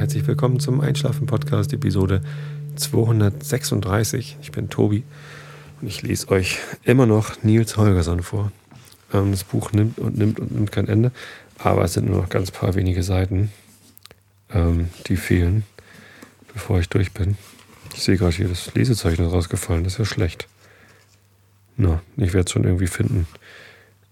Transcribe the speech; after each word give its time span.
herzlich 0.00 0.26
willkommen 0.26 0.60
zum 0.60 0.80
Einschlafen-Podcast, 0.80 1.74
Episode 1.74 2.22
236. 2.76 4.38
Ich 4.40 4.50
bin 4.50 4.70
Tobi 4.70 5.02
und 5.78 5.88
ich 5.88 6.00
lese 6.00 6.30
euch 6.30 6.58
immer 6.84 7.04
noch 7.04 7.42
Nils 7.42 7.76
Holgersson 7.76 8.22
vor. 8.22 8.50
Ähm, 9.12 9.30
das 9.30 9.44
Buch 9.44 9.72
nimmt 9.72 9.98
und 9.98 10.16
nimmt 10.16 10.40
und 10.40 10.52
nimmt 10.52 10.72
kein 10.72 10.88
Ende, 10.88 11.12
aber 11.58 11.84
es 11.84 11.92
sind 11.92 12.08
nur 12.08 12.22
noch 12.22 12.30
ganz 12.30 12.50
paar 12.50 12.74
wenige 12.76 13.02
Seiten, 13.02 13.52
ähm, 14.50 14.88
die 15.06 15.16
fehlen, 15.16 15.64
bevor 16.54 16.80
ich 16.80 16.88
durch 16.88 17.12
bin. 17.12 17.36
Ich 17.94 18.02
sehe 18.02 18.16
gerade 18.16 18.34
hier, 18.34 18.48
das 18.48 18.74
Lesezeichen 18.74 19.26
rausgefallen, 19.26 19.84
das 19.84 19.92
ist 19.92 19.98
ja 19.98 20.04
schlecht. 20.06 20.48
Na, 21.76 22.00
ich 22.16 22.32
werde 22.32 22.46
es 22.46 22.52
schon 22.52 22.64
irgendwie 22.64 22.86
finden 22.86 23.26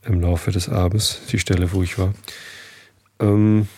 im 0.04 0.20
Laufe 0.20 0.50
des 0.50 0.68
Abends, 0.68 1.22
die 1.32 1.38
Stelle, 1.38 1.72
wo 1.72 1.82
ich 1.82 1.98
war. 1.98 2.12
Ähm, 3.20 3.68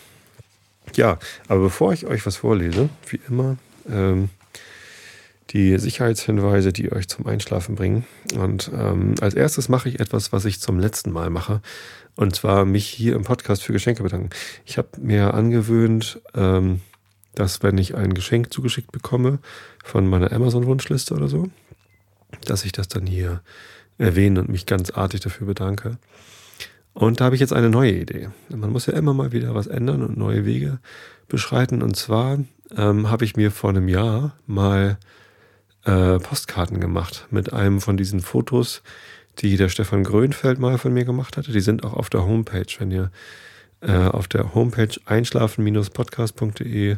ja, 0.95 1.17
aber 1.47 1.61
bevor 1.61 1.93
ich 1.93 2.05
euch 2.05 2.25
was 2.25 2.37
vorlese, 2.37 2.89
wie 3.07 3.19
immer, 3.27 3.57
ähm, 3.89 4.29
die 5.51 5.77
Sicherheitshinweise, 5.77 6.71
die 6.71 6.91
euch 6.91 7.07
zum 7.07 7.27
Einschlafen 7.27 7.75
bringen. 7.75 8.05
Und 8.35 8.71
ähm, 8.73 9.15
als 9.19 9.33
erstes 9.33 9.69
mache 9.69 9.89
ich 9.89 9.99
etwas, 9.99 10.31
was 10.31 10.45
ich 10.45 10.61
zum 10.61 10.79
letzten 10.79 11.11
Mal 11.11 11.29
mache. 11.29 11.61
Und 12.15 12.35
zwar 12.35 12.65
mich 12.65 12.87
hier 12.87 13.15
im 13.15 13.23
Podcast 13.23 13.63
für 13.63 13.73
Geschenke 13.73 14.03
bedanken. 14.03 14.29
Ich 14.65 14.77
habe 14.77 14.89
mir 14.99 15.33
angewöhnt, 15.33 16.21
ähm, 16.35 16.81
dass 17.35 17.63
wenn 17.63 17.77
ich 17.77 17.95
ein 17.95 18.13
Geschenk 18.13 18.53
zugeschickt 18.53 18.91
bekomme 18.91 19.39
von 19.83 20.07
meiner 20.07 20.31
Amazon-Wunschliste 20.31 21.13
oder 21.13 21.27
so, 21.27 21.49
dass 22.45 22.65
ich 22.65 22.71
das 22.71 22.87
dann 22.87 23.05
hier 23.05 23.41
erwähne 23.97 24.41
und 24.41 24.49
mich 24.49 24.65
ganz 24.65 24.91
artig 24.91 25.21
dafür 25.21 25.47
bedanke. 25.47 25.97
Und 26.93 27.19
da 27.19 27.25
habe 27.25 27.35
ich 27.35 27.41
jetzt 27.41 27.53
eine 27.53 27.69
neue 27.69 27.93
Idee. 27.93 28.29
Man 28.49 28.71
muss 28.71 28.85
ja 28.85 28.93
immer 28.93 29.13
mal 29.13 29.31
wieder 29.31 29.55
was 29.55 29.67
ändern 29.67 30.03
und 30.03 30.17
neue 30.17 30.45
Wege 30.45 30.79
beschreiten. 31.27 31.81
Und 31.81 31.95
zwar 31.95 32.39
ähm, 32.75 33.09
habe 33.09 33.25
ich 33.25 33.35
mir 33.35 33.51
vor 33.51 33.69
einem 33.69 33.87
Jahr 33.87 34.35
mal 34.45 34.97
äh, 35.85 36.19
Postkarten 36.19 36.79
gemacht 36.79 37.27
mit 37.31 37.53
einem 37.53 37.81
von 37.81 37.97
diesen 37.97 38.19
Fotos, 38.19 38.83
die 39.39 39.57
der 39.57 39.69
Stefan 39.69 40.03
Grönfeld 40.03 40.59
mal 40.59 40.77
von 40.77 40.93
mir 40.93 41.05
gemacht 41.05 41.37
hatte. 41.37 41.51
Die 41.51 41.61
sind 41.61 41.83
auch 41.83 41.93
auf 41.93 42.09
der 42.09 42.25
Homepage. 42.25 42.67
Wenn 42.77 42.91
ihr 42.91 43.09
äh, 43.81 43.93
auf 43.93 44.27
der 44.27 44.53
Homepage 44.53 44.99
einschlafen-podcast.de 45.05 46.97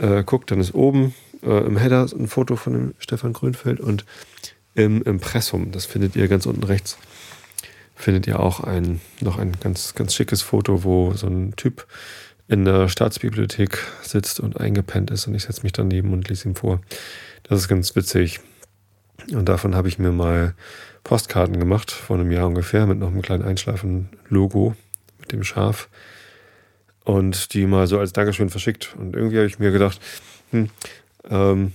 äh, 0.00 0.24
guckt, 0.24 0.50
dann 0.50 0.60
ist 0.60 0.74
oben 0.74 1.14
äh, 1.42 1.64
im 1.66 1.76
Header 1.76 2.06
ein 2.12 2.26
Foto 2.26 2.56
von 2.56 2.72
dem 2.72 2.94
Stefan 2.98 3.32
Grönfeld 3.32 3.80
und 3.80 4.04
im 4.74 5.02
Impressum, 5.02 5.72
das 5.72 5.86
findet 5.86 6.16
ihr 6.16 6.28
ganz 6.28 6.44
unten 6.44 6.64
rechts, 6.64 6.98
findet 7.96 8.26
ihr 8.26 8.38
auch 8.38 8.60
ein, 8.60 9.00
noch 9.20 9.38
ein 9.38 9.52
ganz, 9.60 9.94
ganz 9.94 10.14
schickes 10.14 10.42
Foto, 10.42 10.84
wo 10.84 11.14
so 11.14 11.26
ein 11.26 11.56
Typ 11.56 11.86
in 12.46 12.64
der 12.64 12.88
Staatsbibliothek 12.88 13.78
sitzt 14.02 14.38
und 14.38 14.60
eingepennt 14.60 15.10
ist 15.10 15.26
und 15.26 15.34
ich 15.34 15.44
setze 15.44 15.62
mich 15.62 15.72
daneben 15.72 16.12
und 16.12 16.28
lese 16.28 16.48
ihm 16.48 16.54
vor. 16.54 16.80
Das 17.42 17.58
ist 17.58 17.68
ganz 17.68 17.96
witzig. 17.96 18.40
Und 19.32 19.48
davon 19.48 19.74
habe 19.74 19.88
ich 19.88 19.98
mir 19.98 20.12
mal 20.12 20.54
Postkarten 21.02 21.58
gemacht, 21.58 21.90
vor 21.90 22.16
einem 22.16 22.30
Jahr 22.30 22.46
ungefähr, 22.46 22.86
mit 22.86 22.98
noch 22.98 23.08
einem 23.08 23.22
kleinen 23.22 23.42
Einschlafen-Logo 23.42 24.76
mit 25.18 25.32
dem 25.32 25.42
Schaf. 25.42 25.88
Und 27.04 27.54
die 27.54 27.66
mal 27.66 27.86
so 27.86 27.98
als 27.98 28.12
Dankeschön 28.12 28.50
verschickt. 28.50 28.94
Und 28.98 29.16
irgendwie 29.16 29.36
habe 29.38 29.46
ich 29.46 29.58
mir 29.58 29.70
gedacht, 29.70 30.00
hm, 30.50 30.70
ähm, 31.28 31.72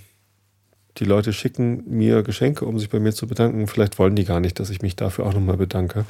die 0.97 1.06
Leute 1.06 1.34
schicken 1.34 1.84
mir 1.88 2.23
Geschenke, 2.23 2.66
um 2.66 2.80
sich 2.80 2.89
bei 2.89 3.00
mir 3.00 3.14
zu 3.14 3.28
bedanken. 3.28 3.67
Vielleicht 3.67 4.00
wollen 4.00 4.16
die 4.16 4.25
gar 4.25 4.39
nicht, 4.39 4.59
dass 4.59 4.70
ich 4.70 4.81
mich 4.81 4.95
dafür 4.95 5.25
auch 5.25 5.33
nochmal 5.33 5.58
bedanke. 5.58 6.06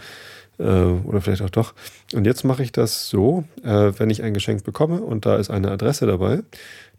Äh, 0.58 0.64
oder 0.64 1.22
vielleicht 1.22 1.42
auch 1.42 1.50
doch. 1.50 1.74
Und 2.14 2.26
jetzt 2.26 2.44
mache 2.44 2.64
ich 2.64 2.72
das 2.72 3.10
so, 3.10 3.44
äh, 3.64 3.92
wenn 3.98 4.10
ich 4.10 4.24
ein 4.24 4.34
Geschenk 4.34 4.64
bekomme 4.64 5.02
und 5.02 5.26
da 5.26 5.36
ist 5.38 5.50
eine 5.50 5.72
Adresse 5.72 6.06
dabei, 6.06 6.44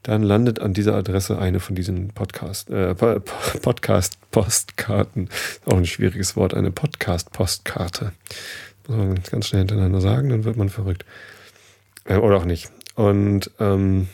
dann 0.02 0.22
landet 0.22 0.60
an 0.60 0.74
dieser 0.74 0.94
Adresse 0.94 1.38
eine 1.38 1.60
von 1.60 1.76
diesen 1.76 2.08
Podcast, 2.08 2.70
äh, 2.70 2.94
Podcast-Postkarten. 2.94 5.28
Auch 5.66 5.76
ein 5.76 5.86
schwieriges 5.86 6.34
Wort, 6.36 6.54
eine 6.54 6.72
Podcast-Postkarte. 6.72 8.12
Muss 8.88 8.96
man 8.96 9.20
ganz 9.30 9.46
schnell 9.46 9.60
hintereinander 9.60 10.00
sagen, 10.00 10.30
dann 10.30 10.42
wird 10.44 10.56
man 10.56 10.70
verrückt. 10.70 11.04
Äh, 12.04 12.16
oder 12.16 12.38
auch 12.38 12.44
nicht. 12.44 12.68
Und 12.96 13.52
ähm, 13.60 14.08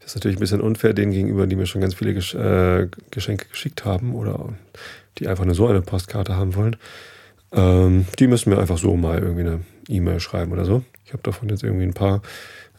das 0.00 0.10
ist 0.10 0.14
natürlich 0.16 0.38
ein 0.38 0.40
bisschen 0.40 0.60
unfair 0.60 0.92
denen 0.92 1.12
gegenüber, 1.12 1.46
die 1.46 1.56
mir 1.56 1.66
schon 1.66 1.80
ganz 1.80 1.94
viele 1.94 2.14
Gesch 2.14 2.34
äh, 2.34 2.88
Geschenke 3.10 3.46
geschickt 3.48 3.84
haben 3.84 4.14
oder 4.14 4.54
die 5.18 5.28
einfach 5.28 5.44
nur 5.44 5.54
so 5.54 5.66
eine 5.66 5.82
Postkarte 5.82 6.36
haben 6.36 6.54
wollen. 6.54 6.76
Ähm, 7.52 8.06
die 8.18 8.26
müssen 8.26 8.50
mir 8.50 8.58
einfach 8.58 8.78
so 8.78 8.96
mal 8.96 9.18
irgendwie 9.18 9.42
eine 9.42 9.60
E-Mail 9.88 10.20
schreiben 10.20 10.52
oder 10.52 10.64
so. 10.64 10.82
Ich 11.04 11.12
habe 11.12 11.22
davon 11.22 11.48
jetzt 11.48 11.62
irgendwie 11.62 11.84
ein 11.84 11.94
paar, 11.94 12.22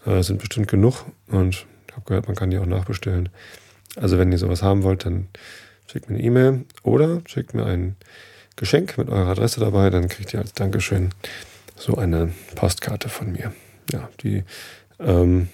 äh, 0.05 0.23
sind 0.23 0.39
bestimmt 0.39 0.67
genug 0.67 1.05
und 1.27 1.65
habe 1.91 2.05
gehört, 2.05 2.27
man 2.27 2.35
kann 2.35 2.49
die 2.49 2.57
auch 2.57 2.65
nachbestellen. 2.65 3.29
Also 3.95 4.17
wenn 4.17 4.31
ihr 4.31 4.37
sowas 4.37 4.63
haben 4.63 4.83
wollt, 4.83 5.05
dann 5.05 5.27
schickt 5.87 6.09
mir 6.09 6.15
eine 6.15 6.23
E-Mail 6.23 6.65
oder 6.83 7.21
schickt 7.25 7.53
mir 7.53 7.65
ein 7.65 7.97
Geschenk 8.55 8.97
mit 8.97 9.09
eurer 9.09 9.29
Adresse 9.29 9.59
dabei, 9.59 9.89
dann 9.89 10.07
kriegt 10.07 10.33
ihr 10.33 10.39
als 10.39 10.53
Dankeschön 10.53 11.09
so 11.75 11.95
eine 11.95 12.31
Postkarte 12.55 13.09
von 13.09 13.31
mir. 13.31 13.53
Ja, 13.91 14.09
die 14.23 14.43
ähm, 14.99 15.49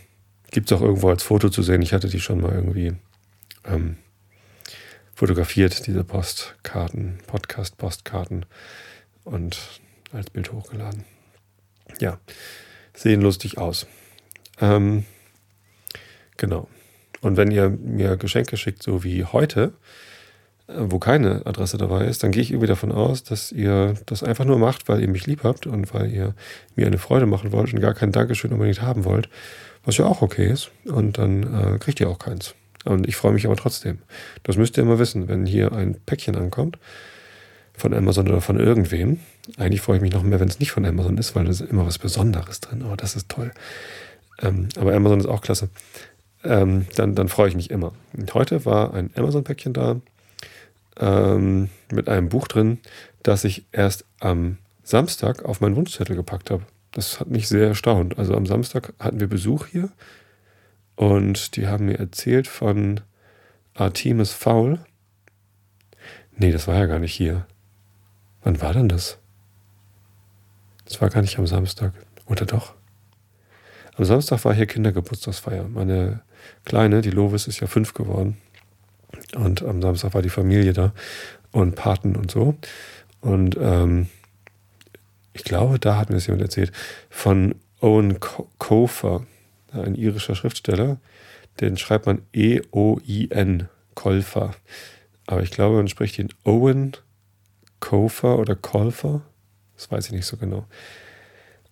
Gibt 0.57 0.71
es 0.71 0.75
auch 0.75 0.81
irgendwo 0.81 1.09
als 1.11 1.21
Foto 1.21 1.49
zu 1.51 1.61
sehen. 1.61 1.83
Ich 1.83 1.93
hatte 1.93 2.09
die 2.09 2.19
schon 2.19 2.41
mal 2.41 2.51
irgendwie 2.51 2.93
ähm, 3.63 3.97
fotografiert, 5.13 5.85
diese 5.85 6.03
Postkarten, 6.03 7.19
Podcast-Postkarten 7.27 8.43
und 9.23 9.59
als 10.11 10.31
Bild 10.31 10.51
hochgeladen. 10.51 11.05
Ja, 11.99 12.19
sehen 12.95 13.21
lustig 13.21 13.59
aus. 13.59 13.85
Ähm, 14.59 15.05
genau. 16.37 16.67
Und 17.21 17.37
wenn 17.37 17.51
ihr 17.51 17.69
mir 17.69 18.17
Geschenke 18.17 18.57
schickt, 18.57 18.81
so 18.81 19.03
wie 19.03 19.25
heute, 19.25 19.73
wo 20.67 20.99
keine 20.99 21.45
Adresse 21.45 21.77
dabei 21.77 22.05
ist, 22.05 22.23
dann 22.23 22.31
gehe 22.31 22.41
ich 22.41 22.51
irgendwie 22.51 22.67
davon 22.67 22.91
aus, 22.91 23.23
dass 23.23 23.51
ihr 23.51 23.93
das 24.05 24.23
einfach 24.23 24.45
nur 24.45 24.59
macht, 24.59 24.89
weil 24.89 25.01
ihr 25.01 25.07
mich 25.07 25.25
lieb 25.25 25.43
habt 25.43 25.65
und 25.65 25.93
weil 25.93 26.11
ihr 26.11 26.33
mir 26.75 26.87
eine 26.87 26.97
Freude 26.97 27.25
machen 27.25 27.51
wollt 27.51 27.73
und 27.73 27.79
gar 27.79 27.93
kein 27.93 28.11
Dankeschön 28.11 28.51
unbedingt 28.51 28.81
haben 28.81 29.05
wollt 29.05 29.29
was 29.87 29.97
ja 29.97 30.05
auch 30.05 30.21
okay 30.21 30.51
ist. 30.51 30.69
Und 30.85 31.17
dann 31.17 31.43
äh, 31.43 31.79
kriegt 31.79 31.99
ihr 31.99 32.09
auch 32.09 32.19
keins. 32.19 32.53
Und 32.83 33.07
ich 33.07 33.15
freue 33.15 33.31
mich 33.31 33.45
aber 33.45 33.55
trotzdem. 33.55 33.99
Das 34.43 34.57
müsst 34.57 34.77
ihr 34.77 34.83
immer 34.83 34.99
wissen, 34.99 35.27
wenn 35.27 35.45
hier 35.45 35.71
ein 35.71 35.95
Päckchen 36.05 36.35
ankommt 36.35 36.77
von 37.73 37.93
Amazon 37.93 38.27
oder 38.27 38.41
von 38.41 38.59
irgendwem. 38.59 39.19
Eigentlich 39.57 39.81
freue 39.81 39.97
ich 39.97 40.01
mich 40.01 40.13
noch 40.13 40.23
mehr, 40.23 40.39
wenn 40.39 40.49
es 40.49 40.59
nicht 40.59 40.71
von 40.71 40.85
Amazon 40.85 41.17
ist, 41.17 41.35
weil 41.35 41.45
da 41.45 41.51
ist 41.51 41.61
immer 41.61 41.85
was 41.85 41.99
Besonderes 41.99 42.59
drin. 42.59 42.83
Oh, 42.83 42.95
das 42.95 43.15
ist 43.15 43.29
toll. 43.29 43.51
Ähm, 44.41 44.67
aber 44.77 44.93
Amazon 44.93 45.21
ist 45.21 45.25
auch 45.25 45.41
klasse. 45.41 45.69
Ähm, 46.43 46.85
dann, 46.95 47.15
dann 47.15 47.29
freue 47.29 47.47
ich 47.47 47.55
mich 47.55 47.71
immer. 47.71 47.93
Und 48.15 48.33
heute 48.33 48.65
war 48.65 48.93
ein 48.93 49.09
Amazon-Päckchen 49.15 49.71
da 49.71 50.01
ähm, 50.99 51.69
mit 51.91 52.09
einem 52.09 52.29
Buch 52.29 52.47
drin, 52.47 52.79
das 53.23 53.43
ich 53.43 53.65
erst 53.71 54.05
am 54.19 54.57
Samstag 54.83 55.45
auf 55.45 55.61
meinen 55.61 55.75
Wunschzettel 55.75 56.15
gepackt 56.15 56.49
habe. 56.51 56.63
Das 56.91 57.19
hat 57.19 57.27
mich 57.27 57.47
sehr 57.47 57.67
erstaunt. 57.67 58.17
Also 58.17 58.35
am 58.35 58.45
Samstag 58.45 58.93
hatten 58.99 59.19
wir 59.19 59.27
Besuch 59.27 59.67
hier 59.67 59.89
und 60.95 61.55
die 61.55 61.67
haben 61.67 61.85
mir 61.85 61.99
erzählt 61.99 62.47
von 62.47 63.01
Artemis 63.73 64.31
Foul. 64.31 64.79
Nee, 66.35 66.51
das 66.51 66.67
war 66.67 66.75
ja 66.75 66.85
gar 66.85 66.99
nicht 66.99 67.13
hier. 67.13 67.45
Wann 68.43 68.61
war 68.61 68.73
denn 68.73 68.89
das? 68.89 69.19
Das 70.85 71.01
war 71.01 71.09
gar 71.09 71.21
nicht 71.21 71.37
am 71.37 71.47
Samstag. 71.47 71.93
Oder 72.25 72.45
doch? 72.45 72.73
Am 73.95 74.05
Samstag 74.05 74.45
war 74.45 74.53
hier 74.53 74.67
Kindergeburtstagsfeier. 74.67 75.67
Meine 75.67 76.21
Kleine, 76.65 77.01
die 77.01 77.09
Lovis, 77.09 77.47
ist 77.47 77.59
ja 77.59 77.67
fünf 77.67 77.93
geworden. 77.93 78.37
Und 79.35 79.63
am 79.63 79.81
Samstag 79.81 80.13
war 80.13 80.21
die 80.21 80.29
Familie 80.29 80.73
da 80.73 80.93
und 81.51 81.75
Paten 81.75 82.15
und 82.15 82.31
so. 82.31 82.55
Und 83.21 83.57
ähm, 83.59 84.07
ich 85.33 85.43
glaube, 85.43 85.79
da 85.79 85.97
hat 85.97 86.09
mir 86.09 86.15
das 86.15 86.27
jemand 86.27 86.41
erzählt, 86.43 86.71
von 87.09 87.55
Owen 87.79 88.19
Kofer, 88.57 89.25
ein 89.71 89.95
irischer 89.95 90.35
Schriftsteller. 90.35 90.97
Den 91.59 91.77
schreibt 91.77 92.05
man 92.05 92.21
E-O-I-N, 92.33 93.69
Kolfer. 93.95 94.55
Aber 95.25 95.41
ich 95.41 95.51
glaube, 95.51 95.77
man 95.77 95.87
spricht 95.87 96.19
ihn 96.19 96.29
Owen 96.43 96.93
Kofer 97.79 98.39
oder 98.39 98.55
Kolfer. 98.55 99.21
Das 99.75 99.91
weiß 99.91 100.07
ich 100.07 100.11
nicht 100.13 100.25
so 100.25 100.37
genau. 100.37 100.65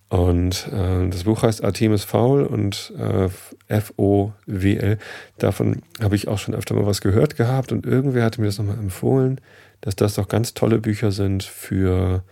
Und 0.09 0.67
äh, 0.71 1.09
das 1.09 1.23
Buch 1.23 1.41
heißt 1.43 1.63
Artemis 1.63 2.03
Foul 2.03 2.45
und 2.45 2.93
äh, 2.97 3.29
F-O-W-L. 3.67 4.97
Davon 5.37 5.81
habe 6.01 6.15
ich 6.15 6.27
auch 6.27 6.37
schon 6.37 6.53
öfter 6.53 6.75
mal 6.75 6.85
was 6.85 7.01
gehört 7.01 7.35
gehabt 7.35 7.71
und 7.71 7.85
irgendwer 7.85 8.23
hatte 8.23 8.39
mir 8.39 8.47
das 8.47 8.59
nochmal 8.59 8.77
empfohlen, 8.77 9.41
dass 9.81 9.95
das 9.95 10.13
doch 10.15 10.27
ganz 10.27 10.53
tolle 10.53 10.77
Bücher 10.77 11.11
sind 11.11 11.43
für 11.43 12.23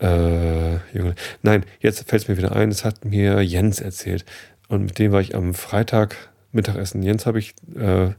äh, 0.00 0.74
Junge. 0.96 1.14
Nein, 1.42 1.64
jetzt 1.80 2.08
fällt 2.08 2.22
es 2.22 2.28
mir 2.28 2.38
wieder 2.38 2.56
ein, 2.56 2.70
es 2.70 2.84
hat 2.84 3.04
mir 3.04 3.42
Jens 3.42 3.80
erzählt. 3.80 4.24
Und 4.68 4.84
mit 4.84 4.98
dem 4.98 5.12
war 5.12 5.20
ich 5.20 5.34
am 5.34 5.52
Freitag 5.54 6.16
Mittagessen. 6.52 7.02
Jens 7.02 7.26
habe 7.26 7.38
ich 7.38 7.54
äh, 7.76 8.10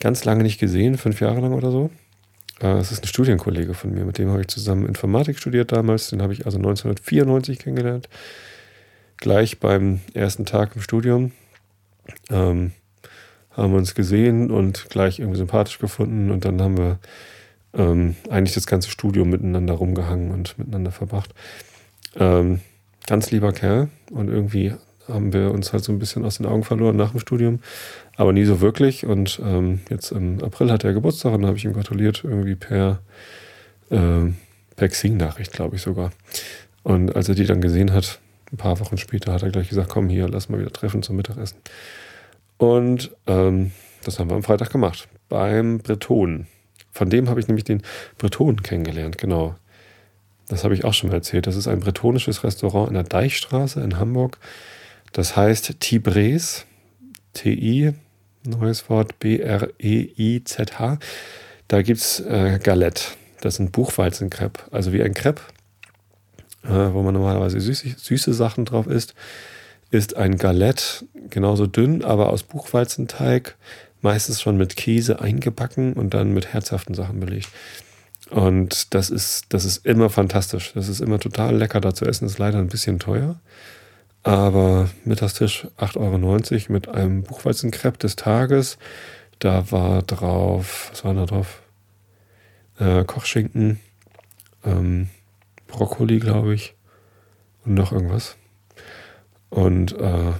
ganz 0.00 0.24
lange 0.24 0.44
nicht 0.44 0.60
gesehen, 0.60 0.96
fünf 0.96 1.20
Jahre 1.20 1.40
lang 1.40 1.52
oder 1.52 1.70
so. 1.70 1.90
Äh, 2.60 2.78
es 2.78 2.92
ist 2.92 3.04
ein 3.04 3.08
Studienkollege 3.08 3.74
von 3.74 3.92
mir, 3.92 4.04
mit 4.04 4.18
dem 4.18 4.30
habe 4.30 4.40
ich 4.40 4.48
zusammen 4.48 4.86
Informatik 4.86 5.38
studiert 5.38 5.72
damals. 5.72 6.10
Den 6.10 6.22
habe 6.22 6.32
ich 6.32 6.46
also 6.46 6.58
1994 6.58 7.58
kennengelernt. 7.58 8.08
Gleich 9.16 9.58
beim 9.58 10.00
ersten 10.14 10.46
Tag 10.46 10.76
im 10.76 10.82
Studium. 10.82 11.32
ähm, 12.30 12.72
haben 13.58 13.72
wir 13.72 13.78
uns 13.78 13.96
gesehen 13.96 14.52
und 14.52 14.88
gleich 14.88 15.18
irgendwie 15.18 15.38
sympathisch 15.38 15.80
gefunden 15.80 16.30
und 16.30 16.44
dann 16.44 16.62
haben 16.62 16.78
wir 16.78 16.98
ähm, 17.74 18.14
eigentlich 18.30 18.54
das 18.54 18.68
ganze 18.68 18.88
Studium 18.88 19.30
miteinander 19.30 19.74
rumgehangen 19.74 20.30
und 20.30 20.56
miteinander 20.58 20.92
verbracht. 20.92 21.34
Ähm, 22.16 22.60
ganz 23.06 23.32
lieber 23.32 23.52
Kerl 23.52 23.88
und 24.12 24.28
irgendwie 24.28 24.74
haben 25.08 25.32
wir 25.32 25.50
uns 25.50 25.72
halt 25.72 25.84
so 25.84 25.92
ein 25.92 25.98
bisschen 25.98 26.24
aus 26.24 26.38
den 26.38 26.46
Augen 26.46 26.64
verloren 26.64 26.96
nach 26.96 27.10
dem 27.10 27.20
Studium, 27.20 27.60
aber 28.16 28.32
nie 28.32 28.44
so 28.44 28.60
wirklich. 28.60 29.06
Und 29.06 29.40
ähm, 29.44 29.80
jetzt 29.90 30.12
im 30.12 30.42
April 30.42 30.70
hat 30.70 30.84
er 30.84 30.92
Geburtstag 30.92 31.32
und 31.32 31.42
da 31.42 31.48
habe 31.48 31.58
ich 31.58 31.64
ihm 31.64 31.72
gratuliert, 31.72 32.22
irgendwie 32.24 32.54
per, 32.54 33.00
äh, 33.90 34.30
per 34.76 34.88
Xing-Nachricht, 34.88 35.52
glaube 35.52 35.76
ich 35.76 35.82
sogar. 35.82 36.10
Und 36.82 37.14
als 37.16 37.28
er 37.28 37.34
die 37.34 37.46
dann 37.46 37.60
gesehen 37.60 37.92
hat, 37.92 38.20
ein 38.52 38.56
paar 38.56 38.80
Wochen 38.80 38.96
später, 38.96 39.32
hat 39.32 39.42
er 39.42 39.50
gleich 39.50 39.68
gesagt: 39.68 39.88
Komm 39.88 40.08
hier, 40.08 40.28
lass 40.28 40.48
mal 40.48 40.58
wieder 40.58 40.72
treffen 40.72 41.02
zum 41.02 41.16
Mittagessen. 41.16 41.58
Und 42.56 43.10
ähm, 43.26 43.72
das 44.04 44.18
haben 44.18 44.30
wir 44.30 44.36
am 44.36 44.42
Freitag 44.42 44.70
gemacht 44.70 45.08
beim 45.28 45.78
Bretonen. 45.78 46.46
Von 46.92 47.10
dem 47.10 47.28
habe 47.28 47.40
ich 47.40 47.48
nämlich 47.48 47.64
den 47.64 47.82
Bretonen 48.16 48.62
kennengelernt, 48.62 49.18
genau. 49.18 49.54
Das 50.48 50.64
habe 50.64 50.74
ich 50.74 50.84
auch 50.84 50.94
schon 50.94 51.10
mal 51.10 51.16
erzählt. 51.16 51.46
Das 51.46 51.56
ist 51.56 51.68
ein 51.68 51.80
bretonisches 51.80 52.42
Restaurant 52.42 52.88
in 52.88 52.94
der 52.94 53.02
Deichstraße 53.04 53.80
in 53.80 53.98
Hamburg. 53.98 54.38
Das 55.12 55.36
heißt 55.36 55.80
Tibres, 55.80 56.66
T-I, 57.34 57.92
neues 58.44 58.88
Wort, 58.88 59.18
B-R-E-I-Z-H. 59.18 60.98
Da 61.68 61.82
gibt 61.82 62.00
es 62.00 62.20
äh, 62.20 62.58
Galette. 62.62 63.02
Das 63.40 63.56
sind 63.56 63.72
Buchweizenkrepp, 63.72 64.68
also 64.70 64.92
wie 64.92 65.02
ein 65.02 65.14
Crepe, 65.14 65.42
äh, 66.64 66.92
wo 66.92 67.02
man 67.02 67.14
normalerweise 67.14 67.60
süße, 67.60 67.94
süße 67.96 68.34
Sachen 68.34 68.64
drauf 68.64 68.86
isst, 68.86 69.14
ist 69.90 70.16
ein 70.16 70.36
Galette 70.36 71.06
genauso 71.30 71.66
dünn, 71.66 72.04
aber 72.04 72.30
aus 72.30 72.42
Buchweizenteig, 72.42 73.56
meistens 74.00 74.40
schon 74.40 74.56
mit 74.56 74.76
Käse 74.76 75.20
eingebacken 75.20 75.92
und 75.92 76.14
dann 76.14 76.32
mit 76.32 76.52
herzhaften 76.52 76.94
Sachen 76.94 77.20
belegt. 77.20 77.48
Und 78.30 78.94
das 78.94 79.10
ist, 79.10 79.46
das 79.50 79.64
ist 79.64 79.86
immer 79.86 80.10
fantastisch. 80.10 80.72
Das 80.74 80.88
ist 80.88 81.00
immer 81.00 81.18
total 81.18 81.56
lecker 81.56 81.80
da 81.80 81.94
zu 81.94 82.04
essen. 82.04 82.26
Ist 82.26 82.38
leider 82.38 82.58
ein 82.58 82.68
bisschen 82.68 82.98
teuer. 82.98 83.40
Aber 84.28 84.90
Mittagstisch 85.06 85.66
8,90 85.78 85.96
Euro 85.96 86.72
mit 86.74 86.86
einem 86.86 87.22
Buchweizenkrepp 87.22 87.98
des 87.98 88.14
Tages. 88.14 88.76
Da 89.38 89.72
war 89.72 90.02
drauf, 90.02 90.88
was 90.90 91.02
war 91.02 91.14
da 91.14 91.24
drauf? 91.24 91.62
Äh, 92.78 93.04
Kochschinken, 93.04 93.80
ähm, 94.66 95.08
Brokkoli, 95.66 96.18
glaube 96.18 96.52
ich. 96.52 96.74
Und 97.64 97.72
noch 97.72 97.90
irgendwas. 97.90 98.36
Und 99.48 99.98
äh, 99.98 100.32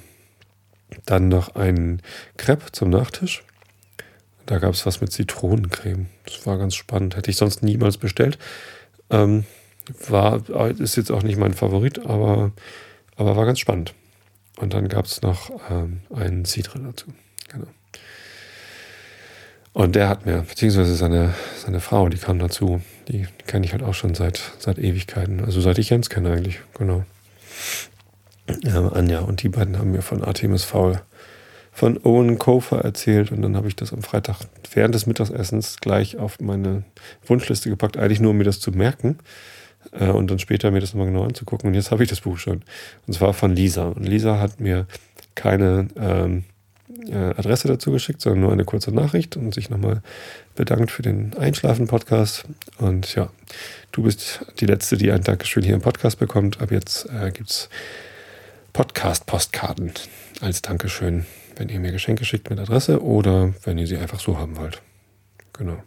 dann 1.06 1.28
noch 1.28 1.54
ein 1.54 2.02
Crepe 2.36 2.70
zum 2.72 2.90
Nachtisch. 2.90 3.42
Da 4.44 4.58
gab 4.58 4.74
es 4.74 4.84
was 4.84 5.00
mit 5.00 5.12
Zitronencreme. 5.12 6.08
Das 6.26 6.46
war 6.46 6.58
ganz 6.58 6.74
spannend. 6.74 7.16
Hätte 7.16 7.30
ich 7.30 7.38
sonst 7.38 7.62
niemals 7.62 7.96
bestellt. 7.96 8.38
Ähm, 9.08 9.46
war, 10.08 10.46
ist 10.78 10.96
jetzt 10.96 11.10
auch 11.10 11.22
nicht 11.22 11.38
mein 11.38 11.54
Favorit, 11.54 12.04
aber, 12.04 12.52
aber 13.18 13.36
war 13.36 13.44
ganz 13.44 13.58
spannend. 13.58 13.94
Und 14.56 14.72
dann 14.72 14.88
gab 14.88 15.04
es 15.04 15.22
noch 15.22 15.50
ähm, 15.70 16.00
einen 16.14 16.44
Cidre 16.44 16.78
dazu. 16.78 17.06
Genau. 17.48 17.66
Und 19.72 19.94
der 19.94 20.08
hat 20.08 20.24
mir, 20.24 20.42
beziehungsweise 20.42 20.94
seine, 20.94 21.34
seine 21.62 21.80
Frau, 21.80 22.08
die 22.08 22.16
kam 22.16 22.38
dazu. 22.38 22.80
Die, 23.08 23.28
kenne 23.46 23.66
ich 23.66 23.72
halt 23.72 23.82
auch 23.82 23.94
schon 23.94 24.14
seit, 24.14 24.40
seit 24.58 24.78
Ewigkeiten. 24.78 25.44
Also 25.44 25.60
seit 25.60 25.78
ich 25.78 25.90
Jens 25.90 26.10
kenne 26.10 26.32
eigentlich. 26.32 26.60
Genau. 26.76 27.04
Ja, 28.64 28.88
Anja 28.88 29.20
und 29.20 29.42
die 29.42 29.48
beiden 29.48 29.78
haben 29.78 29.92
mir 29.92 30.02
von 30.02 30.24
Artemis 30.24 30.64
Fowl 30.64 31.02
von 31.70 32.02
Owen 32.02 32.38
Kofer 32.38 32.80
erzählt 32.80 33.30
und 33.30 33.42
dann 33.42 33.56
habe 33.56 33.68
ich 33.68 33.76
das 33.76 33.92
am 33.92 34.02
Freitag 34.02 34.40
während 34.72 34.96
des 34.96 35.06
Mittagessens 35.06 35.76
gleich 35.76 36.16
auf 36.16 36.40
meine 36.40 36.82
Wunschliste 37.26 37.68
gepackt, 37.68 37.96
eigentlich 37.96 38.18
nur 38.18 38.32
um 38.32 38.38
mir 38.38 38.44
das 38.44 38.58
zu 38.58 38.72
merken 38.72 39.18
äh, 39.92 40.08
und 40.08 40.30
dann 40.30 40.38
später 40.38 40.70
mir 40.70 40.80
das 40.80 40.94
nochmal 40.94 41.08
genau 41.08 41.24
anzugucken. 41.24 41.68
Und 41.68 41.74
jetzt 41.74 41.90
habe 41.90 42.02
ich 42.02 42.08
das 42.08 42.20
Buch 42.20 42.38
schon. 42.38 42.62
Und 43.06 43.12
zwar 43.14 43.34
von 43.34 43.54
Lisa. 43.54 43.88
Und 43.88 44.04
Lisa 44.04 44.38
hat 44.38 44.60
mir 44.60 44.86
keine 45.34 45.88
ähm, 45.96 46.44
äh, 47.08 47.14
Adresse 47.14 47.68
dazu 47.68 47.92
geschickt, 47.92 48.20
sondern 48.20 48.40
nur 48.40 48.52
eine 48.52 48.64
kurze 48.64 48.92
Nachricht 48.92 49.36
und 49.36 49.54
sich 49.54 49.70
nochmal 49.70 50.02
bedankt 50.54 50.90
für 50.90 51.02
den 51.02 51.36
Einschlafen-Podcast. 51.36 52.44
Und 52.78 53.14
ja, 53.14 53.30
du 53.92 54.02
bist 54.02 54.44
die 54.60 54.66
Letzte, 54.66 54.96
die 54.96 55.10
ein 55.12 55.22
Dankeschön 55.22 55.62
hier 55.62 55.74
im 55.74 55.82
Podcast 55.82 56.18
bekommt. 56.18 56.60
Ab 56.60 56.70
jetzt 56.70 57.08
äh, 57.10 57.30
gibt 57.30 57.50
es 57.50 57.68
Podcast-Postkarten 58.72 59.92
als 60.40 60.62
Dankeschön 60.62 61.26
wenn 61.58 61.68
ihr 61.68 61.80
mir 61.80 61.92
Geschenke 61.92 62.24
schickt 62.24 62.50
mit 62.50 62.58
Adresse 62.58 63.02
oder 63.02 63.54
wenn 63.64 63.78
ihr 63.78 63.86
sie 63.86 63.98
einfach 63.98 64.20
so 64.20 64.38
haben 64.38 64.56
wollt. 64.56 64.80
Genau. 65.52 65.82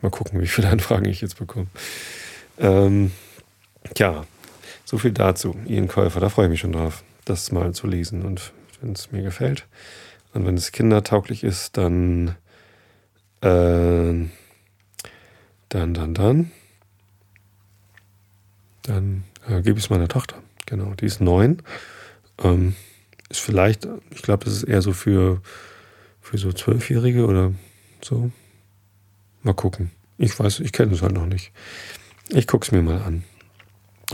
Mal 0.00 0.10
gucken, 0.10 0.40
wie 0.40 0.46
viele 0.46 0.68
Anfragen 0.68 1.06
ich 1.06 1.20
jetzt 1.20 1.38
bekomme. 1.38 1.66
Ähm, 2.60 3.10
ja, 3.96 4.26
so 4.84 4.98
viel 4.98 5.12
dazu. 5.12 5.56
Ian 5.66 5.88
Käufer, 5.88 6.20
da 6.20 6.28
freue 6.28 6.46
ich 6.46 6.50
mich 6.50 6.60
schon 6.60 6.72
drauf, 6.72 7.02
das 7.24 7.50
mal 7.52 7.72
zu 7.72 7.86
lesen. 7.86 8.22
Und 8.22 8.52
wenn 8.80 8.92
es 8.92 9.10
mir 9.10 9.22
gefällt 9.22 9.66
und 10.34 10.46
wenn 10.46 10.56
es 10.56 10.70
kindertauglich 10.70 11.42
ist, 11.42 11.76
dann, 11.76 12.36
äh, 13.40 14.28
dann, 15.68 15.94
dann, 15.94 16.14
dann, 16.14 16.50
dann 18.82 19.24
äh, 19.48 19.62
gebe 19.62 19.78
ich 19.78 19.84
es 19.84 19.90
meiner 19.90 20.08
Tochter. 20.08 20.36
Genau, 20.66 20.94
die 20.94 21.06
ist 21.06 21.20
neun. 21.20 21.62
Ähm, 22.42 22.76
ist 23.28 23.40
vielleicht, 23.40 23.88
ich 24.10 24.22
glaube, 24.22 24.44
das 24.44 24.54
ist 24.54 24.62
eher 24.64 24.82
so 24.82 24.92
für, 24.92 25.40
für 26.20 26.36
so 26.36 26.52
Zwölfjährige 26.52 27.26
oder 27.26 27.52
so. 28.02 28.30
Mal 29.42 29.54
gucken. 29.54 29.90
Ich 30.18 30.38
weiß, 30.38 30.60
ich 30.60 30.72
kenne 30.72 30.92
es 30.92 31.00
halt 31.00 31.14
noch 31.14 31.26
nicht. 31.26 31.52
Ich 32.30 32.46
gucke 32.46 32.64
es 32.64 32.72
mir 32.72 32.82
mal 32.82 33.02
an. 33.02 33.24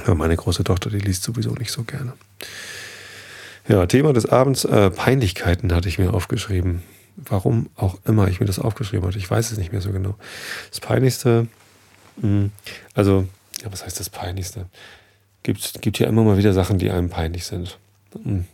Ja, 0.07 0.15
meine 0.15 0.37
große 0.37 0.65
Tochter, 0.65 0.91
die 0.91 0.99
liest 0.99 1.23
sowieso 1.23 1.53
nicht 1.53 1.71
so 1.71 1.85
gerne. 1.85 2.13
Ja, 3.69 3.87
Thema 3.87 4.13
des 4.13 4.27
Abends, 4.27 4.65
äh, 4.65 4.91
Peinlichkeiten 4.91 5.75
hatte 5.75 5.89
ich 5.89 5.99
mir 5.99 6.15
aufgeschrieben. 6.15 6.83
Warum 7.17 7.71
auch 7.77 7.99
immer 8.05 8.29
ich 8.29 8.41
mir 8.41 8.47
das 8.47 8.59
aufgeschrieben 8.59 9.07
hatte. 9.07 9.19
Ich 9.19 9.31
weiß 9.31 9.51
es 9.51 9.59
nicht 9.59 9.73
mehr 9.73 9.81
so 9.81 9.91
genau. 9.91 10.17
Das 10.71 10.81
Peinlichste, 10.81 11.49
mh, 12.17 12.23
hm, 12.23 12.53
also, 12.95 13.27
ja, 13.63 13.73
was 13.73 13.85
heißt 13.85 13.99
das 13.99 14.11
Peinlichste? 14.11 14.67
Gibt, 15.43 15.81
gibt 15.81 15.99
ja 15.99 16.09
immer 16.09 16.25
mal 16.25 16.37
wieder 16.37 16.53
Sachen, 16.53 16.79
die 16.79 16.91
einem 16.91 17.09
peinlich 17.09 17.47
sind. 17.47 17.79
Hm 18.23 18.45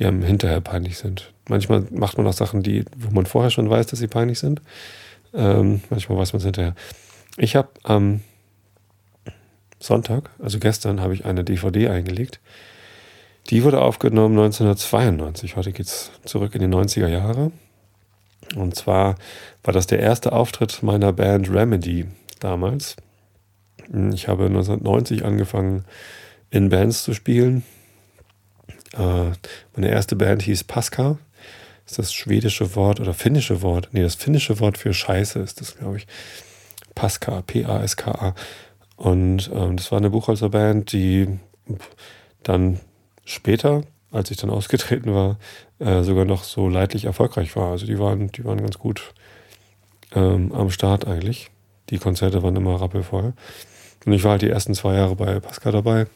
die 0.00 0.06
einem 0.06 0.22
hinterher 0.22 0.60
peinlich 0.60 0.98
sind. 0.98 1.32
Manchmal 1.48 1.86
macht 1.90 2.16
man 2.16 2.26
auch 2.26 2.32
Sachen, 2.32 2.62
die, 2.62 2.84
wo 2.96 3.10
man 3.10 3.26
vorher 3.26 3.50
schon 3.50 3.68
weiß, 3.68 3.86
dass 3.88 3.98
sie 3.98 4.08
peinlich 4.08 4.38
sind. 4.38 4.62
Ähm, 5.34 5.82
manchmal 5.90 6.18
weiß 6.18 6.32
man 6.32 6.38
es 6.38 6.44
hinterher. 6.44 6.74
Ich 7.36 7.54
habe 7.54 7.68
am 7.82 8.20
Sonntag, 9.80 10.30
also 10.38 10.58
gestern, 10.58 11.00
habe 11.00 11.14
ich 11.14 11.24
eine 11.24 11.42
DVD 11.42 11.88
eingelegt. 11.88 12.38
Die 13.48 13.64
wurde 13.64 13.80
aufgenommen 13.80 14.38
1992. 14.38 15.56
Heute 15.56 15.72
geht 15.72 15.86
es 15.86 16.10
zurück 16.24 16.54
in 16.54 16.60
die 16.60 16.76
90er 16.76 17.08
Jahre. 17.08 17.50
Und 18.54 18.74
zwar 18.76 19.16
war 19.64 19.72
das 19.72 19.86
der 19.86 20.00
erste 20.00 20.32
Auftritt 20.32 20.82
meiner 20.82 21.12
Band 21.12 21.50
Remedy 21.50 22.06
damals. 22.40 22.96
Ich 24.12 24.28
habe 24.28 24.46
1990 24.46 25.24
angefangen, 25.24 25.84
in 26.50 26.68
Bands 26.68 27.02
zu 27.02 27.14
spielen. 27.14 27.64
Äh, 28.92 29.32
meine 29.74 29.88
erste 29.88 30.16
Band 30.16 30.42
hieß 30.42 30.64
Pasca. 30.64 31.18
Das 31.84 31.92
ist 31.92 31.98
das 31.98 32.12
schwedische 32.12 32.74
Wort 32.76 33.00
oder 33.00 33.14
finnische 33.14 33.62
Wort. 33.62 33.88
Nee, 33.92 34.02
das 34.02 34.14
finnische 34.14 34.60
Wort 34.60 34.78
für 34.78 34.94
Scheiße 34.94 35.40
ist 35.40 35.60
das, 35.60 35.76
glaube 35.76 35.96
ich. 35.96 36.06
Pasca, 36.94 37.42
P-A-S-K-A. 37.42 38.34
Und 39.00 39.50
ähm, 39.54 39.78
das 39.78 39.90
war 39.92 39.96
eine 39.96 40.10
Buchholzer-Band, 40.10 40.92
die 40.92 41.26
dann 42.42 42.80
später, 43.24 43.80
als 44.10 44.30
ich 44.30 44.36
dann 44.36 44.50
ausgetreten 44.50 45.14
war, 45.14 45.38
äh, 45.78 46.02
sogar 46.02 46.26
noch 46.26 46.44
so 46.44 46.68
leidlich 46.68 47.06
erfolgreich 47.06 47.56
war. 47.56 47.70
Also 47.70 47.86
die 47.86 47.98
waren, 47.98 48.30
die 48.30 48.44
waren 48.44 48.60
ganz 48.60 48.76
gut 48.76 49.14
ähm, 50.14 50.52
am 50.52 50.70
Start 50.70 51.06
eigentlich. 51.06 51.50
Die 51.88 51.96
Konzerte 51.96 52.42
waren 52.42 52.56
immer 52.56 52.78
rappelvoll. 52.78 53.32
Und 54.04 54.12
ich 54.12 54.22
war 54.22 54.32
halt 54.32 54.42
die 54.42 54.50
ersten 54.50 54.74
zwei 54.74 54.96
Jahre 54.96 55.16
bei 55.16 55.40
Pasca 55.40 55.70
dabei. 55.70 56.06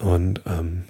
Und 0.00 0.42
ähm, 0.46 0.86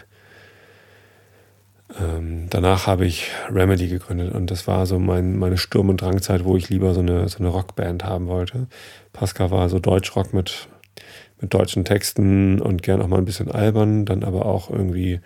ähm, 1.98 2.46
danach 2.50 2.86
habe 2.86 3.06
ich 3.06 3.30
Remedy 3.50 3.88
gegründet 3.88 4.32
und 4.32 4.50
das 4.50 4.66
war 4.66 4.86
so 4.86 4.98
mein, 4.98 5.36
meine 5.38 5.58
Sturm- 5.58 5.88
und 5.88 6.00
Drangzeit, 6.00 6.44
wo 6.44 6.56
ich 6.56 6.68
lieber 6.68 6.94
so 6.94 7.00
eine, 7.00 7.28
so 7.28 7.38
eine 7.38 7.48
Rockband 7.48 8.04
haben 8.04 8.26
wollte. 8.28 8.68
Pascal 9.12 9.50
war 9.50 9.68
so 9.68 9.78
Deutschrock 9.78 10.32
mit, 10.32 10.68
mit 11.40 11.52
deutschen 11.52 11.84
Texten 11.84 12.60
und 12.60 12.82
gern 12.82 13.02
auch 13.02 13.08
mal 13.08 13.18
ein 13.18 13.24
bisschen 13.24 13.50
albern, 13.50 14.04
dann 14.04 14.22
aber 14.22 14.46
auch 14.46 14.70
irgendwie 14.70 15.20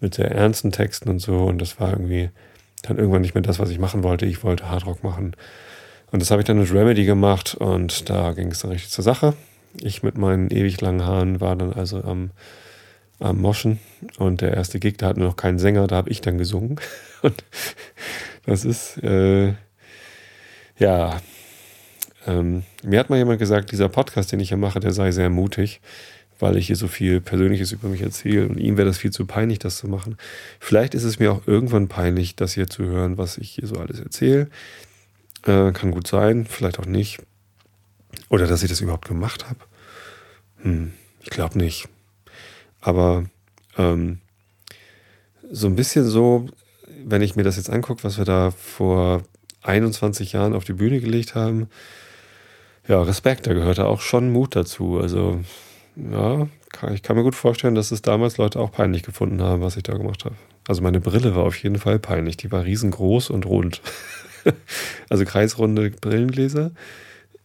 mit 0.00 0.14
sehr 0.14 0.30
ernsten 0.30 0.72
Texten 0.72 1.08
und 1.08 1.18
so 1.18 1.44
und 1.44 1.60
das 1.60 1.80
war 1.80 1.90
irgendwie 1.90 2.30
dann 2.82 2.98
irgendwann 2.98 3.22
nicht 3.22 3.34
mehr 3.34 3.42
das, 3.42 3.58
was 3.58 3.70
ich 3.70 3.78
machen 3.78 4.02
wollte. 4.02 4.26
Ich 4.26 4.44
wollte 4.44 4.70
Hardrock 4.70 5.02
machen. 5.02 5.34
Und 6.12 6.22
das 6.22 6.30
habe 6.30 6.40
ich 6.40 6.46
dann 6.46 6.58
mit 6.58 6.72
Remedy 6.72 7.04
gemacht 7.04 7.56
und 7.56 8.08
da 8.08 8.32
ging 8.32 8.52
es 8.52 8.60
dann 8.60 8.70
richtig 8.70 8.90
zur 8.90 9.02
Sache. 9.02 9.34
Ich 9.80 10.02
mit 10.02 10.16
meinen 10.16 10.50
ewig 10.50 10.80
langen 10.80 11.04
Haaren 11.04 11.40
war 11.40 11.56
dann 11.56 11.72
also 11.72 12.02
am 12.04 12.30
am 13.18 13.40
Moschen 13.40 13.78
und 14.18 14.40
der 14.40 14.54
erste 14.54 14.78
Gig, 14.78 14.98
da 14.98 15.06
hatten 15.06 15.20
wir 15.20 15.26
noch 15.26 15.36
keinen 15.36 15.58
Sänger, 15.58 15.86
da 15.86 15.96
habe 15.96 16.10
ich 16.10 16.20
dann 16.20 16.38
gesungen. 16.38 16.80
Und 17.22 17.44
das 18.44 18.64
ist, 18.64 19.02
äh, 19.02 19.54
ja, 20.78 21.20
ähm, 22.26 22.64
mir 22.84 23.00
hat 23.00 23.10
mal 23.10 23.16
jemand 23.16 23.38
gesagt, 23.38 23.72
dieser 23.72 23.88
Podcast, 23.88 24.32
den 24.32 24.40
ich 24.40 24.48
hier 24.48 24.58
mache, 24.58 24.80
der 24.80 24.92
sei 24.92 25.10
sehr 25.12 25.30
mutig, 25.30 25.80
weil 26.38 26.56
ich 26.56 26.66
hier 26.66 26.76
so 26.76 26.88
viel 26.88 27.20
Persönliches 27.20 27.72
über 27.72 27.88
mich 27.88 28.02
erzähle 28.02 28.48
und 28.48 28.58
ihm 28.58 28.76
wäre 28.76 28.86
das 28.86 28.98
viel 28.98 29.10
zu 29.10 29.24
peinlich, 29.24 29.58
das 29.58 29.78
zu 29.78 29.88
machen. 29.88 30.18
Vielleicht 30.60 30.94
ist 30.94 31.04
es 31.04 31.18
mir 31.18 31.32
auch 31.32 31.46
irgendwann 31.46 31.88
peinlich, 31.88 32.36
das 32.36 32.52
hier 32.52 32.66
zu 32.66 32.84
hören, 32.84 33.16
was 33.16 33.38
ich 33.38 33.50
hier 33.50 33.66
so 33.66 33.76
alles 33.76 34.00
erzähle. 34.00 34.48
Äh, 35.44 35.72
kann 35.72 35.90
gut 35.92 36.06
sein, 36.06 36.46
vielleicht 36.46 36.78
auch 36.78 36.86
nicht. 36.86 37.18
Oder 38.28 38.46
dass 38.46 38.62
ich 38.62 38.68
das 38.68 38.80
überhaupt 38.80 39.08
gemacht 39.08 39.48
habe. 39.48 39.60
Hm, 40.62 40.92
ich 41.22 41.30
glaube 41.30 41.58
nicht. 41.58 41.88
Aber 42.86 43.24
ähm, 43.76 44.20
so 45.50 45.66
ein 45.66 45.74
bisschen 45.74 46.04
so, 46.04 46.46
wenn 47.04 47.20
ich 47.20 47.34
mir 47.34 47.42
das 47.42 47.56
jetzt 47.56 47.68
angucke, 47.68 48.04
was 48.04 48.16
wir 48.16 48.24
da 48.24 48.52
vor 48.52 49.22
21 49.62 50.32
Jahren 50.32 50.54
auf 50.54 50.62
die 50.62 50.72
Bühne 50.72 51.00
gelegt 51.00 51.34
haben, 51.34 51.68
ja, 52.86 53.02
Respekt, 53.02 53.48
da 53.48 53.54
gehörte 53.54 53.86
auch 53.86 54.00
schon 54.00 54.30
Mut 54.30 54.54
dazu. 54.54 55.00
Also, 55.00 55.40
ja, 55.96 56.46
kann, 56.70 56.94
ich 56.94 57.02
kann 57.02 57.16
mir 57.16 57.24
gut 57.24 57.34
vorstellen, 57.34 57.74
dass 57.74 57.90
es 57.90 58.02
damals 58.02 58.36
Leute 58.36 58.60
auch 58.60 58.70
peinlich 58.70 59.02
gefunden 59.02 59.42
haben, 59.42 59.62
was 59.62 59.76
ich 59.76 59.82
da 59.82 59.94
gemacht 59.96 60.24
habe. 60.24 60.36
Also 60.68 60.80
meine 60.80 61.00
Brille 61.00 61.34
war 61.34 61.42
auf 61.42 61.60
jeden 61.60 61.78
Fall 61.78 61.98
peinlich. 61.98 62.36
Die 62.36 62.52
war 62.52 62.64
riesengroß 62.64 63.30
und 63.30 63.46
rund. 63.46 63.82
also 65.08 65.24
kreisrunde 65.24 65.90
Brillengläser. 65.90 66.70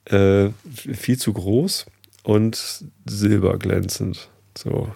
Äh, 0.05 0.49
viel 0.75 1.17
zu 1.17 1.33
groß 1.33 1.87
und 2.21 2.85
silberglänzend. 3.05 4.29
So. 4.55 4.91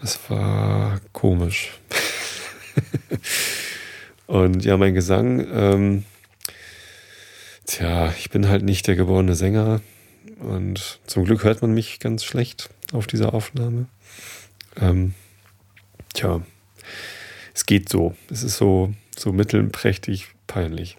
Das 0.00 0.18
war 0.28 1.00
komisch. 1.12 1.72
und 4.26 4.64
ja, 4.64 4.76
mein 4.76 4.94
Gesang, 4.94 5.46
ähm, 5.52 6.04
tja, 7.66 8.12
ich 8.18 8.30
bin 8.30 8.48
halt 8.48 8.62
nicht 8.62 8.86
der 8.86 8.96
geborene 8.96 9.34
Sänger. 9.34 9.80
Und 10.38 11.00
zum 11.06 11.24
Glück 11.24 11.42
hört 11.42 11.62
man 11.62 11.74
mich 11.74 11.98
ganz 11.98 12.24
schlecht 12.24 12.70
auf 12.92 13.06
dieser 13.06 13.34
Aufnahme. 13.34 13.86
Ähm, 14.80 15.14
tja, 16.14 16.42
es 17.54 17.66
geht 17.66 17.88
so. 17.88 18.14
Es 18.30 18.44
ist 18.44 18.56
so, 18.56 18.94
so 19.16 19.32
mittelprächtig 19.32 20.28
peinlich. 20.46 20.96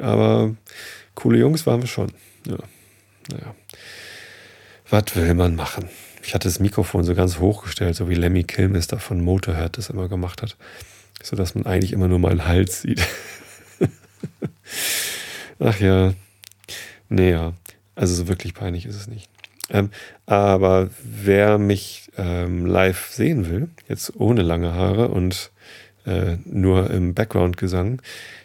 Aber 0.00 0.54
coole 1.16 1.38
Jungs 1.38 1.66
waren 1.66 1.80
wir 1.82 1.88
schon. 1.88 2.12
Ja, 2.46 2.58
naja. 3.32 3.54
Was 4.90 5.16
will 5.16 5.34
man 5.34 5.56
machen? 5.56 5.88
Ich 6.28 6.34
hatte 6.34 6.46
das 6.46 6.60
Mikrofon 6.60 7.04
so 7.04 7.14
ganz 7.14 7.38
hochgestellt, 7.38 7.96
so 7.96 8.10
wie 8.10 8.14
Lemmy 8.14 8.44
Kilmister 8.44 8.98
von 8.98 9.24
Motorhead 9.24 9.78
das 9.78 9.88
immer 9.88 10.10
gemacht 10.10 10.42
hat. 10.42 10.58
Sodass 11.22 11.54
man 11.54 11.64
eigentlich 11.64 11.94
immer 11.94 12.06
nur 12.06 12.18
meinen 12.18 12.46
Hals 12.46 12.82
sieht. 12.82 13.00
Ach 15.58 15.80
ja. 15.80 16.12
Naja, 17.08 17.54
also 17.94 18.14
so 18.14 18.28
wirklich 18.28 18.52
peinlich 18.52 18.84
ist 18.84 18.96
es 18.96 19.06
nicht. 19.06 19.30
Ähm, 19.70 19.88
aber 20.26 20.90
wer 21.02 21.56
mich 21.56 22.10
ähm, 22.18 22.66
live 22.66 23.08
sehen 23.10 23.48
will, 23.48 23.70
jetzt 23.88 24.14
ohne 24.16 24.42
lange 24.42 24.74
Haare 24.74 25.08
und 25.08 25.50
äh, 26.08 26.38
nur 26.44 26.90
im 26.90 27.14
Background-Gesang, 27.14 28.00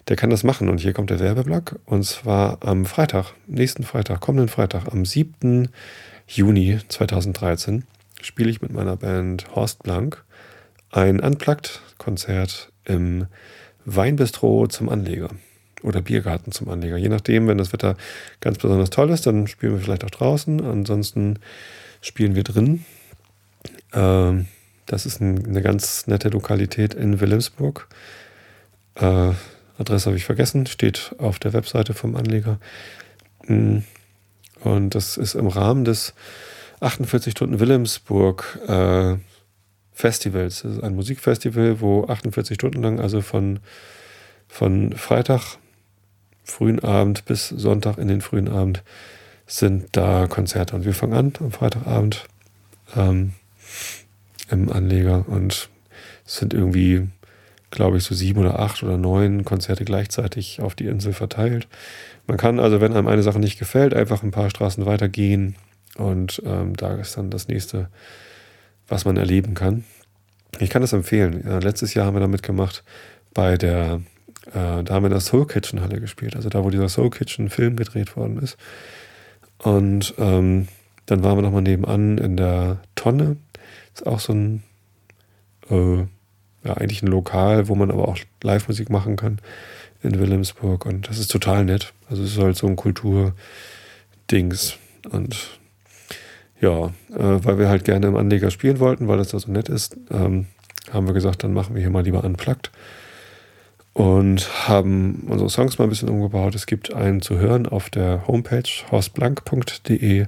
der 0.09 0.15
kann 0.15 0.29
das 0.29 0.43
machen. 0.43 0.69
Und 0.69 0.79
hier 0.79 0.93
kommt 0.93 1.09
der 1.09 1.19
Werbeblock. 1.19 1.79
Und 1.85 2.03
zwar 2.03 2.57
am 2.61 2.85
Freitag, 2.85 3.33
nächsten 3.47 3.83
Freitag, 3.83 4.19
kommenden 4.19 4.49
Freitag, 4.49 4.91
am 4.91 5.05
7. 5.05 5.69
Juni 6.27 6.79
2013, 6.87 7.85
spiele 8.21 8.49
ich 8.49 8.61
mit 8.61 8.73
meiner 8.73 8.97
Band 8.97 9.55
Horst 9.55 9.83
Blank 9.83 10.23
ein 10.91 11.19
Unplugged-Konzert 11.19 12.71
im 12.85 13.27
Weinbistro 13.85 14.67
zum 14.67 14.89
Anleger 14.89 15.29
oder 15.81 16.01
Biergarten 16.01 16.51
zum 16.51 16.69
Anleger. 16.69 16.97
Je 16.97 17.09
nachdem, 17.09 17.47
wenn 17.47 17.57
das 17.57 17.73
Wetter 17.73 17.95
ganz 18.39 18.57
besonders 18.57 18.89
toll 18.89 19.09
ist, 19.09 19.25
dann 19.25 19.47
spielen 19.47 19.73
wir 19.73 19.81
vielleicht 19.81 20.05
auch 20.05 20.09
draußen. 20.09 20.63
Ansonsten 20.63 21.39
spielen 22.01 22.35
wir 22.35 22.43
drin. 22.43 22.85
Ähm, 23.93 24.47
das 24.85 25.05
ist 25.05 25.21
ein, 25.21 25.45
eine 25.45 25.61
ganz 25.61 26.07
nette 26.07 26.29
Lokalität 26.29 26.93
in 26.93 27.19
Wilhelmsburg. 27.19 27.87
Äh, 28.95 29.31
Adresse 29.77 30.07
habe 30.07 30.17
ich 30.17 30.25
vergessen, 30.25 30.65
steht 30.65 31.15
auf 31.17 31.39
der 31.39 31.53
Webseite 31.53 31.93
vom 31.93 32.15
Anleger. 32.15 32.59
Mm. 33.47 33.79
Und 34.61 34.95
das 34.95 35.17
ist 35.17 35.35
im 35.35 35.47
Rahmen 35.47 35.83
des 35.83 36.13
48 36.79 37.31
Stunden 37.31 37.59
Wilhelmsburg 37.59 38.59
äh, 38.67 39.15
Festivals. 39.91 40.61
Das 40.61 40.73
ist 40.73 40.83
ein 40.83 40.95
Musikfestival, 40.95 41.81
wo 41.81 42.05
48 42.05 42.55
Stunden 42.55 42.81
lang, 42.81 42.99
also 42.99 43.21
von, 43.21 43.59
von 44.47 44.93
Freitag 44.93 45.57
frühen 46.43 46.83
Abend 46.83 47.25
bis 47.25 47.49
Sonntag 47.49 47.97
in 47.97 48.07
den 48.07 48.21
frühen 48.21 48.47
Abend, 48.47 48.83
sind 49.47 49.87
da 49.91 50.27
Konzerte. 50.27 50.75
Und 50.75 50.85
wir 50.85 50.93
fangen 50.93 51.13
an 51.13 51.33
am 51.39 51.51
Freitagabend 51.51 52.25
ähm, 52.95 53.33
im 54.49 54.71
Anleger 54.71 55.27
und 55.27 55.69
es 56.25 56.37
sind 56.37 56.53
irgendwie 56.53 57.07
glaube 57.73 57.97
ich, 57.97 58.03
so 58.03 58.15
sieben 58.15 58.39
oder 58.39 58.59
acht 58.59 58.83
oder 58.83 58.97
neun 58.97 59.43
Konzerte 59.43 59.83
gleichzeitig 59.83 60.61
auf 60.61 60.75
die 60.75 60.85
Insel 60.85 61.11
verteilt. 61.13 61.67
Man 62.27 62.37
kann 62.37 62.59
also, 62.59 62.79
wenn 62.79 62.93
einem 62.93 63.07
eine 63.07 63.23
Sache 63.23 63.39
nicht 63.39 63.59
gefällt, 63.59 63.93
einfach 63.93 64.23
ein 64.23 64.31
paar 64.31 64.49
Straßen 64.49 64.85
weitergehen 64.85 65.55
und 65.97 66.41
ähm, 66.45 66.75
da 66.75 66.95
ist 66.95 67.17
dann 67.17 67.29
das 67.29 67.47
nächste, 67.47 67.89
was 68.87 69.05
man 69.05 69.17
erleben 69.17 69.55
kann. 69.55 69.83
Ich 70.59 70.69
kann 70.69 70.81
das 70.81 70.93
empfehlen. 70.93 71.43
Ja, 71.45 71.57
letztes 71.59 71.93
Jahr 71.93 72.05
haben 72.05 72.15
wir 72.15 72.21
damit 72.21 72.43
gemacht 72.43 72.83
bei 73.33 73.57
der, 73.57 74.01
äh, 74.47 74.83
da 74.83 74.89
haben 74.89 75.03
wir 75.03 75.07
in 75.07 75.11
der 75.11 75.19
Soul 75.19 75.47
Kitchen 75.47 75.81
Halle 75.81 75.99
gespielt, 75.99 76.35
also 76.35 76.49
da, 76.49 76.63
wo 76.63 76.69
dieser 76.69 76.89
Soul 76.89 77.09
Kitchen 77.09 77.49
Film 77.49 77.75
gedreht 77.75 78.15
worden 78.15 78.37
ist. 78.37 78.57
Und 79.57 80.13
ähm, 80.19 80.67
dann 81.07 81.23
waren 81.23 81.37
wir 81.37 81.41
nochmal 81.41 81.63
nebenan 81.63 82.17
in 82.17 82.37
der 82.37 82.79
Tonne. 82.95 83.37
Ist 83.93 84.07
auch 84.07 84.19
so 84.19 84.33
ein 84.33 84.63
äh, 85.69 86.05
ja, 86.63 86.75
eigentlich 86.75 87.03
ein 87.03 87.07
Lokal, 87.07 87.67
wo 87.67 87.75
man 87.75 87.91
aber 87.91 88.07
auch 88.07 88.17
Live-Musik 88.41 88.89
machen 88.89 89.15
kann 89.15 89.39
in 90.01 90.19
Wilhelmsburg. 90.19 90.85
Und 90.85 91.09
das 91.09 91.19
ist 91.19 91.31
total 91.31 91.65
nett. 91.65 91.93
Also 92.09 92.23
es 92.23 92.31
ist 92.31 92.39
halt 92.39 92.57
so 92.57 92.67
ein 92.67 92.75
Kultur-Dings. 92.75 94.77
Und 95.09 95.59
ja, 96.61 96.85
äh, 96.85 97.43
weil 97.43 97.59
wir 97.59 97.69
halt 97.69 97.83
gerne 97.83 98.07
im 98.07 98.15
Anleger 98.15 98.51
spielen 98.51 98.79
wollten, 98.79 99.07
weil 99.07 99.17
das 99.17 99.29
da 99.29 99.39
so 99.39 99.51
nett 99.51 99.69
ist, 99.69 99.97
ähm, 100.11 100.47
haben 100.91 101.07
wir 101.07 101.13
gesagt, 101.13 101.43
dann 101.43 101.53
machen 101.53 101.75
wir 101.75 101.81
hier 101.81 101.91
mal 101.91 102.03
lieber 102.03 102.23
Unplugged. 102.23 102.71
Und 103.93 104.67
haben 104.67 105.27
unsere 105.29 105.49
Songs 105.49 105.77
mal 105.77 105.85
ein 105.85 105.89
bisschen 105.89 106.09
umgebaut. 106.09 106.55
Es 106.55 106.65
gibt 106.65 106.93
einen 106.93 107.21
zu 107.21 107.37
hören 107.37 107.67
auf 107.67 107.91
der 107.91 108.27
Homepage 108.27 108.63
horstblank.de. 108.89 110.25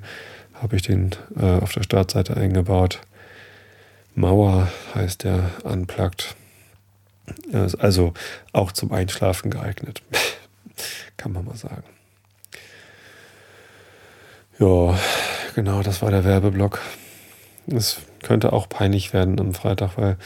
Habe 0.53 0.75
ich 0.75 0.83
den 0.83 1.11
äh, 1.35 1.59
auf 1.59 1.73
der 1.73 1.81
Startseite 1.81 2.37
eingebaut. 2.37 3.01
Mauer 4.15 4.69
heißt 4.95 5.23
der 5.23 5.51
Unplugged. 5.63 6.35
Also 7.79 8.13
auch 8.53 8.71
zum 8.71 8.91
Einschlafen 8.91 9.51
geeignet. 9.51 10.01
Kann 11.17 11.33
man 11.33 11.45
mal 11.45 11.55
sagen. 11.55 11.83
Ja, 14.57 14.97
genau, 15.53 15.81
das 15.81 16.01
war 16.01 16.11
der 16.11 16.23
Werbeblock. 16.23 16.79
Es 17.67 17.97
könnte 18.23 18.53
auch 18.53 18.69
peinlich 18.69 19.11
werden 19.11 19.39
am 19.39 19.53
Freitag, 19.53 19.97
weil 19.97 20.17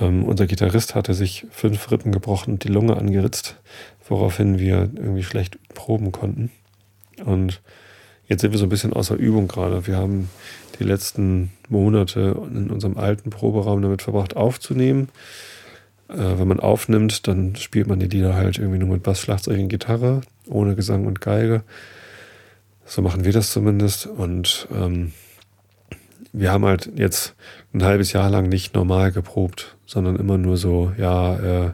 ähm, 0.00 0.24
unser 0.24 0.46
Gitarrist 0.46 0.94
hatte 0.94 1.14
sich 1.14 1.46
fünf 1.50 1.90
Rippen 1.90 2.12
gebrochen 2.12 2.54
und 2.54 2.64
die 2.64 2.68
Lunge 2.68 2.96
angeritzt, 2.96 3.56
woraufhin 4.08 4.58
wir 4.58 4.90
irgendwie 4.94 5.22
schlecht 5.22 5.58
proben 5.74 6.12
konnten. 6.12 6.50
Und 7.24 7.62
jetzt 8.26 8.42
sind 8.42 8.52
wir 8.52 8.58
so 8.58 8.66
ein 8.66 8.70
bisschen 8.70 8.92
außer 8.92 9.14
Übung 9.14 9.48
gerade. 9.48 9.86
Wir 9.86 9.96
haben 9.96 10.28
die 10.78 10.84
letzten 10.84 11.52
Monate 11.68 12.36
in 12.52 12.70
unserem 12.70 12.96
alten 12.96 13.30
Proberaum 13.30 13.82
damit 13.82 14.02
verbracht, 14.02 14.36
aufzunehmen. 14.36 15.08
Äh, 16.08 16.38
wenn 16.38 16.48
man 16.48 16.60
aufnimmt, 16.60 17.26
dann 17.26 17.56
spielt 17.56 17.86
man 17.88 17.98
die 17.98 18.06
Lieder 18.06 18.34
halt 18.34 18.58
irgendwie 18.58 18.78
nur 18.78 18.88
mit 18.88 19.02
Bass, 19.02 19.20
Schlagzeug 19.20 19.58
und 19.58 19.68
Gitarre, 19.68 20.20
ohne 20.46 20.74
Gesang 20.74 21.06
und 21.06 21.20
Geige. 21.20 21.62
So 22.84 23.02
machen 23.02 23.24
wir 23.24 23.32
das 23.32 23.52
zumindest. 23.52 24.06
Und 24.06 24.68
ähm, 24.72 25.12
wir 26.32 26.52
haben 26.52 26.64
halt 26.64 26.90
jetzt 26.96 27.34
ein 27.72 27.82
halbes 27.82 28.12
Jahr 28.12 28.30
lang 28.30 28.48
nicht 28.48 28.74
normal 28.74 29.10
geprobt, 29.10 29.76
sondern 29.86 30.16
immer 30.16 30.38
nur 30.38 30.56
so, 30.56 30.92
ja, 30.98 31.36
äh, 31.36 31.72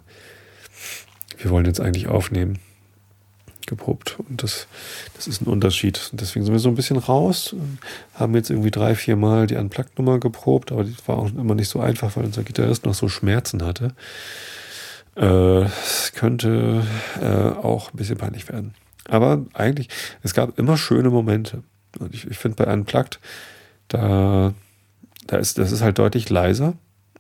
wir 1.39 1.51
wollen 1.51 1.67
jetzt 1.67 1.81
eigentlich 1.81 2.09
aufnehmen 2.09 2.59
geprobt. 3.67 4.17
Und 4.29 4.43
das, 4.43 4.67
das 5.15 5.27
ist 5.27 5.43
ein 5.43 5.47
Unterschied. 5.47 6.11
Deswegen 6.13 6.45
sind 6.45 6.55
wir 6.55 6.59
so 6.59 6.69
ein 6.69 6.75
bisschen 6.75 6.97
raus, 6.97 7.55
haben 8.15 8.35
jetzt 8.35 8.51
irgendwie 8.51 8.71
drei, 8.71 8.95
vier 8.95 9.17
Mal 9.17 9.47
die 9.47 9.57
Unplugged-Nummer 9.57 10.19
geprobt, 10.19 10.73
aber 10.73 10.85
die 10.85 10.95
war 11.07 11.19
auch 11.19 11.29
immer 11.33 11.55
nicht 11.55 11.69
so 11.69 11.81
einfach, 11.81 12.17
weil 12.17 12.25
unser 12.25 12.43
Gitarrist 12.43 12.87
noch 12.87 12.95
so 12.95 13.09
Schmerzen 13.09 13.65
hatte. 13.65 13.95
Äh, 15.17 15.63
es 15.63 16.13
könnte 16.15 16.85
äh, 17.21 17.27
auch 17.63 17.93
ein 17.93 17.97
bisschen 17.97 18.19
peinlich 18.19 18.49
werden. 18.49 18.75
Aber 19.09 19.45
eigentlich, 19.53 19.89
es 20.23 20.35
gab 20.35 20.59
immer 20.59 20.77
schöne 20.77 21.11
Momente. 21.11 21.63
Und 21.99 22.15
ich, 22.15 22.31
ich 22.31 22.39
finde 22.39 22.65
bei 22.65 22.73
Unplugged, 22.73 23.21
da 23.89 24.55
da 25.27 25.37
ist, 25.37 25.59
das 25.59 25.73
ist 25.73 25.83
halt 25.83 25.99
deutlich 25.99 26.29
leiser, 26.31 26.75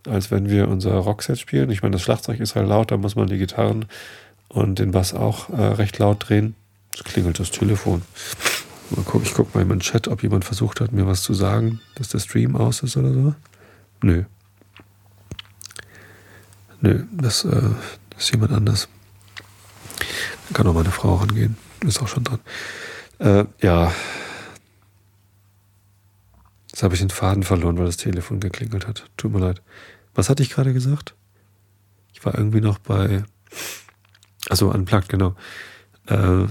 als 0.09 0.31
wenn 0.31 0.49
wir 0.51 0.69
unser 0.69 0.95
Rockset 0.95 1.39
spielen. 1.39 1.71
Ich 1.71 1.83
meine, 1.83 1.93
das 1.93 2.03
Schlagzeug 2.03 2.41
ist 2.41 2.55
halt 2.55 2.69
laut, 2.69 2.91
da 2.91 2.97
muss 2.97 3.17
man 3.17 3.29
die 3.29 3.39
Gitarren 3.39 3.87
und 4.52 4.78
den 4.78 4.92
Bass 4.92 5.14
auch 5.14 5.50
äh, 5.50 5.62
recht 5.62 5.99
laut 5.99 6.28
drehen. 6.28 6.54
Es 6.94 7.04
klingelt 7.04 7.40
das 7.40 7.50
Telefon. 7.50 8.02
Mal 8.90 9.04
gucken, 9.04 9.23
ich 9.23 9.35
gucke 9.35 9.50
mal 9.54 9.62
in 9.62 9.68
meinen 9.68 9.80
Chat, 9.80 10.09
ob 10.09 10.23
jemand 10.23 10.44
versucht 10.44 10.80
hat, 10.80 10.92
mir 10.92 11.06
was 11.06 11.23
zu 11.23 11.32
sagen, 11.32 11.80
dass 11.94 12.09
der 12.09 12.18
Stream 12.18 12.56
aus 12.56 12.82
ist 12.82 12.97
oder 12.97 13.12
so. 13.12 13.35
Nö. 14.02 14.25
Nö, 16.80 17.04
das, 17.12 17.44
äh, 17.44 17.71
das 18.11 18.25
ist 18.25 18.32
jemand 18.32 18.52
anders. 18.52 18.88
Da 20.49 20.54
kann 20.54 20.66
auch 20.66 20.75
meine 20.75 20.90
Frau 20.90 21.14
rangehen. 21.14 21.56
Ist 21.87 22.02
auch 22.02 22.09
schon 22.09 22.25
dran. 22.25 22.40
Äh, 23.18 23.44
ja. 23.61 23.92
Jetzt 26.71 26.82
habe 26.82 26.94
ich 26.94 27.00
den 27.00 27.11
Faden 27.11 27.42
verloren, 27.42 27.78
weil 27.78 27.87
das 27.87 27.97
Telefon 27.97 28.40
geklingelt 28.40 28.87
hat. 28.87 29.09
Tut 29.16 29.32
mir 29.32 29.40
leid. 29.40 29.62
Was 30.14 30.28
hatte 30.28 30.42
ich 30.42 30.50
gerade 30.50 30.73
gesagt? 30.73 31.14
Ich 32.12 32.25
war 32.25 32.37
irgendwie 32.37 32.61
noch 32.61 32.78
bei. 32.78 33.25
Also 34.49 34.71
unplugged, 34.71 35.09
genau. 35.09 35.35
Äh, 36.07 36.47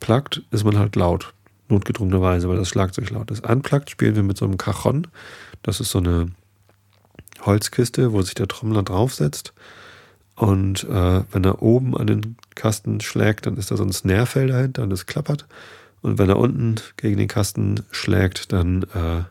plugged 0.00 0.42
ist 0.50 0.64
man 0.64 0.78
halt 0.78 0.96
laut. 0.96 1.32
Notgedrungenerweise, 1.68 2.48
weil 2.48 2.58
das 2.58 2.68
Schlagzeug 2.68 3.10
laut 3.10 3.30
ist. 3.30 3.46
Unplugged 3.46 3.90
spielen 3.90 4.14
wir 4.14 4.22
mit 4.22 4.36
so 4.36 4.44
einem 4.44 4.58
Cajon. 4.58 5.06
Das 5.62 5.80
ist 5.80 5.90
so 5.90 5.98
eine 5.98 6.32
Holzkiste, 7.40 8.12
wo 8.12 8.22
sich 8.22 8.34
der 8.34 8.48
Trommler 8.48 8.82
draufsetzt. 8.82 9.54
Und 10.34 10.84
äh, 10.84 11.22
wenn 11.30 11.44
er 11.44 11.62
oben 11.62 11.96
an 11.96 12.06
den 12.06 12.36
Kasten 12.54 13.00
schlägt, 13.00 13.46
dann 13.46 13.56
ist 13.56 13.70
da 13.70 13.76
so 13.76 13.84
ein 13.84 13.92
Snarefell 13.92 14.48
dahinter 14.48 14.82
und 14.82 14.92
es 14.92 15.06
klappert. 15.06 15.46
Und 16.00 16.18
wenn 16.18 16.28
er 16.28 16.38
unten 16.38 16.76
gegen 16.96 17.18
den 17.18 17.28
Kasten 17.28 17.84
schlägt, 17.90 18.52
dann 18.52 18.82
äh, 18.94 19.22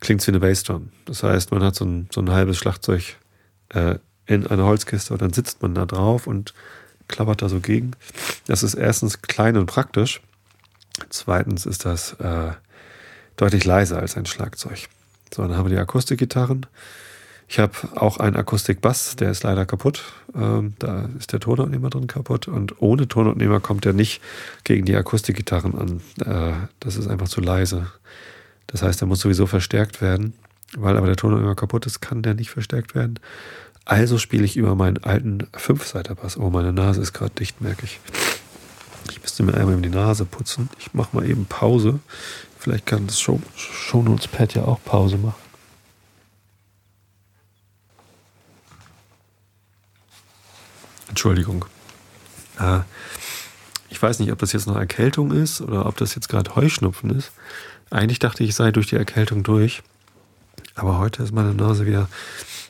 klingt 0.00 0.20
es 0.20 0.26
wie 0.26 0.32
eine 0.32 0.40
Bassdrum. 0.40 0.90
Das 1.04 1.22
heißt, 1.22 1.52
man 1.52 1.62
hat 1.62 1.74
so 1.74 1.84
ein, 1.84 2.08
so 2.12 2.20
ein 2.20 2.30
halbes 2.30 2.58
Schlagzeug 2.58 3.16
äh, 3.70 3.98
in 4.26 4.46
einer 4.46 4.64
Holzkiste 4.64 5.12
und 5.12 5.22
dann 5.22 5.32
sitzt 5.32 5.62
man 5.62 5.74
da 5.74 5.86
drauf 5.86 6.26
und 6.26 6.54
klappert 7.08 7.42
da 7.42 7.48
so 7.48 7.60
gegen. 7.60 7.92
Das 8.46 8.62
ist 8.62 8.74
erstens 8.74 9.22
klein 9.22 9.56
und 9.56 9.66
praktisch. 9.66 10.20
Zweitens 11.10 11.66
ist 11.66 11.84
das 11.84 12.14
äh, 12.14 12.52
deutlich 13.36 13.64
leiser 13.64 13.98
als 13.98 14.16
ein 14.16 14.26
Schlagzeug. 14.26 14.88
So, 15.32 15.42
dann 15.42 15.56
haben 15.56 15.66
wir 15.66 15.76
die 15.76 15.80
Akustikgitarren. 15.80 16.66
Ich 17.48 17.60
habe 17.60 17.74
auch 17.94 18.18
einen 18.18 18.34
Akustikbass, 18.34 19.14
der 19.16 19.30
ist 19.30 19.44
leider 19.44 19.66
kaputt. 19.66 20.02
Ähm, 20.34 20.74
da 20.80 21.08
ist 21.18 21.32
der 21.32 21.38
Tonabnehmer 21.38 21.90
drin 21.90 22.08
kaputt 22.08 22.48
und 22.48 22.80
ohne 22.82 23.06
Tonabnehmer 23.06 23.60
kommt 23.60 23.84
der 23.84 23.92
nicht 23.92 24.20
gegen 24.64 24.84
die 24.84 24.96
Akustikgitarren 24.96 25.78
an. 25.78 26.00
Äh, 26.24 26.66
das 26.80 26.96
ist 26.96 27.06
einfach 27.06 27.28
zu 27.28 27.40
leise. 27.40 27.86
Das 28.66 28.82
heißt, 28.82 29.00
er 29.00 29.06
muss 29.06 29.20
sowieso 29.20 29.46
verstärkt 29.46 30.00
werden. 30.00 30.32
Weil 30.76 30.96
aber 30.96 31.06
der 31.06 31.16
Tonabnehmer 31.16 31.54
kaputt 31.54 31.86
ist, 31.86 32.00
kann 32.00 32.22
der 32.22 32.34
nicht 32.34 32.50
verstärkt 32.50 32.96
werden. 32.96 33.20
Also 33.86 34.18
spiele 34.18 34.44
ich 34.44 34.56
über 34.56 34.74
meinen 34.74 35.02
alten 35.04 35.46
Fünfseiter-Bass. 35.54 36.36
Oh, 36.38 36.50
meine 36.50 36.72
Nase 36.72 37.00
ist 37.00 37.12
gerade 37.12 37.32
dicht, 37.36 37.60
merke 37.60 37.84
ich. 37.84 38.00
Ich 39.10 39.22
müsste 39.22 39.44
mir 39.44 39.54
einmal 39.54 39.80
die 39.80 39.88
Nase 39.88 40.24
putzen. 40.24 40.68
Ich 40.80 40.92
mache 40.92 41.14
mal 41.16 41.24
eben 41.24 41.46
Pause. 41.46 42.00
Vielleicht 42.58 42.84
kann 42.84 43.06
das 43.06 43.20
Show, 43.20 43.40
Shownotes-Pad 43.54 44.54
ja 44.54 44.64
auch 44.64 44.82
Pause 44.84 45.18
machen. 45.18 45.36
Entschuldigung. 51.08 51.64
Äh, 52.58 52.80
ich 53.88 54.02
weiß 54.02 54.18
nicht, 54.18 54.32
ob 54.32 54.40
das 54.40 54.52
jetzt 54.52 54.66
noch 54.66 54.76
Erkältung 54.76 55.30
ist 55.30 55.60
oder 55.60 55.86
ob 55.86 55.96
das 55.96 56.16
jetzt 56.16 56.28
gerade 56.28 56.56
Heuschnupfen 56.56 57.10
ist. 57.10 57.30
Eigentlich 57.90 58.18
dachte 58.18 58.42
ich, 58.42 58.48
ich 58.48 58.56
sei 58.56 58.72
durch 58.72 58.88
die 58.88 58.96
Erkältung 58.96 59.44
durch. 59.44 59.84
Aber 60.74 60.98
heute 60.98 61.22
ist 61.22 61.32
meine 61.32 61.54
Nase 61.54 61.86
wieder 61.86 62.08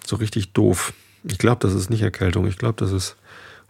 so 0.04 0.16
richtig 0.16 0.52
doof. 0.52 0.92
Ich 1.28 1.38
glaube, 1.38 1.58
das 1.60 1.74
ist 1.74 1.90
nicht 1.90 2.02
Erkältung. 2.02 2.46
Ich 2.46 2.58
glaube, 2.58 2.76
das 2.78 2.92
ist 2.92 3.16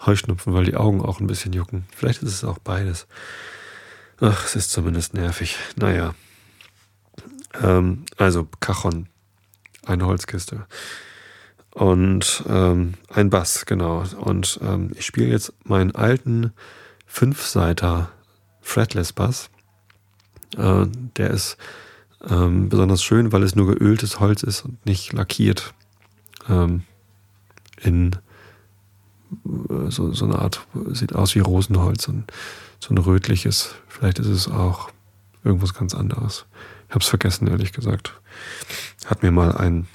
Heuschnupfen, 0.05 0.53
weil 0.53 0.65
die 0.65 0.77
Augen 0.77 1.01
auch 1.01 1.21
ein 1.21 1.27
bisschen 1.27 1.53
jucken. 1.53 1.87
Vielleicht 1.95 2.23
ist 2.23 2.33
es 2.33 2.45
auch 2.45 2.59
beides. 2.59 3.07
Ach, 4.21 4.45
es 4.45 4.57
ist 4.57 4.71
zumindest 4.71 5.15
nervig. 5.15 5.57
Naja. 5.77 6.15
Ähm, 7.63 8.05
also 8.17 8.49
Cajon, 8.61 9.09
eine 9.87 10.07
Holzkiste. 10.07 10.67
Und 11.71 12.45
ähm, 12.49 12.95
ein 13.09 13.31
Bass, 13.31 13.67
genau. 13.67 14.05
Und 14.19 14.59
ähm, 14.63 14.93
ich 14.95 15.07
spiele 15.07 15.29
jetzt 15.29 15.53
meinen 15.65 15.95
alten 15.95 16.53
Fünfseiter 17.07 18.11
Fretless 18.61 19.13
Bass. 19.13 19.51
Äh, 20.57 20.87
der 21.17 21.31
ist 21.31 21.57
ähm, 22.29 22.69
besonders 22.69 23.03
schön, 23.03 23.33
weil 23.33 23.43
es 23.43 23.55
nur 23.55 23.75
geöltes 23.75 24.21
Holz 24.21 24.43
ist 24.43 24.65
und 24.65 24.85
nicht 24.87 25.13
lackiert. 25.13 25.75
Ähm, 26.49 26.85
in 27.81 28.17
äh, 29.45 29.91
so, 29.91 30.13
so 30.13 30.25
eine 30.25 30.39
Art, 30.39 30.67
sieht 30.93 31.15
aus 31.15 31.35
wie 31.35 31.41
Rosenholz 31.41 32.09
und 32.09 32.25
so 32.81 32.95
ein 32.95 32.99
rötliches. 32.99 33.75
Vielleicht 33.89 34.19
ist 34.19 34.29
es 34.29 34.49
auch 34.49 34.91
irgendwas 35.45 35.75
ganz 35.75 35.95
anderes. 35.95 36.47
Ich 36.89 36.95
habe 36.95 37.03
es 37.03 37.09
vergessen, 37.09 37.47
ehrlich 37.47 37.73
gesagt. 37.73 38.21
Hat 39.07 39.23
mir 39.23 39.31
mal 39.31 39.57
ein, 39.57 39.87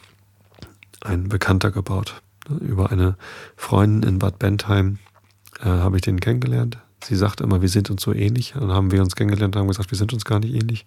ein 1.01 1.29
Bekannter 1.29 1.71
gebaut. 1.71 2.21
Über 2.59 2.91
eine 2.91 3.15
Freundin 3.55 4.09
in 4.09 4.19
Bad 4.19 4.39
Bentheim 4.39 4.97
äh, 5.59 5.65
habe 5.65 5.97
ich 5.97 6.01
den 6.01 6.19
kennengelernt. 6.19 6.79
Sie 7.03 7.15
sagte 7.15 7.43
immer, 7.43 7.61
wir 7.61 7.69
sind 7.69 7.89
uns 7.89 8.01
so 8.01 8.13
ähnlich. 8.13 8.53
Dann 8.53 8.71
haben 8.71 8.91
wir 8.91 9.01
uns 9.01 9.15
kennengelernt 9.15 9.55
und 9.55 9.61
haben 9.61 9.67
gesagt, 9.67 9.91
wir 9.91 9.97
sind 9.97 10.13
uns 10.13 10.25
gar 10.25 10.39
nicht 10.39 10.53
ähnlich. 10.53 10.85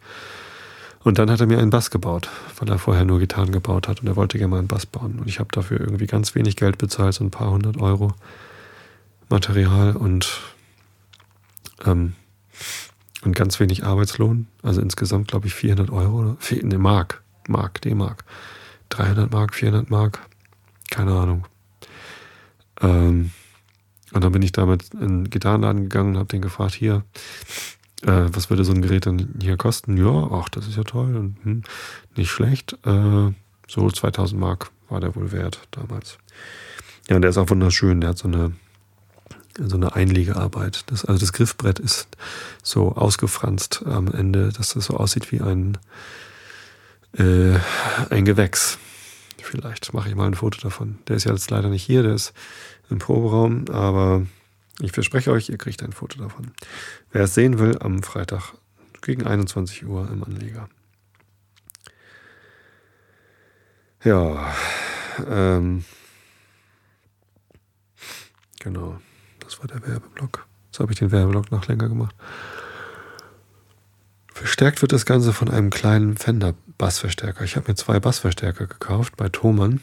Und 1.04 1.18
dann 1.18 1.30
hat 1.30 1.40
er 1.40 1.46
mir 1.46 1.58
einen 1.58 1.70
Bass 1.70 1.90
gebaut, 1.90 2.30
weil 2.58 2.68
er 2.70 2.78
vorher 2.78 3.04
nur 3.04 3.18
Gitarren 3.18 3.52
gebaut 3.52 3.88
hat 3.88 4.00
und 4.00 4.08
er 4.08 4.16
wollte 4.16 4.38
gerne 4.38 4.50
mal 4.50 4.58
einen 4.58 4.68
Bass 4.68 4.86
bauen. 4.86 5.18
Und 5.20 5.28
ich 5.28 5.38
habe 5.38 5.50
dafür 5.52 5.78
irgendwie 5.78 6.06
ganz 6.06 6.34
wenig 6.34 6.56
Geld 6.56 6.78
bezahlt, 6.78 7.14
so 7.14 7.22
ein 7.22 7.30
paar 7.30 7.50
hundert 7.50 7.78
Euro 7.78 8.14
Material 9.28 9.96
und, 9.96 10.40
ähm, 11.84 12.14
und 13.22 13.36
ganz 13.36 13.60
wenig 13.60 13.84
Arbeitslohn. 13.84 14.46
Also 14.62 14.80
insgesamt, 14.80 15.28
glaube 15.28 15.46
ich, 15.46 15.54
400 15.54 15.90
Euro 15.90 16.36
ne, 16.62 16.78
Mark, 16.78 17.22
Mark, 17.48 17.82
D-Mark. 17.82 18.24
300 18.88 19.30
Mark, 19.30 19.54
400 19.54 19.90
Mark, 19.90 20.20
keine 20.90 21.12
Ahnung. 21.12 21.46
Ähm, 22.80 23.30
und 24.12 24.22
dann 24.22 24.32
bin 24.32 24.42
ich 24.42 24.52
damit 24.52 24.94
in 24.94 25.24
den 25.24 25.30
Gitarrenladen 25.30 25.82
gegangen 25.82 26.10
und 26.10 26.18
habe 26.18 26.28
den 26.28 26.42
gefragt, 26.42 26.74
hier, 26.74 27.02
äh, 28.06 28.28
was 28.34 28.50
würde 28.50 28.64
so 28.64 28.72
ein 28.72 28.82
Gerät 28.82 29.06
dann 29.06 29.34
hier 29.40 29.56
kosten? 29.56 29.96
Ja, 29.96 30.28
ach, 30.32 30.48
das 30.48 30.66
ist 30.66 30.76
ja 30.76 30.84
toll 30.84 31.16
und 31.16 31.36
hm, 31.42 31.62
nicht 32.16 32.30
schlecht. 32.30 32.78
Äh, 32.84 33.32
so 33.66 33.90
2000 33.90 34.40
Mark 34.40 34.70
war 34.88 35.00
der 35.00 35.14
wohl 35.16 35.32
wert 35.32 35.60
damals. 35.70 36.18
Ja, 37.08 37.18
der 37.18 37.30
ist 37.30 37.38
auch 37.38 37.50
wunderschön. 37.50 38.00
Der 38.00 38.10
hat 38.10 38.18
so 38.18 38.28
eine, 38.28 38.52
so 39.58 39.76
eine 39.76 39.94
Einlegearbeit. 39.94 40.84
Das, 40.86 41.04
also 41.04 41.18
das 41.18 41.32
Griffbrett 41.32 41.78
ist 41.78 42.08
so 42.62 42.92
ausgefranst 42.94 43.84
am 43.86 44.08
Ende, 44.08 44.50
dass 44.52 44.74
das 44.74 44.86
so 44.86 44.96
aussieht 44.96 45.32
wie 45.32 45.40
ein, 45.40 45.78
äh, 47.16 47.58
ein 48.10 48.24
Gewächs. 48.24 48.78
Vielleicht 49.42 49.92
mache 49.92 50.08
ich 50.08 50.14
mal 50.14 50.26
ein 50.26 50.34
Foto 50.34 50.58
davon. 50.60 50.98
Der 51.06 51.16
ist 51.16 51.24
ja 51.24 51.32
jetzt 51.32 51.50
leider 51.50 51.68
nicht 51.68 51.84
hier, 51.84 52.02
der 52.02 52.14
ist 52.14 52.32
im 52.90 52.98
Proberaum, 52.98 53.66
aber 53.70 54.26
ich 54.80 54.92
verspreche 54.92 55.30
euch, 55.30 55.48
ihr 55.48 55.58
kriegt 55.58 55.82
ein 55.82 55.92
Foto 55.92 56.18
davon. 56.18 56.52
Wer 57.12 57.22
es 57.22 57.34
sehen 57.34 57.58
will, 57.58 57.78
am 57.78 58.02
Freitag 58.02 58.54
gegen 59.02 59.26
21 59.26 59.86
Uhr 59.86 60.10
im 60.10 60.24
Anleger. 60.24 60.68
Ja, 64.02 64.52
ähm, 65.26 65.84
genau, 68.60 68.98
das 69.40 69.60
war 69.60 69.66
der 69.66 69.86
Werbeblock. 69.86 70.46
Jetzt 70.66 70.80
habe 70.80 70.92
ich 70.92 70.98
den 70.98 71.12
Werbeblock 71.12 71.50
noch 71.50 71.66
länger 71.68 71.88
gemacht. 71.88 72.14
Verstärkt 74.32 74.82
wird 74.82 74.92
das 74.92 75.06
Ganze 75.06 75.32
von 75.32 75.48
einem 75.48 75.70
kleinen 75.70 76.16
Fender 76.16 76.54
Bassverstärker. 76.76 77.44
Ich 77.44 77.56
habe 77.56 77.68
mir 77.68 77.76
zwei 77.76 78.00
Bassverstärker 78.00 78.66
gekauft 78.66 79.16
bei 79.16 79.28
Thomann 79.28 79.80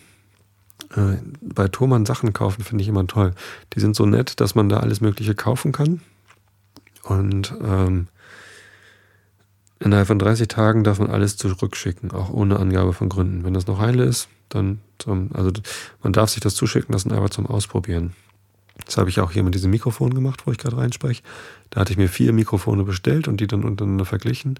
äh, 0.95 1.17
bei 1.41 1.67
Thomann 1.67 2.06
Sachen 2.06 2.34
kaufen 2.34 2.63
finde 2.63 2.82
ich 2.84 2.88
immer 2.88 3.08
toll. 3.08 3.34
Die 3.73 3.80
sind 3.80 3.95
so 3.95 4.06
nett, 4.06 4.39
dass 4.39 4.56
man 4.56 4.69
da 4.69 4.80
alles 4.80 5.01
Mögliche 5.01 5.36
kaufen 5.36 5.71
kann. 5.71 6.01
Und 7.04 7.54
ähm, 7.63 8.08
innerhalb 9.80 10.08
von 10.08 10.19
30 10.19 10.47
Tagen 10.47 10.84
darf 10.84 10.99
man 10.99 11.10
alles 11.10 11.38
zurückschicken, 11.38 12.12
auch 12.12 12.30
ohne 12.30 12.60
Angabe 12.60 12.93
von 12.93 13.10
Gründen. 13.10 13.43
Wenn 13.43 13.54
das 13.54 13.67
noch 13.67 13.80
heile 13.80 14.04
ist, 14.04 14.27
dann 14.49 14.80
zum, 14.99 15.30
also 15.34 15.51
man 16.04 16.13
darf 16.13 16.30
sich 16.30 16.41
das 16.41 16.56
zuschicken 16.56 16.93
lassen, 16.93 17.12
aber 17.12 17.30
zum 17.30 17.47
Ausprobieren. 17.47 18.13
Das 18.86 18.97
habe 18.97 19.10
ich 19.10 19.19
auch 19.19 19.32
hier 19.32 19.43
mit 19.43 19.56
diesem 19.56 19.71
Mikrofon 19.71 20.13
gemacht, 20.13 20.45
wo 20.45 20.51
ich 20.51 20.58
gerade 20.58 20.77
reinspreche. 20.77 21.23
Da 21.69 21.82
hatte 21.82 21.91
ich 21.91 21.97
mir 21.97 22.10
vier 22.10 22.34
Mikrofone 22.34 22.84
bestellt 22.84 23.27
und 23.27 23.39
die 23.39 23.47
dann 23.47 23.63
untereinander 23.63 24.06
verglichen. 24.06 24.60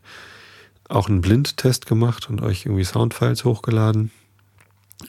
Auch 0.90 1.10
einen 1.10 1.22
Blindtest 1.22 1.86
gemacht 1.86 2.30
und 2.30 2.42
euch 2.42 2.66
irgendwie 2.66 2.84
Soundfiles 2.84 3.46
hochgeladen. 3.46 4.12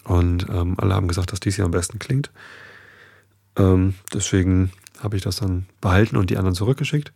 Und 0.05 0.47
ähm, 0.49 0.77
alle 0.79 0.95
haben 0.95 1.09
gesagt, 1.09 1.33
dass 1.33 1.41
dies 1.41 1.57
hier 1.57 1.65
am 1.65 1.71
besten 1.71 1.99
klingt. 1.99 2.31
Ähm, 3.57 3.95
deswegen 4.13 4.73
habe 5.01 5.17
ich 5.17 5.23
das 5.23 5.37
dann 5.37 5.67
behalten 5.81 6.17
und 6.17 6.31
die 6.31 6.39
anderen 6.39 6.55
zurückgeschickt. 6.55 7.13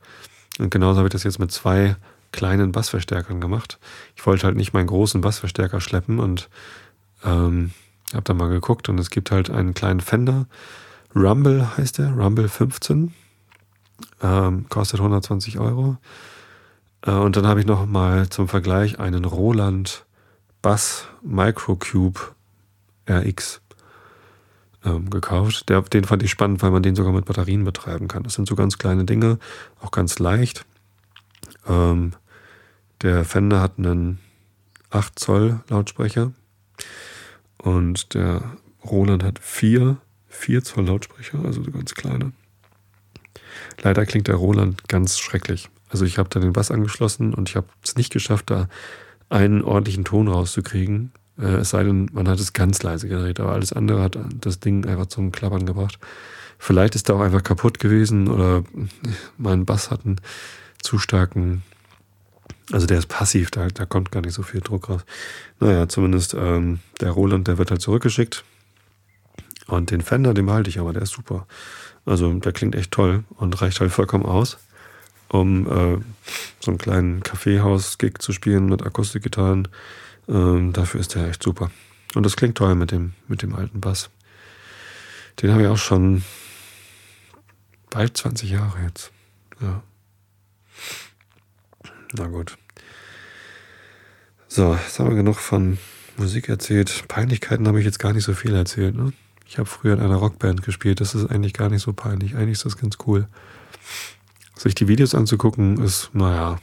Und 0.58 0.70
genauso 0.70 0.98
habe 0.98 1.08
ich 1.08 1.12
das 1.12 1.24
jetzt 1.24 1.38
mit 1.38 1.52
zwei 1.52 1.96
kleinen 2.32 2.72
Bassverstärkern 2.72 3.40
gemacht. 3.40 3.78
Ich 4.14 4.26
wollte 4.26 4.46
halt 4.46 4.56
nicht 4.56 4.72
meinen 4.72 4.88
großen 4.88 5.20
Bassverstärker 5.20 5.80
schleppen 5.80 6.18
und 6.18 6.48
ähm, 7.24 7.72
habe 8.12 8.24
dann 8.24 8.36
mal 8.36 8.48
geguckt 8.48 8.88
und 8.88 8.98
es 8.98 9.10
gibt 9.10 9.30
halt 9.30 9.50
einen 9.50 9.74
kleinen 9.74 10.00
Fender. 10.00 10.46
Rumble 11.14 11.76
heißt 11.76 11.98
der, 11.98 12.12
Rumble 12.12 12.48
15. 12.48 13.14
Ähm, 14.22 14.66
kostet 14.68 15.00
120 15.00 15.58
Euro. 15.58 15.96
Äh, 17.02 17.12
und 17.12 17.36
dann 17.36 17.46
habe 17.46 17.60
ich 17.60 17.66
noch 17.66 17.86
mal 17.86 18.28
zum 18.28 18.48
Vergleich 18.48 18.98
einen 18.98 19.24
Roland 19.24 20.04
Bass 20.60 21.06
Microcube 21.22 22.35
RX 23.08 23.60
ähm, 24.84 25.10
gekauft. 25.10 25.68
Der, 25.68 25.82
den 25.82 26.04
fand 26.04 26.22
ich 26.22 26.30
spannend, 26.30 26.62
weil 26.62 26.70
man 26.70 26.82
den 26.82 26.94
sogar 26.94 27.12
mit 27.12 27.24
Batterien 27.24 27.64
betreiben 27.64 28.08
kann. 28.08 28.22
Das 28.22 28.34
sind 28.34 28.48
so 28.48 28.54
ganz 28.54 28.78
kleine 28.78 29.04
Dinge, 29.04 29.38
auch 29.80 29.90
ganz 29.90 30.18
leicht. 30.18 30.64
Ähm, 31.68 32.12
der 33.02 33.24
Fender 33.24 33.60
hat 33.60 33.78
einen 33.78 34.18
8 34.90 35.18
Zoll 35.18 35.60
Lautsprecher 35.68 36.32
und 37.58 38.14
der 38.14 38.56
Roland 38.84 39.22
hat 39.22 39.38
4, 39.38 39.96
4 40.28 40.64
Zoll 40.64 40.86
Lautsprecher, 40.86 41.44
also 41.44 41.62
so 41.62 41.70
ganz 41.70 41.94
kleine. 41.94 42.32
Leider 43.82 44.06
klingt 44.06 44.28
der 44.28 44.36
Roland 44.36 44.88
ganz 44.88 45.18
schrecklich. 45.18 45.68
Also 45.88 46.04
ich 46.04 46.18
habe 46.18 46.28
da 46.28 46.40
den 46.40 46.52
Bass 46.52 46.70
angeschlossen 46.70 47.34
und 47.34 47.48
ich 47.48 47.56
habe 47.56 47.68
es 47.82 47.96
nicht 47.96 48.12
geschafft, 48.12 48.50
da 48.50 48.68
einen 49.28 49.62
ordentlichen 49.62 50.04
Ton 50.04 50.28
rauszukriegen. 50.28 51.12
Äh, 51.38 51.56
es 51.56 51.70
sei 51.70 51.84
denn, 51.84 52.10
man 52.12 52.28
hat 52.28 52.40
es 52.40 52.52
ganz 52.52 52.82
leise 52.82 53.08
gedreht, 53.08 53.40
aber 53.40 53.52
alles 53.52 53.72
andere 53.72 54.02
hat 54.02 54.18
das 54.40 54.60
Ding 54.60 54.86
einfach 54.86 55.06
zum 55.06 55.32
Klappern 55.32 55.66
gebracht. 55.66 55.98
Vielleicht 56.58 56.94
ist 56.94 57.08
er 57.08 57.16
auch 57.16 57.20
einfach 57.20 57.42
kaputt 57.42 57.78
gewesen 57.78 58.28
oder 58.28 58.64
mein 59.36 59.66
Bass 59.66 59.90
hat 59.90 60.06
einen 60.06 60.20
zu 60.80 60.98
starken, 60.98 61.62
also 62.72 62.86
der 62.86 62.98
ist 62.98 63.08
passiv, 63.08 63.50
da, 63.50 63.68
da 63.68 63.86
kommt 63.86 64.10
gar 64.10 64.22
nicht 64.22 64.32
so 64.32 64.42
viel 64.42 64.60
Druck 64.60 64.88
raus. 64.88 65.04
Naja, 65.60 65.88
zumindest 65.88 66.34
ähm, 66.34 66.80
der 67.00 67.10
Roland, 67.10 67.48
der 67.48 67.58
wird 67.58 67.70
halt 67.70 67.82
zurückgeschickt. 67.82 68.44
Und 69.66 69.90
den 69.90 70.00
Fender, 70.00 70.32
den 70.32 70.46
behalte 70.46 70.70
ich 70.70 70.78
aber, 70.78 70.92
der 70.92 71.02
ist 71.02 71.12
super. 71.12 71.46
Also 72.04 72.32
der 72.34 72.52
klingt 72.52 72.74
echt 72.74 72.92
toll 72.92 73.24
und 73.36 73.60
reicht 73.60 73.80
halt 73.80 73.90
vollkommen 73.92 74.24
aus, 74.24 74.58
um 75.28 75.66
äh, 75.66 75.98
so 76.60 76.70
einen 76.70 76.78
kleinen 76.78 77.22
Kaffeehaus-Gig 77.22 78.18
zu 78.18 78.32
spielen 78.32 78.66
mit 78.66 78.84
Akustikgitarren 78.84 79.68
ähm, 80.28 80.72
dafür 80.72 81.00
ist 81.00 81.14
der 81.14 81.28
echt 81.28 81.42
super. 81.42 81.70
Und 82.14 82.24
das 82.24 82.36
klingt 82.36 82.56
toll 82.56 82.74
mit 82.74 82.90
dem, 82.90 83.12
mit 83.28 83.42
dem 83.42 83.54
alten 83.54 83.80
Bass. 83.80 84.10
Den 85.40 85.52
habe 85.52 85.62
ich 85.62 85.68
auch 85.68 85.78
schon 85.78 86.22
bald 87.90 88.16
20 88.16 88.50
Jahre 88.50 88.82
jetzt. 88.84 89.12
Ja. 89.60 89.82
Na 92.12 92.26
gut. 92.26 92.56
So, 94.48 94.74
jetzt 94.74 94.98
haben 94.98 95.10
wir 95.10 95.16
genug 95.16 95.36
von 95.36 95.78
Musik 96.16 96.48
erzählt. 96.48 97.04
Peinlichkeiten 97.08 97.68
habe 97.68 97.78
ich 97.78 97.84
jetzt 97.84 97.98
gar 97.98 98.12
nicht 98.12 98.24
so 98.24 98.32
viel 98.32 98.54
erzählt. 98.54 98.94
Ne? 98.94 99.12
Ich 99.46 99.58
habe 99.58 99.68
früher 99.68 99.94
in 99.94 100.00
einer 100.00 100.16
Rockband 100.16 100.62
gespielt. 100.62 101.00
Das 101.00 101.14
ist 101.14 101.26
eigentlich 101.26 101.52
gar 101.52 101.68
nicht 101.68 101.82
so 101.82 101.92
peinlich. 101.92 102.34
Eigentlich 102.36 102.52
ist 102.52 102.64
das 102.64 102.78
ganz 102.78 102.96
cool. 103.06 103.28
Sich 104.56 104.74
die 104.74 104.88
Videos 104.88 105.14
anzugucken, 105.14 105.82
ist, 105.82 106.10
naja, 106.14 106.58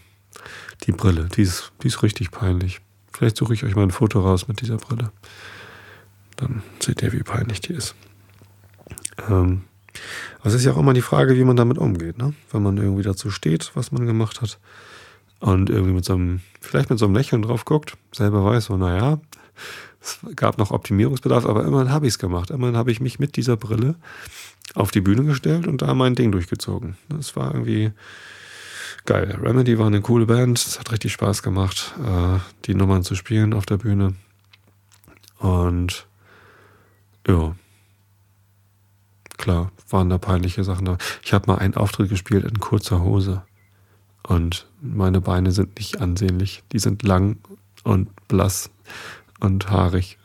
die 0.84 0.92
Brille, 0.92 1.30
die 1.36 1.44
ist, 1.44 1.72
die 1.84 1.88
ist 1.88 2.02
richtig 2.02 2.32
peinlich. 2.32 2.82
Vielleicht 3.14 3.38
suche 3.38 3.54
ich 3.54 3.64
euch 3.64 3.76
mal 3.76 3.84
ein 3.84 3.92
Foto 3.92 4.22
raus 4.22 4.48
mit 4.48 4.62
dieser 4.62 4.78
Brille. 4.78 5.12
Dann 6.36 6.64
seht 6.80 7.02
ihr, 7.02 7.14
wie 7.14 7.24
peinlich 7.24 7.62
die 7.62 7.74
ist. 7.74 7.96
Ähm, 9.30 9.62
aber 10.40 10.48
es 10.48 10.56
ist 10.56 10.66
ja 10.66 10.74
auch 10.74 10.78
immer 10.80 10.94
die 10.94 11.02
Frage, 11.02 11.38
wie 11.38 11.44
man 11.44 11.56
damit 11.56 11.78
umgeht, 11.78 12.18
ne? 12.18 12.34
Wenn 12.52 12.64
man 12.64 12.78
irgendwie 12.78 13.04
dazu 13.04 13.30
steht, 13.30 13.72
was 13.76 13.92
man 13.92 14.06
gemacht 14.06 14.42
hat 14.42 14.60
und 15.40 15.70
irgendwie 15.70 15.94
mit 15.94 16.06
so 16.06 16.14
einem, 16.14 16.42
vielleicht 16.62 16.90
mit 16.90 17.00
so 17.00 17.06
einem 17.06 17.16
Lächeln 17.16 17.44
drauf 17.44 17.66
guckt, 17.66 17.98
selber 18.12 18.44
weiß, 18.44 18.66
so, 18.66 18.78
naja, 18.78 19.20
es 20.02 20.20
gab 20.36 20.58
noch 20.58 20.72
Optimierungsbedarf, 20.72 21.46
aber 21.46 21.64
immerhin 21.66 21.92
habe 21.92 22.08
ich 22.08 22.14
es 22.14 22.20
gemacht. 22.20 22.50
Immerhin 22.50 22.76
habe 22.76 22.92
ich 22.92 23.00
mich 23.00 23.20
mit 23.20 23.38
dieser 23.38 23.56
Brille 23.56 23.96
auf 24.76 24.92
die 24.92 25.02
Bühne 25.02 25.24
gestellt 25.24 25.68
und 25.68 25.82
da 25.82 25.94
mein 25.94 26.16
Ding 26.16 26.32
durchgezogen. 26.32 26.98
Das 27.10 27.36
war 27.36 27.54
irgendwie, 27.54 27.92
geil. 29.06 29.38
Remedy 29.42 29.78
war 29.78 29.88
eine 29.88 30.02
coole 30.02 30.26
Band. 30.26 30.60
Es 30.60 30.80
hat 30.80 30.92
richtig 30.92 31.14
Spaß 31.14 31.44
gemacht, 31.44 31.94
äh, 32.04 32.40
die 32.66 32.76
Nummern 32.76 33.04
zu 33.04 33.16
spielen 33.16 33.54
auf 33.54 33.66
der 33.66 33.78
Bühne. 33.78 34.16
Und 35.40 36.08
ja, 37.28 37.56
klar, 39.38 39.72
waren 39.90 40.10
da 40.10 40.18
peinliche 40.18 40.64
Sachen 40.64 40.86
da. 40.86 40.98
Ich 41.24 41.34
habe 41.34 41.48
mal 41.48 41.58
einen 41.58 41.76
Auftritt 41.76 42.10
gespielt 42.10 42.46
in 42.46 42.60
kurzer 42.60 43.02
Hose. 43.02 43.44
Und 44.26 44.68
meine 44.82 45.20
Beine 45.20 45.52
sind 45.52 45.78
nicht 45.78 46.00
ansehnlich. 46.00 46.64
Die 46.72 46.80
sind 46.80 47.04
lang 47.04 47.38
und 47.84 48.10
blass 48.28 48.70
und 49.40 49.70
haarig. 49.70 50.18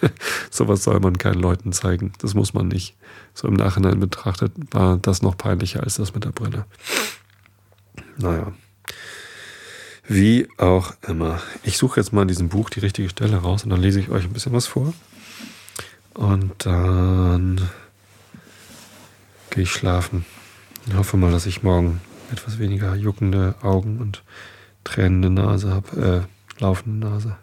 Sowas 0.50 0.82
soll 0.82 0.98
man 1.00 1.18
keinen 1.18 1.40
Leuten 1.40 1.72
zeigen. 1.72 2.12
Das 2.18 2.34
muss 2.34 2.52
man 2.52 2.68
nicht. 2.68 2.96
So 3.34 3.46
im 3.46 3.54
Nachhinein 3.54 4.00
betrachtet 4.00 4.52
war 4.72 4.96
das 4.96 5.22
noch 5.22 5.36
peinlicher 5.36 5.82
als 5.84 5.96
das 5.96 6.14
mit 6.14 6.24
der 6.24 6.32
Brille. 6.32 6.64
Naja. 8.18 8.52
Wie 10.06 10.48
auch 10.56 10.94
immer. 11.06 11.40
Ich 11.62 11.76
suche 11.76 12.00
jetzt 12.00 12.12
mal 12.12 12.22
in 12.22 12.28
diesem 12.28 12.48
Buch 12.48 12.70
die 12.70 12.80
richtige 12.80 13.08
Stelle 13.08 13.36
raus 13.36 13.64
und 13.64 13.70
dann 13.70 13.80
lese 13.80 14.00
ich 14.00 14.08
euch 14.08 14.24
ein 14.24 14.32
bisschen 14.32 14.52
was 14.52 14.66
vor. 14.66 14.92
Und 16.14 16.66
dann 16.66 17.68
gehe 19.50 19.62
ich 19.62 19.70
schlafen. 19.70 20.24
Ich 20.86 20.94
hoffe 20.94 21.16
mal, 21.16 21.30
dass 21.30 21.46
ich 21.46 21.62
morgen 21.62 22.00
etwas 22.32 22.58
weniger 22.58 22.94
juckende 22.94 23.54
Augen 23.62 23.98
und 23.98 24.22
tränende 24.82 25.30
Nase 25.30 25.72
habe, 25.72 26.26
äh, 26.58 26.60
laufende 26.62 27.06
Nase. 27.06 27.36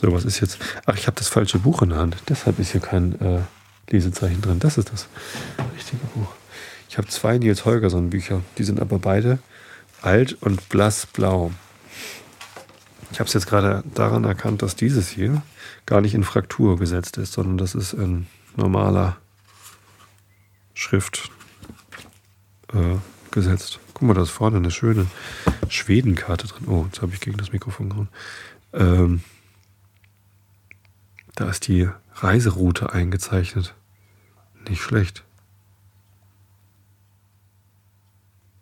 So, 0.00 0.12
was 0.12 0.24
ist 0.24 0.40
jetzt? 0.40 0.58
Ach, 0.86 0.96
ich 0.96 1.06
habe 1.06 1.16
das 1.16 1.28
falsche 1.28 1.58
Buch 1.58 1.82
in 1.82 1.90
der 1.90 1.98
Hand. 1.98 2.16
Deshalb 2.28 2.58
ist 2.58 2.72
hier 2.72 2.80
kein 2.80 3.20
äh, 3.20 3.40
Lesezeichen 3.90 4.40
drin. 4.40 4.58
Das 4.58 4.78
ist 4.78 4.92
das 4.92 5.08
richtige 5.74 6.04
Buch. 6.14 6.28
Ich 6.90 6.98
habe 6.98 7.06
zwei 7.06 7.38
Nils 7.38 7.64
Holgersson 7.64 8.10
Bücher. 8.10 8.42
Die 8.58 8.64
sind 8.64 8.80
aber 8.80 8.98
beide 8.98 9.38
alt 10.02 10.32
und 10.40 10.68
blassblau. 10.70 11.52
Ich 13.12 13.20
habe 13.20 13.28
es 13.28 13.32
jetzt 13.34 13.46
gerade 13.46 13.84
daran 13.94 14.24
erkannt, 14.24 14.62
dass 14.62 14.74
dieses 14.74 15.08
hier 15.08 15.42
gar 15.86 16.00
nicht 16.00 16.14
in 16.14 16.24
Fraktur 16.24 16.80
gesetzt 16.80 17.16
ist, 17.16 17.32
sondern 17.32 17.58
das 17.58 17.76
ist 17.76 17.92
in 17.92 18.26
normaler 18.56 19.18
Schrift 20.74 21.30
äh, 22.72 22.96
gesetzt. 23.30 23.78
Guck 23.94 24.08
mal, 24.08 24.14
da 24.14 24.22
ist 24.22 24.30
vorne 24.30 24.56
eine 24.56 24.72
schöne 24.72 25.06
Schwedenkarte 25.68 26.48
drin. 26.48 26.66
Oh, 26.66 26.86
jetzt 26.86 27.02
habe 27.02 27.14
ich 27.14 27.20
gegen 27.20 27.36
das 27.36 27.52
Mikrofon 27.52 27.90
gehauen. 27.90 28.08
Ähm, 28.72 29.22
da 31.36 31.48
ist 31.48 31.68
die 31.68 31.88
Reiseroute 32.14 32.92
eingezeichnet. 32.92 33.76
Nicht 34.68 34.82
schlecht. 34.82 35.22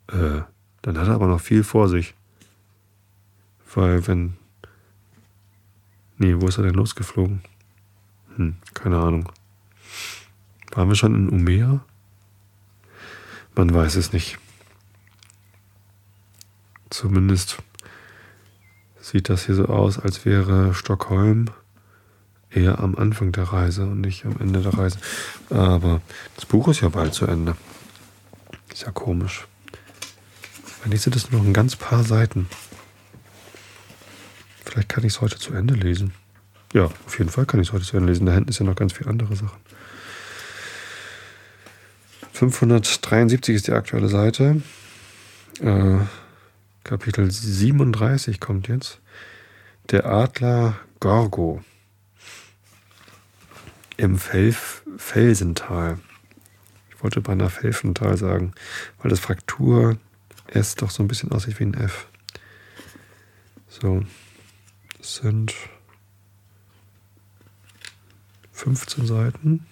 Äh, 0.08 0.42
dann 0.82 0.98
hat 0.98 1.08
er 1.08 1.14
aber 1.14 1.26
noch 1.26 1.40
viel 1.40 1.64
vor 1.64 1.88
sich. 1.88 2.14
Weil 3.74 4.06
wenn... 4.06 4.36
Nee, 6.16 6.34
wo 6.38 6.48
ist 6.48 6.58
er 6.58 6.64
denn 6.64 6.74
losgeflogen? 6.74 7.42
Hm, 8.36 8.56
keine 8.74 8.98
Ahnung. 8.98 9.30
Waren 10.72 10.88
wir 10.88 10.96
schon 10.96 11.14
in 11.14 11.28
Umea? 11.28 11.84
Man 13.54 13.72
weiß 13.72 13.96
es 13.96 14.12
nicht. 14.12 14.38
Zumindest 16.90 17.58
sieht 19.00 19.28
das 19.28 19.46
hier 19.46 19.54
so 19.54 19.66
aus, 19.66 19.98
als 19.98 20.24
wäre 20.24 20.74
Stockholm 20.74 21.46
eher 22.50 22.78
am 22.80 22.96
Anfang 22.96 23.32
der 23.32 23.44
Reise 23.44 23.82
und 23.82 24.00
nicht 24.00 24.24
am 24.24 24.36
Ende 24.38 24.62
der 24.62 24.74
Reise. 24.74 24.98
Aber 25.50 26.00
das 26.34 26.46
Buch 26.46 26.68
ist 26.68 26.80
ja 26.80 26.88
bald 26.88 27.14
zu 27.14 27.26
Ende. 27.26 27.56
Ist 28.72 28.82
ja 28.82 28.90
komisch. 28.90 29.46
Eigentlich 30.84 31.02
sind 31.02 31.16
es 31.16 31.30
nur 31.30 31.40
noch 31.40 31.46
ein 31.46 31.54
ganz 31.54 31.76
paar 31.76 32.04
Seiten. 32.04 32.48
Vielleicht 34.64 34.88
kann 34.88 35.04
ich 35.04 35.14
es 35.14 35.20
heute 35.20 35.38
zu 35.38 35.54
Ende 35.54 35.74
lesen. 35.74 36.12
Ja, 36.72 36.84
auf 36.84 37.18
jeden 37.18 37.30
Fall 37.30 37.46
kann 37.46 37.60
ich 37.60 37.68
es 37.68 37.72
heute 37.72 37.84
zu 37.84 37.96
Ende 37.96 38.12
lesen. 38.12 38.26
Da 38.26 38.32
hinten 38.32 38.50
ist 38.50 38.58
ja 38.58 38.66
noch 38.66 38.76
ganz 38.76 38.92
viele 38.92 39.10
andere 39.10 39.34
Sachen. 39.34 39.58
573 42.32 43.56
ist 43.56 43.66
die 43.66 43.72
aktuelle 43.72 44.08
Seite. 44.08 44.62
Äh, 45.60 45.98
Kapitel 46.84 47.30
37 47.30 48.38
kommt 48.38 48.68
jetzt. 48.68 49.00
Der 49.90 50.06
Adler 50.06 50.78
Gorgo 51.00 51.62
im 53.96 54.18
Felf 54.18 54.82
Felsental. 54.96 55.98
Ich 56.90 57.02
wollte 57.02 57.20
beinahe 57.20 57.50
Felfental 57.50 58.16
sagen, 58.16 58.52
weil 58.98 59.10
das 59.10 59.20
Fraktur 59.20 59.96
S 60.48 60.74
doch 60.74 60.90
so 60.90 61.02
ein 61.02 61.08
bisschen 61.08 61.32
aussieht 61.32 61.58
wie 61.60 61.64
ein 61.64 61.74
F. 61.74 62.06
So, 63.68 64.02
das 64.98 65.16
sind 65.16 65.54
15 68.52 69.06
Seiten. 69.06 69.66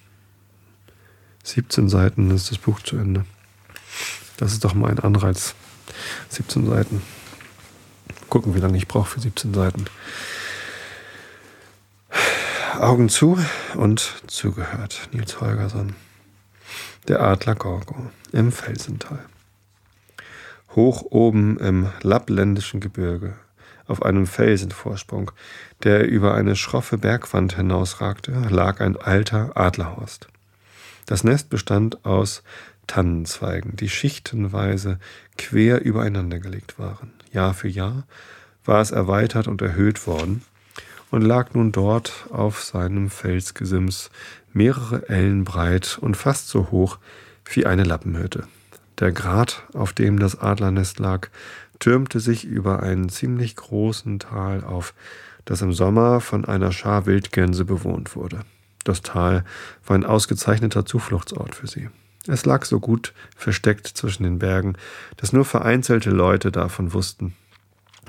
17 1.44 1.88
Seiten 1.88 2.30
ist 2.30 2.50
das 2.50 2.58
Buch 2.58 2.80
zu 2.80 2.96
Ende. 2.96 3.24
Das 4.36 4.52
ist 4.52 4.64
doch 4.64 4.74
mal 4.74 4.90
ein 4.90 5.00
Anreiz. 5.00 5.54
17 6.28 6.66
Seiten. 6.66 7.02
Gucken, 8.28 8.54
wie 8.54 8.60
lange 8.60 8.76
ich 8.76 8.88
brauche 8.88 9.08
für 9.08 9.20
17 9.20 9.54
Seiten. 9.54 9.86
Augen 12.78 13.08
zu 13.08 13.38
und 13.74 14.22
zugehört. 14.26 15.08
Nils 15.12 15.40
Holgersson. 15.40 15.94
Der 17.08 17.20
Adler 17.20 17.54
Gorgo 17.54 18.10
im 18.32 18.52
Felsental. 18.52 19.24
Hoch 20.76 21.02
oben 21.10 21.58
im 21.58 21.88
lappländischen 22.02 22.80
Gebirge, 22.80 23.34
auf 23.86 24.02
einem 24.02 24.26
Felsenvorsprung, 24.26 25.30
der 25.82 26.06
über 26.06 26.34
eine 26.34 26.54
schroffe 26.54 26.98
Bergwand 26.98 27.56
hinausragte, 27.56 28.32
lag 28.50 28.80
ein 28.80 28.96
alter 28.96 29.56
Adlerhorst. 29.56 30.28
Das 31.06 31.24
Nest 31.24 31.48
bestand 31.48 32.04
aus 32.04 32.42
Tannenzweigen, 32.86 33.74
die 33.76 33.88
schichtenweise 33.88 34.98
quer 35.38 35.82
übereinander 35.82 36.40
gelegt 36.40 36.78
waren. 36.78 37.12
Jahr 37.32 37.54
für 37.54 37.68
Jahr 37.68 38.06
war 38.64 38.80
es 38.80 38.90
erweitert 38.90 39.48
und 39.48 39.62
erhöht 39.62 40.06
worden 40.06 40.42
und 41.10 41.22
lag 41.22 41.54
nun 41.54 41.72
dort 41.72 42.26
auf 42.30 42.62
seinem 42.62 43.08
Felsgesims 43.08 44.10
mehrere 44.52 45.08
Ellen 45.08 45.44
breit 45.44 45.98
und 46.00 46.16
fast 46.16 46.48
so 46.48 46.70
hoch 46.70 46.98
wie 47.44 47.64
eine 47.64 47.84
Lappenhütte. 47.84 48.46
Der 48.98 49.12
Grat, 49.12 49.64
auf 49.74 49.92
dem 49.92 50.18
das 50.18 50.40
Adlernest 50.40 50.98
lag, 50.98 51.28
türmte 51.78 52.20
sich 52.20 52.44
über 52.44 52.82
einen 52.82 53.08
ziemlich 53.08 53.56
großen 53.56 54.18
Tal 54.18 54.64
auf, 54.64 54.94
das 55.44 55.60
im 55.60 55.72
Sommer 55.72 56.20
von 56.20 56.44
einer 56.44 56.72
Schar 56.72 57.06
Wildgänse 57.06 57.64
bewohnt 57.64 58.16
wurde. 58.16 58.40
Das 58.84 59.02
Tal 59.02 59.44
war 59.84 59.96
ein 59.96 60.04
ausgezeichneter 60.04 60.86
Zufluchtsort 60.86 61.54
für 61.54 61.66
sie. 61.66 61.90
Es 62.26 62.44
lag 62.44 62.64
so 62.64 62.80
gut 62.80 63.12
versteckt 63.36 63.86
zwischen 63.86 64.24
den 64.24 64.38
Bergen, 64.38 64.76
dass 65.16 65.32
nur 65.32 65.44
vereinzelte 65.44 66.10
Leute 66.10 66.50
davon 66.50 66.92
wussten. 66.92 67.34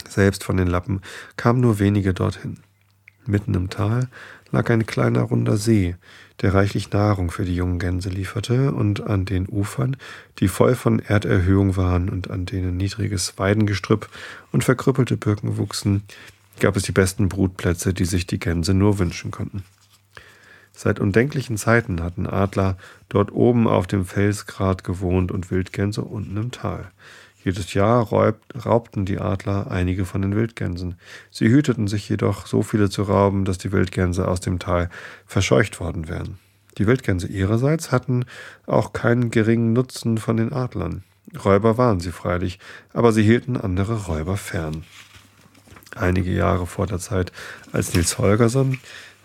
Selbst 0.08 0.44
von 0.44 0.58
den 0.58 0.68
Lappen 0.68 1.02
kamen 1.36 1.60
nur 1.60 1.80
wenige 1.80 2.14
dorthin. 2.14 2.60
Mitten 3.26 3.54
im 3.54 3.70
Tal 3.70 4.08
lag 4.52 4.70
ein 4.70 4.86
kleiner 4.86 5.22
runder 5.22 5.58
See, 5.58 5.96
der 6.42 6.54
reichlich 6.54 6.92
Nahrung 6.92 7.32
für 7.32 7.46
die 7.46 7.56
jungen 7.56 7.80
Gänse 7.80 8.10
lieferte, 8.10 8.72
und 8.72 9.02
an 9.02 9.26
den 9.26 9.48
Ufern, 9.48 9.98
die 10.40 10.48
voll 10.48 10.76
von 10.76 11.00
Erderhöhung 11.00 11.76
waren 11.76 12.10
und 12.10 12.30
an 12.30 12.46
denen 12.46 12.78
niedriges 12.78 13.38
Weidengestrüpp 13.38 14.10
und 14.52 14.64
verkrüppelte 14.64 15.18
Birken 15.18 15.58
wuchsen, 15.58 16.04
gab 16.60 16.76
es 16.76 16.84
die 16.84 16.92
besten 16.92 17.30
Brutplätze, 17.30 17.94
die 17.94 18.06
sich 18.06 18.28
die 18.28 18.40
Gänse 18.40 18.74
nur 18.74 19.00
wünschen 19.00 19.32
konnten. 19.32 19.64
Seit 20.74 21.00
undenklichen 21.00 21.58
Zeiten 21.58 22.04
hatten 22.04 22.28
Adler 22.28 22.78
dort 23.10 23.32
oben 23.32 23.68
auf 23.68 23.88
dem 23.88 24.06
Felsgrat 24.06 24.84
gewohnt 24.84 25.32
und 25.32 25.50
Wildgänse 25.50 26.04
unten 26.04 26.38
im 26.38 26.52
Tal. 26.52 26.92
Jedes 27.44 27.74
Jahr 27.74 28.04
raubten 28.04 29.06
die 29.06 29.20
Adler 29.20 29.72
einige 29.72 30.06
von 30.06 30.22
den 30.22 30.36
Wildgänsen. 30.36 30.96
Sie 31.32 31.48
hüteten 31.50 31.88
sich 31.88 32.10
jedoch, 32.10 32.48
so 32.48 32.64
viele 32.64 32.90
zu 32.90 33.04
rauben, 33.04 33.46
dass 33.46 33.58
die 33.58 33.72
Wildgänse 33.72 34.28
aus 34.28 34.40
dem 34.40 34.60
Tal 34.60 34.90
verscheucht 35.26 35.80
worden 35.80 36.10
wären. 36.10 36.40
Die 36.78 36.88
Wildgänse 36.88 37.28
ihrerseits 37.28 37.92
hatten 37.92 38.26
auch 38.66 38.94
keinen 38.94 39.32
geringen 39.32 39.74
Nutzen 39.74 40.18
von 40.18 40.38
den 40.38 40.54
Adlern. 40.54 41.04
Räuber 41.44 41.78
waren 41.78 42.00
sie 42.00 42.12
freilich, 42.12 42.60
aber 42.94 43.12
sie 43.12 43.24
hielten 43.24 43.58
andere 43.58 44.06
Räuber 44.06 44.38
fern. 44.38 44.84
Einige 45.96 46.32
Jahre 46.32 46.68
vor 46.68 46.86
der 46.86 47.00
Zeit, 47.00 47.32
als 47.72 47.94
Nils 47.94 48.18
Holgersson 48.18 48.80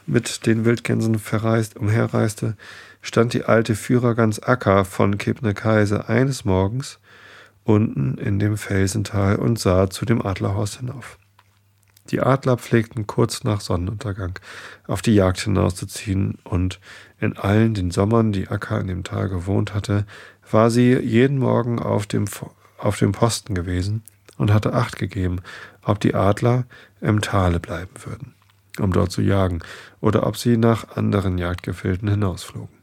mit 0.07 0.47
den 0.47 0.65
Wildgänsen 0.65 1.19
verreist, 1.19 1.77
umherreiste, 1.77 2.57
stand 3.03 3.35
die 3.35 3.45
alte 3.45 3.75
Führergans 3.75 4.41
Acker 4.41 4.85
von 4.85 5.19
Kebnekaise 5.19 6.09
eines 6.09 6.45
Morgens 6.45 6.99
unten 7.65 8.19
in 8.19 8.39
dem 8.39 8.57
Felsental 8.57 9.37
und 9.37 9.59
sah 9.59 9.91
zu 9.91 10.05
dem 10.05 10.25
Adlerhaus 10.25 10.79
hinauf. 10.79 11.19
Die 12.11 12.21
Adler 12.21 12.57
pflegten 12.57 13.07
kurz 13.07 13.45
nach 13.45 13.61
Sonnenuntergang 13.61 14.39
auf 14.87 15.03
die 15.03 15.15
Jagd 15.15 15.41
hinauszuziehen, 15.41 16.39
und 16.45 16.81
in 17.21 17.37
allen 17.37 17.75
den 17.75 17.91
Sommern, 17.91 18.33
die 18.33 18.49
Acker 18.49 18.81
in 18.81 18.89
dem 18.89 19.05
Tal 19.05 19.29
gewohnt 19.29 19.73
hatte, 19.73 20.05
war 20.51 20.71
sie 20.71 20.99
jeden 20.99 21.39
Morgen 21.39 21.79
auf 21.79 22.07
dem, 22.07 22.25
auf 22.79 22.99
dem 22.99 23.13
Posten 23.13 23.55
gewesen 23.55 24.03
und 24.37 24.53
hatte 24.53 24.73
Acht 24.73 24.99
gegeben, 24.99 25.41
ob 25.83 26.01
die 26.01 26.15
Adler 26.15 26.65
im 27.01 27.21
Tale 27.21 27.61
bleiben 27.61 27.95
würden 28.05 28.35
um 28.79 28.93
dort 28.93 29.13
zu 29.13 29.23
jagen, 29.23 29.61
oder 30.01 30.27
ob 30.27 30.37
sie 30.37 30.57
nach 30.57 30.97
anderen 30.97 31.39
Jagdgefilden 31.39 32.09
hinausflogen. 32.09 32.77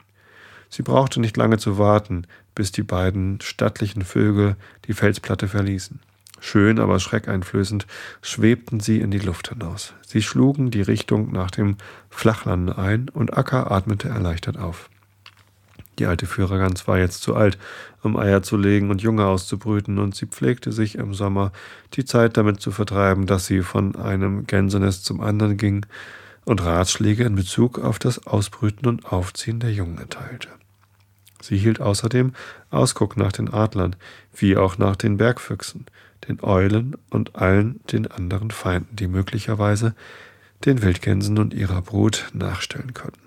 Sie 0.69 0.83
brauchte 0.83 1.19
nicht 1.19 1.35
lange 1.37 1.57
zu 1.57 1.77
warten, 1.77 2.27
bis 2.59 2.73
die 2.73 2.83
beiden 2.83 3.39
stattlichen 3.39 4.01
Vögel 4.01 4.57
die 4.85 4.93
Felsplatte 4.93 5.47
verließen. 5.47 6.01
Schön, 6.41 6.77
aber 6.77 6.99
schreckeinflößend 6.99 7.87
schwebten 8.21 8.81
sie 8.81 8.99
in 8.99 9.11
die 9.11 9.19
Luft 9.19 9.47
hinaus. 9.47 9.93
Sie 10.05 10.21
schlugen 10.21 10.69
die 10.69 10.81
Richtung 10.81 11.31
nach 11.31 11.51
dem 11.51 11.77
Flachlande 12.09 12.77
ein, 12.77 13.07
und 13.07 13.37
Acker 13.37 13.71
atmete 13.71 14.09
erleichtert 14.09 14.57
auf. 14.57 14.89
Die 15.99 16.05
alte 16.05 16.25
Führergans 16.25 16.85
war 16.85 16.99
jetzt 16.99 17.21
zu 17.21 17.33
alt, 17.33 17.57
um 18.03 18.17
Eier 18.17 18.43
zu 18.43 18.57
legen 18.57 18.89
und 18.89 19.01
Junge 19.01 19.25
auszubrüten, 19.25 19.97
und 19.97 20.13
sie 20.13 20.25
pflegte 20.25 20.73
sich 20.73 20.95
im 20.95 21.13
Sommer 21.13 21.53
die 21.93 22.03
Zeit 22.03 22.35
damit 22.35 22.59
zu 22.59 22.71
vertreiben, 22.71 23.25
dass 23.25 23.45
sie 23.45 23.61
von 23.61 23.95
einem 23.95 24.47
Gänsenest 24.47 25.05
zum 25.05 25.21
anderen 25.21 25.55
ging 25.55 25.85
und 26.43 26.61
Ratschläge 26.61 27.23
in 27.23 27.35
Bezug 27.35 27.79
auf 27.79 27.99
das 27.99 28.27
Ausbrüten 28.27 28.85
und 28.85 29.05
Aufziehen 29.05 29.61
der 29.61 29.71
Jungen 29.71 29.97
erteilte. 29.97 30.49
Sie 31.41 31.57
hielt 31.57 31.79
außerdem 31.79 32.33
Ausguck 32.69 33.17
nach 33.17 33.31
den 33.31 33.53
Adlern, 33.53 33.95
wie 34.35 34.57
auch 34.57 34.77
nach 34.77 34.95
den 34.95 35.17
Bergfüchsen, 35.17 35.85
den 36.27 36.43
Eulen 36.43 36.95
und 37.09 37.35
allen 37.35 37.79
den 37.91 38.07
anderen 38.07 38.51
Feinden, 38.51 38.95
die 38.95 39.07
möglicherweise 39.07 39.95
den 40.65 40.81
Wildgänsen 40.81 41.37
und 41.37 41.53
ihrer 41.53 41.81
Brut 41.81 42.29
nachstellen 42.33 42.93
konnten. 42.93 43.21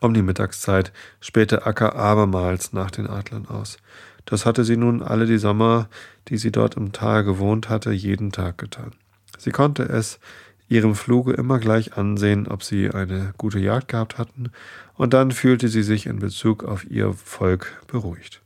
Um 0.00 0.14
die 0.14 0.22
Mittagszeit 0.22 0.92
spähte 1.20 1.66
Acker 1.66 1.94
abermals 1.94 2.72
nach 2.72 2.90
den 2.90 3.06
Adlern 3.06 3.46
aus. 3.46 3.78
Das 4.24 4.46
hatte 4.46 4.64
sie 4.64 4.76
nun 4.76 5.02
alle 5.02 5.26
die 5.26 5.38
Sommer, 5.38 5.88
die 6.28 6.38
sie 6.38 6.52
dort 6.52 6.76
im 6.76 6.92
Tal 6.92 7.24
gewohnt 7.24 7.68
hatte, 7.68 7.92
jeden 7.92 8.32
Tag 8.32 8.58
getan. 8.58 8.92
Sie 9.38 9.50
konnte 9.50 9.84
es 9.84 10.20
ihrem 10.68 10.94
Fluge 10.94 11.32
immer 11.34 11.58
gleich 11.58 11.96
ansehen, 11.96 12.48
ob 12.48 12.62
sie 12.62 12.90
eine 12.90 13.34
gute 13.36 13.58
Jagd 13.58 13.88
gehabt 13.88 14.18
hatten, 14.18 14.50
und 14.96 15.14
dann 15.14 15.30
fühlte 15.30 15.68
sie 15.68 15.82
sich 15.82 16.06
in 16.06 16.18
Bezug 16.18 16.64
auf 16.64 16.88
ihr 16.90 17.12
Volk 17.12 17.82
beruhigt. 17.86 18.40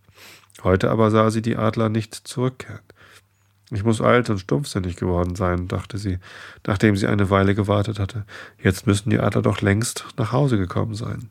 Heute 0.63 0.91
aber 0.91 1.11
sah 1.11 1.31
sie 1.31 1.43
die 1.43 1.57
Adler 1.57 1.89
nicht 1.89 2.15
zurückkehren. 2.15 2.81
Ich 3.73 3.83
muss 3.83 4.01
alt 4.01 4.31
und 4.31 4.39
stumpfsinnig 4.39 4.97
geworden 4.97 5.35
sein, 5.35 5.67
dachte 5.67 5.99
sie, 5.99 6.19
nachdem 6.67 6.97
sie 6.97 7.09
eine 7.09 7.31
Weile 7.31 7.55
gewartet 7.55 7.99
hatte. 7.99 8.25
Jetzt 8.63 8.87
müssen 8.87 9.11
die 9.11 9.19
Adler 9.19 9.43
doch 9.43 9.61
längst 9.61 10.07
nach 10.17 10.31
Hause 10.31 10.57
gekommen 10.57 10.95
sein. 10.95 11.29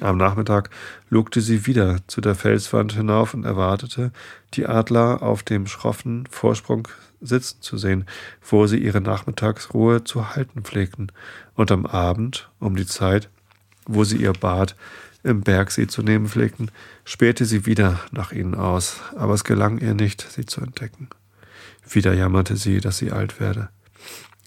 Am 0.00 0.16
Nachmittag 0.16 0.70
lugte 1.10 1.40
sie 1.40 1.66
wieder 1.66 1.98
zu 2.06 2.20
der 2.20 2.34
Felswand 2.34 2.94
hinauf 2.94 3.34
und 3.34 3.44
erwartete, 3.44 4.10
die 4.54 4.66
Adler 4.66 5.22
auf 5.22 5.42
dem 5.42 5.66
schroffen 5.66 6.26
Vorsprung 6.30 6.88
sitzen 7.20 7.60
zu 7.60 7.76
sehen, 7.76 8.06
wo 8.42 8.66
sie 8.66 8.78
ihre 8.78 9.00
Nachmittagsruhe 9.00 10.04
zu 10.04 10.34
halten 10.34 10.62
pflegten, 10.62 11.12
und 11.54 11.70
am 11.70 11.86
Abend, 11.86 12.50
um 12.58 12.74
die 12.74 12.86
Zeit, 12.86 13.28
wo 13.86 14.04
sie 14.04 14.18
ihr 14.18 14.32
Bad 14.32 14.76
im 15.22 15.42
Bergsee 15.42 15.86
zu 15.86 16.02
nehmen 16.02 16.28
pflegten, 16.28 16.70
spähte 17.04 17.44
sie 17.44 17.66
wieder 17.66 18.00
nach 18.10 18.32
ihnen 18.32 18.54
aus, 18.54 19.00
aber 19.16 19.34
es 19.34 19.44
gelang 19.44 19.78
ihr 19.78 19.94
nicht, 19.94 20.26
sie 20.30 20.46
zu 20.46 20.60
entdecken. 20.60 21.08
Wieder 21.88 22.12
jammerte 22.14 22.56
sie, 22.56 22.80
dass 22.80 22.98
sie 22.98 23.12
alt 23.12 23.40
werde. 23.40 23.68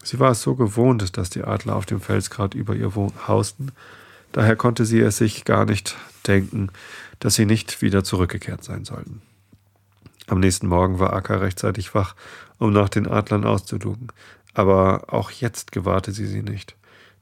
Sie 0.04 0.20
war 0.20 0.32
es 0.32 0.42
so 0.42 0.56
gewohnt, 0.56 1.18
dass 1.18 1.30
die 1.30 1.44
Adler 1.44 1.76
auf 1.76 1.86
dem 1.86 2.02
Felsgrat 2.02 2.54
über 2.54 2.76
ihr 2.76 2.94
hausten, 3.28 3.72
Daher 4.36 4.58
konnte 4.58 4.84
sie 4.84 5.00
es 5.00 5.16
sich 5.16 5.46
gar 5.46 5.64
nicht 5.64 5.96
denken, 6.28 6.68
dass 7.20 7.36
sie 7.36 7.46
nicht 7.46 7.82
wieder 7.82 8.04
zurückgekehrt 8.04 8.66
sein 8.66 8.84
sollten. 8.84 9.22
Am 10.28 10.42
nächsten 10.42 10.68
Morgen 10.68 11.00
war 11.00 11.14
Akka 11.14 11.38
rechtzeitig 11.38 11.96
wach, 11.96 12.16
um 12.58 12.74
nach 12.74 12.90
den 12.90 13.08
Adlern 13.08 13.46
auszudugen, 13.46 14.10
aber 14.54 15.06
auch 15.14 15.32
jetzt 15.32 15.72
gewahrte 15.72 16.12
sie 16.12 16.28
sie 16.28 16.42
nicht. 16.44 16.76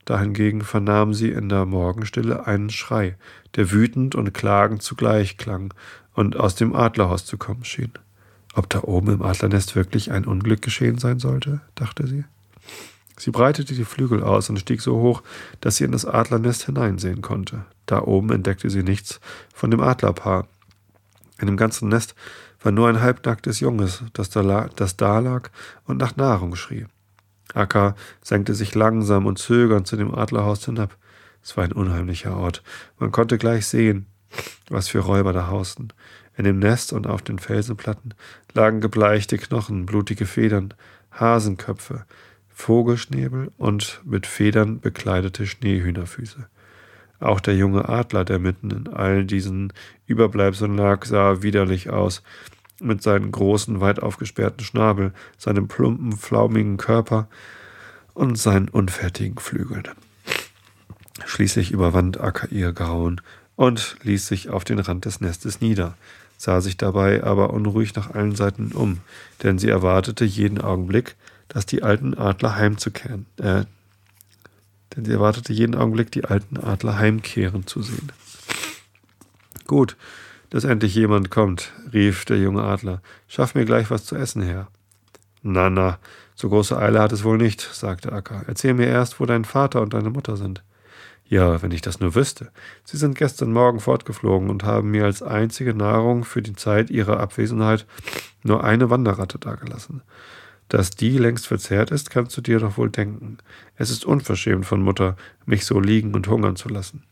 Dahingegen 0.05 0.61
vernahm 0.61 1.13
sie 1.13 1.29
in 1.29 1.49
der 1.49 1.65
Morgenstille 1.65 2.45
einen 2.45 2.69
Schrei, 2.69 3.15
der 3.55 3.71
wütend 3.71 4.15
und 4.15 4.33
klagend 4.33 4.81
zugleich 4.81 5.37
klang 5.37 5.73
und 6.13 6.37
aus 6.37 6.55
dem 6.55 6.75
Adlerhaus 6.75 7.25
zu 7.25 7.37
kommen 7.37 7.63
schien. 7.63 7.93
Ob 8.53 8.69
da 8.69 8.83
oben 8.83 9.13
im 9.13 9.21
Adlernest 9.21 9.75
wirklich 9.75 10.11
ein 10.11 10.25
Unglück 10.25 10.61
geschehen 10.61 10.97
sein 10.97 11.19
sollte, 11.19 11.61
dachte 11.75 12.05
sie. 12.07 12.25
Sie 13.17 13.31
breitete 13.31 13.73
die 13.73 13.85
Flügel 13.85 14.23
aus 14.23 14.49
und 14.49 14.59
stieg 14.59 14.81
so 14.81 14.99
hoch, 14.99 15.23
dass 15.61 15.77
sie 15.77 15.83
in 15.83 15.91
das 15.91 16.05
Adlernest 16.05 16.65
hineinsehen 16.65 17.21
konnte. 17.21 17.65
Da 17.85 18.01
oben 18.01 18.31
entdeckte 18.31 18.69
sie 18.69 18.83
nichts 18.83 19.19
von 19.53 19.71
dem 19.71 19.81
Adlerpaar. 19.81 20.47
In 21.39 21.47
dem 21.47 21.57
ganzen 21.57 21.89
Nest 21.89 22.15
war 22.61 22.71
nur 22.71 22.87
ein 22.87 23.01
halbnacktes 23.01 23.59
Junges, 23.59 24.03
das 24.13 24.29
da, 24.29 24.69
das 24.75 24.97
da 24.97 25.19
lag 25.19 25.49
und 25.85 25.97
nach 25.97 26.15
Nahrung 26.15 26.55
schrie. 26.55 26.85
Akka 27.53 27.95
senkte 28.21 28.53
sich 28.53 28.75
langsam 28.75 29.25
und 29.25 29.39
zögernd 29.39 29.87
zu 29.87 29.95
dem 29.95 30.13
Adlerhaus 30.13 30.65
hinab. 30.65 30.97
Es 31.43 31.57
war 31.57 31.63
ein 31.63 31.73
unheimlicher 31.73 32.37
Ort. 32.37 32.63
Man 32.99 33.11
konnte 33.11 33.37
gleich 33.37 33.67
sehen, 33.67 34.05
was 34.69 34.87
für 34.87 34.99
Räuber 34.99 35.33
da 35.33 35.47
hausten. 35.47 35.93
In 36.35 36.45
dem 36.45 36.59
Nest 36.59 36.93
und 36.93 37.05
auf 37.05 37.21
den 37.21 37.37
Felsenplatten 37.37 38.13
lagen 38.53 38.81
gebleichte 38.81 39.37
Knochen, 39.37 39.85
blutige 39.85 40.25
Federn, 40.25 40.73
Hasenköpfe, 41.11 42.05
Vogelschnäbel 42.49 43.51
und 43.57 44.01
mit 44.03 44.25
Federn 44.25 44.79
bekleidete 44.79 45.45
Schneehühnerfüße. 45.45 46.47
Auch 47.19 47.39
der 47.39 47.55
junge 47.55 47.87
Adler, 47.87 48.25
der 48.25 48.39
mitten 48.39 48.71
in 48.71 48.87
all 48.87 49.25
diesen 49.25 49.71
Überbleibseln 50.05 50.75
lag, 50.75 51.05
sah 51.05 51.41
widerlich 51.41 51.89
aus, 51.89 52.23
mit 52.79 53.01
seinem 53.01 53.31
großen, 53.31 53.81
weit 53.81 54.01
aufgesperrten 54.01 54.63
Schnabel, 54.63 55.13
seinem 55.38 55.67
plumpen, 55.67 56.13
flaumigen 56.13 56.77
Körper 56.77 57.27
und 58.13 58.38
seinen 58.38 58.69
unfertigen 58.69 59.38
Flügeln. 59.38 59.88
Schließlich 61.25 61.71
überwand 61.71 62.19
Acker 62.19 62.51
ihr 62.51 62.73
Grauen 62.73 63.21
und 63.55 63.97
ließ 64.03 64.27
sich 64.27 64.49
auf 64.49 64.63
den 64.63 64.79
Rand 64.79 65.05
des 65.05 65.21
Nestes 65.21 65.62
nieder, 65.62 65.95
sah 66.38 66.62
sich 66.62 66.77
dabei 66.77 67.23
aber 67.23 67.51
unruhig 67.51 67.95
nach 67.95 68.13
allen 68.13 68.36
Seiten 68.36 68.71
um, 68.73 68.99
denn 69.43 69.59
sie 69.59 69.69
erwartete 69.69 70.25
jeden 70.25 70.59
Augenblick, 70.59 71.15
dass 71.47 71.65
die 71.65 71.83
alten 71.83 72.15
Adler 72.15 72.55
heimzukehren, 72.55 73.25
äh, 73.38 73.65
denn 74.95 75.05
sie 75.05 75.12
erwartete 75.12 75.53
jeden 75.53 75.75
Augenblick, 75.75 76.12
die 76.12 76.25
alten 76.25 76.57
Adler 76.57 76.97
heimkehren 76.97 77.67
zu 77.67 77.81
sehen. 77.81 78.12
Gut, 79.65 79.95
dass 80.53 80.65
endlich 80.65 80.93
jemand 80.93 81.31
kommt, 81.31 81.73
rief 81.93 82.25
der 82.25 82.37
junge 82.37 82.61
Adler. 82.61 83.01
Schaff 83.27 83.55
mir 83.55 83.65
gleich 83.65 83.89
was 83.89 84.05
zu 84.05 84.15
essen 84.15 84.43
her. 84.43 84.67
Na, 85.41 85.71
na, 85.71 85.97
so 86.35 86.47
große 86.47 86.77
Eile 86.77 87.01
hat 87.01 87.11
es 87.11 87.23
wohl 87.23 87.39
nicht, 87.39 87.61
sagte 87.61 88.11
Akka. 88.13 88.43
Erzähl 88.45 88.75
mir 88.75 88.85
erst, 88.85 89.19
wo 89.19 89.25
dein 89.25 89.45
Vater 89.45 89.81
und 89.81 89.95
deine 89.95 90.11
Mutter 90.11 90.37
sind. 90.37 90.63
Ja, 91.25 91.63
wenn 91.63 91.71
ich 91.71 91.81
das 91.81 91.99
nur 91.99 92.13
wüsste. 92.13 92.51
Sie 92.83 92.97
sind 92.97 93.17
gestern 93.17 93.51
Morgen 93.51 93.79
fortgeflogen 93.79 94.51
und 94.51 94.63
haben 94.63 94.91
mir 94.91 95.05
als 95.05 95.23
einzige 95.23 95.73
Nahrung 95.73 96.23
für 96.23 96.43
die 96.43 96.55
Zeit 96.55 96.91
ihrer 96.91 97.19
Abwesenheit 97.19 97.87
nur 98.43 98.63
eine 98.63 98.91
Wanderratte 98.91 99.39
dagelassen. 99.39 100.03
Dass 100.69 100.91
die 100.91 101.17
längst 101.17 101.47
verzehrt 101.47 101.89
ist, 101.89 102.11
kannst 102.11 102.37
du 102.37 102.41
dir 102.41 102.59
doch 102.59 102.77
wohl 102.77 102.91
denken. 102.91 103.39
Es 103.75 103.89
ist 103.89 104.05
unverschämt 104.05 104.67
von 104.67 104.83
Mutter, 104.83 105.15
mich 105.47 105.65
so 105.65 105.79
liegen 105.79 106.13
und 106.13 106.27
hungern 106.27 106.55
zu 106.55 106.69
lassen. 106.69 107.05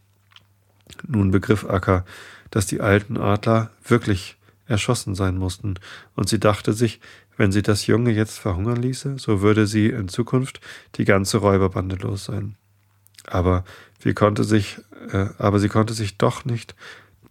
Nun 1.08 1.32
begriff 1.32 1.68
Akka, 1.68 2.06
dass 2.52 2.68
die 2.68 2.82
alten 2.82 3.18
Adler 3.18 3.72
wirklich 3.84 4.38
erschossen 4.68 5.16
sein 5.16 5.38
mussten, 5.38 5.76
und 6.16 6.30
sie 6.30 6.40
dachte 6.40 6.74
sich, 6.74 7.02
wenn 7.38 7.52
sie 7.52 7.64
das 7.64 7.88
Junge 7.88 8.12
jetzt 8.12 8.38
verhungern 8.38 8.82
ließe, 8.82 9.18
so 9.18 9.42
würde 9.42 9.66
sie 9.66 9.88
in 9.88 10.08
Zukunft 10.08 10.62
die 10.96 11.06
ganze 11.06 11.38
Räuberbande 11.38 11.96
los 11.96 12.26
sein. 12.26 12.56
Aber 13.26 13.64
wie 14.00 14.14
konnte 14.14 14.44
sich, 14.44 14.80
äh, 15.12 15.28
aber 15.38 15.60
sie 15.60 15.70
konnte 15.70 15.94
sich 15.94 16.18
doch 16.18 16.46
nicht 16.46 16.76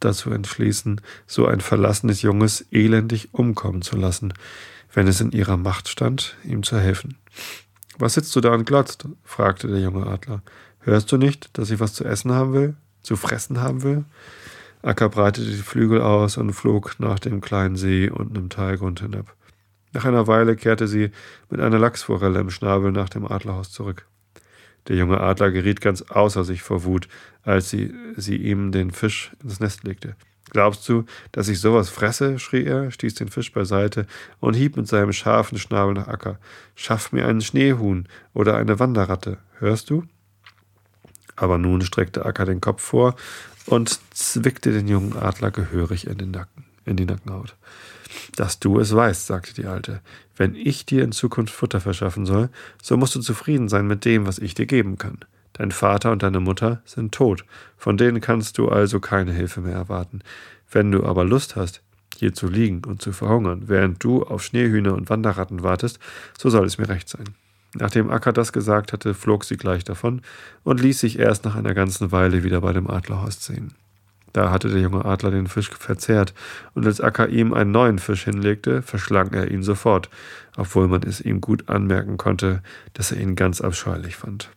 dazu 0.00 0.30
entschließen, 0.30 1.00
so 1.26 1.46
ein 1.46 1.61
verlassenes 1.61 2.22
Junges 2.22 2.66
elendig 2.70 3.28
umkommen 3.33 3.83
zu 3.83 3.96
lassen, 3.96 4.33
wenn 4.92 5.06
es 5.06 5.20
in 5.20 5.33
ihrer 5.33 5.56
Macht 5.56 5.88
stand, 5.88 6.37
ihm 6.42 6.62
zu 6.62 6.78
helfen. 6.78 7.18
Was 7.98 8.14
sitzt 8.14 8.35
du 8.35 8.40
da 8.40 8.52
und 8.52 8.64
glotzt? 8.64 9.06
fragte 9.24 9.68
der 9.68 9.80
junge 9.80 10.06
Adler. 10.06 10.42
Hörst 10.80 11.12
du 11.12 11.18
nicht, 11.18 11.50
dass 11.59 11.70
ich 11.70 11.80
was 11.80 11.92
zu 11.92 12.04
essen 12.04 12.33
haben 12.33 12.54
will? 12.54 12.74
Zu 13.02 13.16
fressen 13.16 13.61
haben 13.61 13.83
will? 13.83 14.04
Acker 14.82 15.08
breitete 15.08 15.50
die 15.50 15.56
Flügel 15.56 16.00
aus 16.00 16.36
und 16.36 16.52
flog 16.52 16.98
nach 16.98 17.18
dem 17.18 17.40
kleinen 17.40 17.76
See 17.76 18.08
unten 18.08 18.36
im 18.36 18.48
Talgrund 18.48 19.00
hinab. 19.00 19.34
Nach 19.92 20.04
einer 20.04 20.26
Weile 20.26 20.56
kehrte 20.56 20.88
sie 20.88 21.10
mit 21.50 21.60
einer 21.60 21.78
Lachsforelle 21.78 22.38
im 22.38 22.50
Schnabel 22.50 22.92
nach 22.92 23.08
dem 23.08 23.30
Adlerhaus 23.30 23.72
zurück. 23.72 24.06
Der 24.88 24.96
junge 24.96 25.20
Adler 25.20 25.50
geriet 25.50 25.80
ganz 25.80 26.02
außer 26.02 26.44
sich 26.44 26.62
vor 26.62 26.84
Wut, 26.84 27.08
als 27.42 27.70
sie, 27.70 27.92
sie 28.16 28.36
ihm 28.36 28.72
den 28.72 28.90
Fisch 28.90 29.32
ins 29.42 29.60
Nest 29.60 29.84
legte. 29.84 30.16
Glaubst 30.50 30.88
du, 30.88 31.04
dass 31.32 31.48
ich 31.48 31.60
sowas 31.60 31.90
fresse? 31.90 32.38
schrie 32.38 32.64
er, 32.64 32.90
stieß 32.90 33.14
den 33.14 33.28
Fisch 33.28 33.52
beiseite 33.52 34.06
und 34.40 34.54
hieb 34.54 34.76
mit 34.76 34.88
seinem 34.88 35.12
scharfen 35.12 35.58
Schnabel 35.58 35.94
nach 35.94 36.08
Acker. 36.08 36.38
Schaff 36.74 37.12
mir 37.12 37.26
einen 37.26 37.40
Schneehuhn 37.40 38.08
oder 38.32 38.56
eine 38.56 38.78
Wanderratte, 38.78 39.38
hörst 39.58 39.90
du? 39.90 40.04
Aber 41.36 41.56
nun 41.56 41.82
streckte 41.82 42.24
Acker 42.24 42.46
den 42.46 42.60
Kopf 42.60 42.82
vor 42.82 43.14
und 43.66 44.00
zwickte 44.12 44.72
den 44.72 44.88
jungen 44.88 45.16
Adler 45.16 45.50
gehörig 45.50 46.06
in 46.06 46.18
den 46.18 46.30
Nacken, 46.30 46.64
in 46.84 46.96
die 46.96 47.04
Nackenhaut. 47.04 47.56
Dass 48.36 48.58
du 48.58 48.80
es 48.80 48.94
weißt, 48.94 49.26
sagte 49.26 49.54
die 49.54 49.66
Alte. 49.66 50.00
Wenn 50.36 50.54
ich 50.54 50.86
dir 50.86 51.04
in 51.04 51.12
Zukunft 51.12 51.54
Futter 51.54 51.80
verschaffen 51.80 52.26
soll, 52.26 52.48
so 52.82 52.96
musst 52.96 53.14
du 53.14 53.20
zufrieden 53.20 53.68
sein 53.68 53.86
mit 53.86 54.04
dem, 54.04 54.26
was 54.26 54.38
ich 54.38 54.54
dir 54.54 54.66
geben 54.66 54.98
kann. 54.98 55.18
Dein 55.52 55.72
Vater 55.72 56.12
und 56.12 56.22
deine 56.22 56.40
Mutter 56.40 56.80
sind 56.84 57.12
tot, 57.12 57.44
von 57.76 57.96
denen 57.96 58.20
kannst 58.20 58.56
du 58.58 58.68
also 58.68 59.00
keine 59.00 59.32
Hilfe 59.32 59.60
mehr 59.60 59.74
erwarten. 59.74 60.20
Wenn 60.70 60.90
du 60.90 61.04
aber 61.04 61.24
Lust 61.24 61.56
hast, 61.56 61.82
hier 62.16 62.32
zu 62.32 62.48
liegen 62.48 62.82
und 62.84 63.02
zu 63.02 63.12
verhungern, 63.12 63.64
während 63.66 64.02
du 64.02 64.22
auf 64.22 64.42
Schneehühner 64.42 64.94
und 64.94 65.10
Wanderratten 65.10 65.62
wartest, 65.62 65.98
so 66.38 66.50
soll 66.50 66.66
es 66.66 66.78
mir 66.78 66.88
recht 66.88 67.08
sein. 67.08 67.24
Nachdem 67.74 68.11
Akka 68.11 68.33
das 68.33 68.52
gesagt 68.52 68.92
hatte, 68.92 69.14
flog 69.14 69.44
sie 69.44 69.56
gleich 69.56 69.85
davon 69.85 70.22
und 70.64 70.80
ließ 70.80 70.98
sich 70.98 71.18
erst 71.18 71.44
nach 71.44 71.54
einer 71.54 71.74
ganzen 71.74 72.11
Weile 72.11 72.42
wieder 72.42 72.61
bei 72.61 72.72
dem 72.72 72.90
Adlerhorst 72.90 73.44
sehen. 73.44 73.74
Da 74.33 74.50
hatte 74.50 74.68
der 74.68 74.80
junge 74.80 75.04
Adler 75.04 75.30
den 75.30 75.48
Fisch 75.48 75.70
verzehrt, 75.70 76.35
und 76.74 76.87
als 76.87 77.00
Akka 77.00 77.26
ihm 77.26 77.52
einen 77.52 77.72
neuen 77.72 77.98
Fisch 77.98 78.24
hinlegte, 78.24 78.83
verschlang 78.83 79.33
er 79.33 79.50
ihn 79.50 79.62
sofort, 79.62 80.09
obwohl 80.56 80.88
man 80.88 81.02
es 81.02 81.20
ihm 81.20 81.40
gut 81.40 81.68
anmerken 81.68 82.16
konnte, 82.16 82.62
dass 82.92 83.12
er 83.12 83.20
ihn 83.20 83.35
ganz 83.35 83.61
abscheulich 83.61 84.16
fand. 84.16 84.50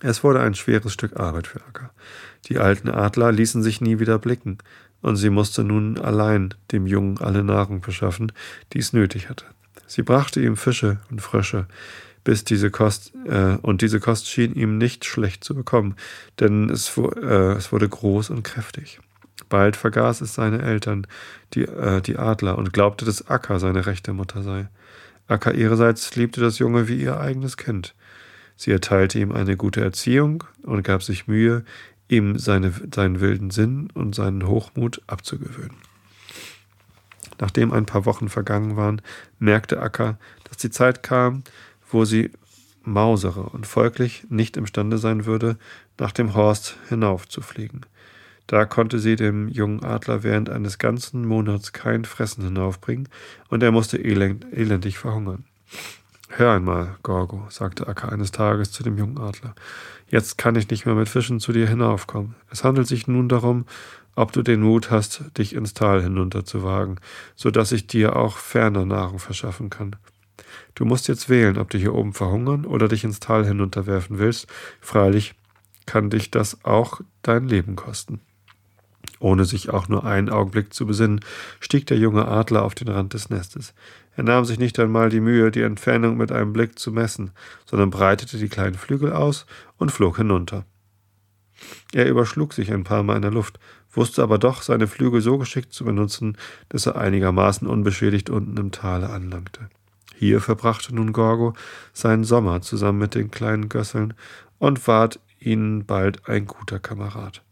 Es 0.00 0.24
wurde 0.24 0.40
ein 0.40 0.54
schweres 0.54 0.92
Stück 0.92 1.18
Arbeit 1.18 1.46
für 1.46 1.60
Akka. 1.60 1.90
Die 2.46 2.58
alten 2.58 2.88
Adler 2.88 3.32
ließen 3.32 3.62
sich 3.62 3.80
nie 3.80 3.98
wieder 3.98 4.18
blicken, 4.18 4.58
und 5.02 5.16
sie 5.16 5.30
musste 5.30 5.64
nun 5.64 5.98
allein 5.98 6.54
dem 6.72 6.86
Jungen 6.86 7.18
alle 7.18 7.44
Nahrung 7.44 7.82
verschaffen, 7.82 8.32
die 8.72 8.78
es 8.78 8.94
nötig 8.94 9.28
hatte. 9.28 9.44
Sie 9.86 10.02
brachte 10.02 10.40
ihm 10.40 10.56
Fische 10.56 10.98
und 11.10 11.20
Frösche, 11.20 11.66
bis 12.24 12.44
diese 12.44 12.70
Kost, 12.70 13.12
äh, 13.26 13.56
und 13.62 13.82
diese 13.82 14.00
Kost 14.00 14.28
schien 14.28 14.54
ihm 14.54 14.78
nicht 14.78 15.04
schlecht 15.04 15.44
zu 15.44 15.54
bekommen, 15.54 15.94
denn 16.40 16.70
es, 16.70 16.96
äh, 16.96 17.52
es 17.52 17.70
wurde 17.70 17.88
groß 17.88 18.30
und 18.30 18.42
kräftig. 18.42 18.98
Bald 19.48 19.76
vergaß 19.76 20.22
es 20.22 20.34
seine 20.34 20.62
Eltern, 20.62 21.06
die, 21.52 21.62
äh, 21.62 22.00
die 22.00 22.16
Adler, 22.16 22.56
und 22.56 22.72
glaubte, 22.72 23.04
dass 23.04 23.28
Akka 23.28 23.58
seine 23.58 23.86
rechte 23.86 24.12
Mutter 24.12 24.42
sei. 24.42 24.68
Akka 25.26 25.52
ihrerseits 25.52 26.16
liebte 26.16 26.40
das 26.40 26.58
Junge 26.58 26.88
wie 26.88 27.00
ihr 27.00 27.20
eigenes 27.20 27.56
Kind. 27.56 27.94
Sie 28.56 28.70
erteilte 28.70 29.18
ihm 29.18 29.32
eine 29.32 29.56
gute 29.56 29.80
Erziehung 29.80 30.44
und 30.62 30.82
gab 30.82 31.02
sich 31.02 31.26
Mühe, 31.26 31.64
ihm 32.08 32.38
seine, 32.38 32.72
seinen 32.94 33.20
wilden 33.20 33.50
Sinn 33.50 33.88
und 33.94 34.14
seinen 34.14 34.46
Hochmut 34.46 35.02
abzugewöhnen. 35.06 35.76
Nachdem 37.38 37.72
ein 37.72 37.86
paar 37.86 38.06
Wochen 38.06 38.28
vergangen 38.28 38.76
waren, 38.76 39.02
merkte 39.38 39.80
Akka, 39.80 40.18
dass 40.44 40.56
die 40.56 40.70
Zeit 40.70 41.02
kam, 41.02 41.42
wo 41.90 42.04
sie 42.04 42.30
mausere 42.82 43.42
und 43.42 43.66
folglich 43.66 44.24
nicht 44.28 44.56
imstande 44.56 44.98
sein 44.98 45.26
würde, 45.26 45.56
nach 45.98 46.12
dem 46.12 46.34
Horst 46.34 46.76
hinaufzufliegen. 46.88 47.86
Da 48.46 48.66
konnte 48.66 48.98
sie 48.98 49.16
dem 49.16 49.48
jungen 49.48 49.82
Adler 49.82 50.22
während 50.22 50.50
eines 50.50 50.78
ganzen 50.78 51.24
Monats 51.26 51.72
kein 51.72 52.04
Fressen 52.04 52.44
hinaufbringen, 52.44 53.08
und 53.48 53.62
er 53.62 53.72
musste 53.72 53.96
elend, 53.96 54.46
elendig 54.52 54.98
verhungern. 54.98 55.44
Hör 56.36 56.50
einmal, 56.50 56.96
Gorgo, 57.04 57.46
sagte 57.48 57.86
Akka 57.86 58.08
eines 58.08 58.32
Tages 58.32 58.72
zu 58.72 58.82
dem 58.82 58.98
jungen 58.98 59.18
Adler, 59.18 59.54
jetzt 60.08 60.36
kann 60.36 60.56
ich 60.56 60.68
nicht 60.68 60.84
mehr 60.84 60.96
mit 60.96 61.08
Fischen 61.08 61.38
zu 61.38 61.52
dir 61.52 61.68
hinaufkommen. 61.68 62.34
Es 62.50 62.64
handelt 62.64 62.88
sich 62.88 63.06
nun 63.06 63.28
darum, 63.28 63.66
ob 64.16 64.32
du 64.32 64.42
den 64.42 64.60
Mut 64.60 64.90
hast, 64.90 65.22
dich 65.38 65.54
ins 65.54 65.74
Tal 65.74 66.02
hinunterzuwagen, 66.02 66.98
so 67.36 67.52
dass 67.52 67.70
ich 67.70 67.86
dir 67.86 68.16
auch 68.16 68.38
ferner 68.38 68.84
Nahrung 68.84 69.20
verschaffen 69.20 69.70
kann. 69.70 69.94
Du 70.74 70.84
musst 70.84 71.06
jetzt 71.06 71.28
wählen, 71.28 71.56
ob 71.56 71.70
du 71.70 71.78
hier 71.78 71.94
oben 71.94 72.12
verhungern 72.12 72.66
oder 72.66 72.88
dich 72.88 73.04
ins 73.04 73.20
Tal 73.20 73.46
hinunterwerfen 73.46 74.18
willst. 74.18 74.48
Freilich 74.80 75.36
kann 75.86 76.10
dich 76.10 76.32
das 76.32 76.64
auch 76.64 77.00
dein 77.22 77.46
Leben 77.46 77.76
kosten. 77.76 78.20
Ohne 79.24 79.46
sich 79.46 79.70
auch 79.70 79.88
nur 79.88 80.04
einen 80.04 80.28
Augenblick 80.28 80.74
zu 80.74 80.84
besinnen, 80.84 81.20
stieg 81.58 81.86
der 81.86 81.96
junge 81.96 82.28
Adler 82.28 82.62
auf 82.62 82.74
den 82.74 82.88
Rand 82.88 83.14
des 83.14 83.30
Nestes. 83.30 83.72
Er 84.16 84.22
nahm 84.22 84.44
sich 84.44 84.58
nicht 84.58 84.78
einmal 84.78 85.08
die 85.08 85.20
Mühe, 85.20 85.50
die 85.50 85.62
Entfernung 85.62 86.18
mit 86.18 86.30
einem 86.30 86.52
Blick 86.52 86.78
zu 86.78 86.92
messen, 86.92 87.30
sondern 87.64 87.88
breitete 87.88 88.36
die 88.36 88.50
kleinen 88.50 88.74
Flügel 88.74 89.14
aus 89.14 89.46
und 89.78 89.90
flog 89.90 90.18
hinunter. 90.18 90.66
Er 91.94 92.06
überschlug 92.06 92.52
sich 92.52 92.70
ein 92.70 92.84
paar 92.84 93.02
Mal 93.02 93.16
in 93.16 93.22
der 93.22 93.30
Luft, 93.30 93.58
wusste 93.90 94.22
aber 94.22 94.36
doch, 94.36 94.60
seine 94.60 94.86
Flügel 94.86 95.22
so 95.22 95.38
geschickt 95.38 95.72
zu 95.72 95.86
benutzen, 95.86 96.36
dass 96.68 96.84
er 96.84 96.96
einigermaßen 96.96 97.66
unbeschädigt 97.66 98.28
unten 98.28 98.58
im 98.58 98.72
Tale 98.72 99.08
anlangte. 99.08 99.70
Hier 100.16 100.42
verbrachte 100.42 100.94
nun 100.94 101.14
Gorgo 101.14 101.54
seinen 101.94 102.24
Sommer 102.24 102.60
zusammen 102.60 102.98
mit 102.98 103.14
den 103.14 103.30
kleinen 103.30 103.70
Gösseln 103.70 104.12
und 104.58 104.86
ward 104.86 105.18
ihnen 105.38 105.86
bald 105.86 106.28
ein 106.28 106.44
guter 106.44 106.78
Kamerad. 106.78 107.43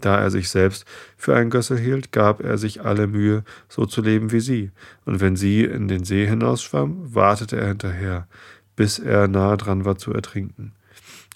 Da 0.00 0.18
er 0.18 0.30
sich 0.30 0.48
selbst 0.48 0.84
für 1.16 1.34
einen 1.34 1.50
Gössel 1.50 1.78
hielt, 1.78 2.12
gab 2.12 2.40
er 2.40 2.58
sich 2.58 2.84
alle 2.84 3.06
Mühe, 3.06 3.44
so 3.68 3.86
zu 3.86 4.02
leben 4.02 4.32
wie 4.32 4.40
sie, 4.40 4.70
und 5.04 5.20
wenn 5.20 5.36
sie 5.36 5.64
in 5.64 5.88
den 5.88 6.04
See 6.04 6.26
hinausschwamm, 6.26 7.14
wartete 7.14 7.56
er 7.56 7.68
hinterher, 7.68 8.28
bis 8.76 8.98
er 8.98 9.28
nahe 9.28 9.56
dran 9.56 9.84
war 9.84 9.96
zu 9.96 10.12
ertrinken. 10.12 10.72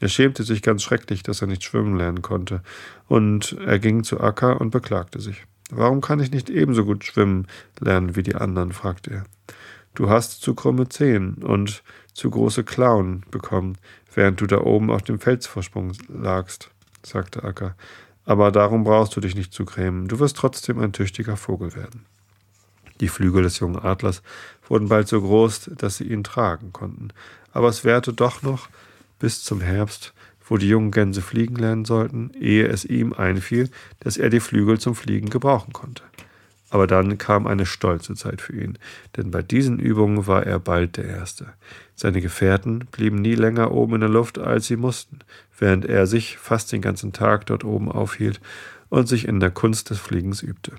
Er 0.01 0.09
schämte 0.09 0.45
sich 0.45 0.63
ganz 0.63 0.83
schrecklich, 0.83 1.23
dass 1.23 1.43
er 1.43 1.47
nicht 1.47 1.65
schwimmen 1.65 1.97
lernen 1.97 2.23
konnte, 2.23 2.63
und 3.09 3.57
er 3.65 3.79
ging 3.79 4.05
zu 4.05 4.21
Akka 4.21 4.53
und 4.53 4.71
beklagte 4.71 5.21
sich. 5.21 5.45
Warum 5.71 6.01
kann 6.01 6.21
ich 6.21 6.31
nicht 6.31 6.51
ebenso 6.51 6.85
gut 6.85 7.05
schwimmen 7.05 7.47
lernen 7.79 8.17
wie 8.17 8.23
die 8.23 8.35
anderen? 8.35 8.73
fragte 8.73 9.11
er. 9.11 9.25
Du 9.95 10.09
hast 10.09 10.41
zu 10.41 10.55
krumme 10.55 10.89
Zehen 10.89 11.35
und 11.35 11.83
zu 12.13 12.31
große 12.31 12.65
Klauen 12.65 13.25
bekommen, 13.31 13.77
während 14.15 14.41
du 14.41 14.47
da 14.47 14.59
oben 14.59 14.91
auf 14.91 15.03
dem 15.03 15.21
Felsvorsprung 15.21 15.93
lagst, 16.09 16.71
sagte 17.03 17.45
Akka. 17.45 17.75
Aber 18.31 18.53
darum 18.53 18.85
brauchst 18.85 19.17
du 19.17 19.21
dich 19.21 19.35
nicht 19.35 19.53
zu 19.53 19.65
grämen. 19.65 20.07
Du 20.07 20.21
wirst 20.21 20.37
trotzdem 20.37 20.79
ein 20.79 20.93
tüchtiger 20.93 21.37
Vogel 21.37 21.75
werden. 21.75 22.07
Die 23.01 23.09
Flügel 23.09 23.43
des 23.43 23.59
jungen 23.59 23.81
Adlers 23.83 24.23
wurden 24.69 24.89
bald 24.89 25.09
so 25.09 25.21
groß, 25.21 25.73
dass 25.77 25.97
sie 25.97 26.05
ihn 26.05 26.23
tragen 26.23 26.73
konnten. 26.73 27.09
Aber 27.53 27.67
es 27.67 27.83
währte 27.83 28.13
doch 28.13 28.43
noch 28.43 28.69
bis 29.19 29.43
zum 29.43 29.61
Herbst, 29.61 30.15
wo 30.47 30.59
die 30.59 30.69
jungen 30.69 30.93
Gänse 30.93 31.23
fliegen 31.23 31.57
lernen 31.57 31.85
sollten, 31.85 32.31
ehe 32.39 32.69
es 32.69 32.85
ihm 32.85 33.15
einfiel, 33.15 33.69
dass 33.99 34.17
er 34.17 34.31
die 34.31 34.39
Flügel 34.39 34.79
zum 34.79 34.95
Fliegen 34.95 35.29
gebrauchen 35.29 35.73
konnte. 35.73 36.05
Aber 36.73 36.87
dann 36.87 37.19
kam 37.19 37.49
eine 37.49 37.67
stolze 37.67 38.15
Zeit 38.15 38.41
für 38.41 38.55
ihn, 38.55 38.79
denn 39.17 39.33
bei 39.33 39.43
diesen 39.43 39.81
Übungen 39.81 40.29
war 40.29 40.47
er 40.47 40.61
bald 40.61 40.99
der 40.99 41.07
Erste. 41.07 41.53
Seine 41.97 42.21
Gefährten 42.21 42.87
blieben 42.93 43.17
nie 43.17 43.35
länger 43.35 43.73
oben 43.73 43.97
in 43.97 44.03
der 44.03 44.09
Luft, 44.09 44.39
als 44.39 44.69
sie 44.69 44.77
mussten, 44.77 45.19
während 45.61 45.85
er 45.85 46.09
sich 46.09 46.39
fast 46.39 46.73
den 46.73 46.81
ganzen 46.81 47.13
Tag 47.13 47.47
dort 47.47 47.63
oben 47.63 47.93
aufhielt 47.93 48.41
und 48.89 49.07
sich 49.07 49.29
in 49.29 49.39
der 49.39 49.53
Kunst 49.53 49.91
des 49.91 50.01
Fliegens 50.01 50.43
übte. 50.43 50.73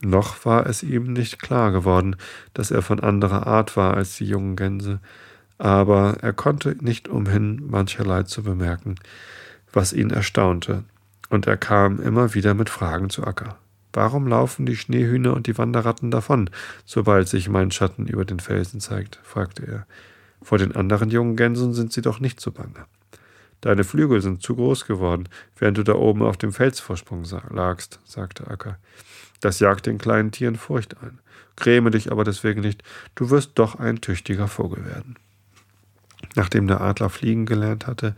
Noch 0.00 0.44
war 0.44 0.66
es 0.66 0.82
ihm 0.82 1.12
nicht 1.12 1.42
klar 1.42 1.72
geworden, 1.72 2.16
dass 2.54 2.70
er 2.70 2.82
von 2.82 3.00
anderer 3.00 3.46
Art 3.46 3.76
war 3.76 3.94
als 3.94 4.16
die 4.16 4.26
jungen 4.26 4.56
Gänse, 4.56 5.00
aber 5.58 6.18
er 6.20 6.32
konnte 6.32 6.76
nicht 6.80 7.08
umhin, 7.08 7.62
mancherlei 7.66 8.22
zu 8.22 8.42
bemerken, 8.42 8.96
was 9.72 9.92
ihn 9.92 10.10
erstaunte, 10.10 10.84
und 11.28 11.46
er 11.46 11.56
kam 11.56 12.00
immer 12.00 12.34
wieder 12.34 12.54
mit 12.54 12.70
Fragen 12.70 13.10
zu 13.10 13.24
Acker. 13.24 13.58
Warum 13.92 14.26
laufen 14.26 14.66
die 14.66 14.76
Schneehühner 14.76 15.32
und 15.32 15.46
die 15.46 15.56
Wanderratten 15.56 16.10
davon, 16.10 16.50
sobald 16.84 17.28
sich 17.28 17.48
mein 17.48 17.70
Schatten 17.70 18.06
über 18.06 18.26
den 18.26 18.40
Felsen 18.40 18.78
zeigt? 18.78 19.18
fragte 19.22 19.66
er. 19.66 19.86
Vor 20.42 20.58
den 20.58 20.76
anderen 20.76 21.08
jungen 21.10 21.34
Gänsen 21.34 21.72
sind 21.72 21.92
sie 21.92 22.02
doch 22.02 22.20
nicht 22.20 22.40
so 22.40 22.52
bange. 22.52 22.84
Deine 23.60 23.84
Flügel 23.84 24.20
sind 24.20 24.42
zu 24.42 24.54
groß 24.54 24.86
geworden, 24.86 25.28
während 25.56 25.78
du 25.78 25.82
da 25.82 25.94
oben 25.94 26.22
auf 26.22 26.36
dem 26.36 26.52
Felsvorsprung 26.52 27.24
lagst, 27.50 28.00
sagte 28.04 28.48
Acker. 28.48 28.78
Das 29.40 29.60
jagt 29.60 29.86
den 29.86 29.98
kleinen 29.98 30.30
Tieren 30.30 30.56
Furcht 30.56 30.96
ein. 31.02 31.18
Gräme 31.56 31.90
dich 31.90 32.12
aber 32.12 32.24
deswegen 32.24 32.60
nicht, 32.60 32.82
du 33.14 33.30
wirst 33.30 33.52
doch 33.54 33.76
ein 33.76 34.00
tüchtiger 34.00 34.46
Vogel 34.46 34.84
werden. 34.84 35.16
Nachdem 36.34 36.66
der 36.66 36.80
Adler 36.80 37.08
fliegen 37.08 37.46
gelernt 37.46 37.86
hatte, 37.86 38.14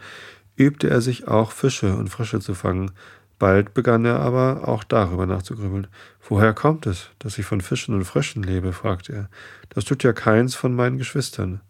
übte 0.57 0.91
er 0.91 1.01
sich 1.01 1.29
auch 1.29 1.53
Fische 1.53 1.97
und 1.97 2.09
Frische 2.09 2.41
zu 2.41 2.55
fangen. 2.55 2.91
Bald 3.39 3.75
begann 3.75 4.05
er 4.05 4.19
aber 4.19 4.67
auch 4.67 4.83
darüber 4.83 5.25
nachzugrübeln. 5.25 5.87
Woher 6.29 6.53
kommt 6.53 6.87
es, 6.87 7.11
dass 7.21 7.39
ich 7.39 7.47
von 7.47 7.61
Fischen 7.61 7.95
und 7.95 8.05
Fröschen 8.05 8.43
lebe? 8.43 8.73
fragte 8.73 9.13
er. 9.13 9.31
Das 9.71 9.85
tut 9.85 10.03
ja 10.03 10.13
keins 10.13 10.57
von 10.57 10.75
meinen 10.75 10.99
Geschwistern. 10.99 11.61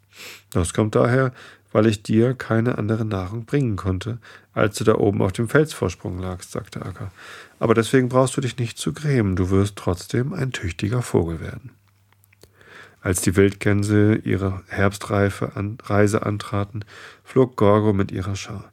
Das 0.50 0.72
kommt 0.72 0.94
daher, 0.94 1.32
weil 1.72 1.86
ich 1.86 2.02
dir 2.02 2.34
keine 2.34 2.78
andere 2.78 3.04
Nahrung 3.04 3.44
bringen 3.44 3.76
konnte, 3.76 4.18
als 4.52 4.76
du 4.76 4.84
da 4.84 4.94
oben 4.94 5.22
auf 5.22 5.32
dem 5.32 5.48
Felsvorsprung 5.48 6.18
lagst, 6.18 6.52
sagte 6.52 6.84
Acker. 6.84 7.10
Aber 7.58 7.74
deswegen 7.74 8.08
brauchst 8.08 8.36
du 8.36 8.40
dich 8.40 8.58
nicht 8.58 8.78
zu 8.78 8.92
grämen, 8.92 9.36
du 9.36 9.50
wirst 9.50 9.76
trotzdem 9.76 10.32
ein 10.32 10.52
tüchtiger 10.52 11.02
Vogel 11.02 11.40
werden. 11.40 11.70
Als 13.00 13.20
die 13.20 13.36
Wildgänse 13.36 14.16
ihre 14.16 14.62
herbstreife 14.66 15.52
Reise 15.84 16.26
antraten, 16.26 16.84
flog 17.22 17.56
Gorgo 17.56 17.92
mit 17.92 18.10
ihrer 18.10 18.34
Schar. 18.34 18.70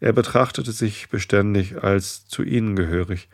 Er 0.00 0.12
betrachtete 0.12 0.72
sich 0.72 1.08
beständig 1.08 1.82
als 1.82 2.26
zu 2.26 2.42
ihnen 2.42 2.76
gehörig, 2.76 3.28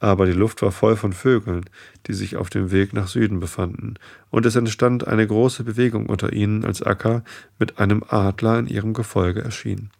aber 0.00 0.26
die 0.26 0.32
Luft 0.32 0.62
war 0.62 0.72
voll 0.72 0.96
von 0.96 1.12
Vögeln, 1.12 1.64
die 2.06 2.14
sich 2.14 2.36
auf 2.36 2.50
dem 2.50 2.72
Weg 2.72 2.94
nach 2.94 3.06
Süden 3.06 3.38
befanden, 3.38 3.94
und 4.30 4.46
es 4.46 4.56
entstand 4.56 5.06
eine 5.06 5.26
große 5.26 5.62
Bewegung 5.62 6.06
unter 6.06 6.32
ihnen, 6.32 6.64
als 6.64 6.82
Akka 6.82 7.22
mit 7.58 7.78
einem 7.78 8.02
Adler 8.08 8.58
in 8.58 8.66
ihrem 8.66 8.94
Gefolge 8.94 9.42
erschien. 9.42 9.90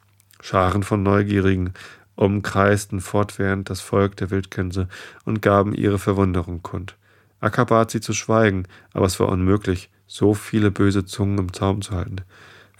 Scharen 0.40 0.82
von 0.82 1.02
Neugierigen 1.02 1.74
umkreisten 2.16 3.00
fortwährend 3.00 3.70
das 3.70 3.80
Volk 3.80 4.16
der 4.16 4.30
Wildgänse 4.30 4.88
und 5.24 5.42
gaben 5.42 5.74
ihre 5.74 5.98
Verwunderung 5.98 6.62
kund. 6.62 6.96
Akka 7.40 7.64
bat 7.64 7.90
sie 7.90 8.00
zu 8.00 8.12
schweigen, 8.12 8.64
aber 8.92 9.06
es 9.06 9.20
war 9.20 9.28
unmöglich, 9.28 9.90
so 10.06 10.34
viele 10.34 10.70
böse 10.70 11.04
Zungen 11.04 11.38
im 11.38 11.52
Zaum 11.52 11.82
zu 11.82 11.92
halten. 11.92 12.16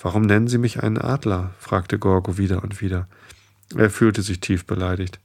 Warum 0.02 0.22
nennen 0.22 0.48
Sie 0.48 0.58
mich 0.58 0.82
einen 0.82 0.98
Adler? 0.98 1.50
fragte 1.58 1.98
Gorgo 1.98 2.38
wieder 2.38 2.62
und 2.62 2.80
wieder. 2.80 3.06
Er 3.76 3.90
fühlte 3.90 4.22
sich 4.22 4.40
tief 4.40 4.66
beleidigt. 4.66 5.20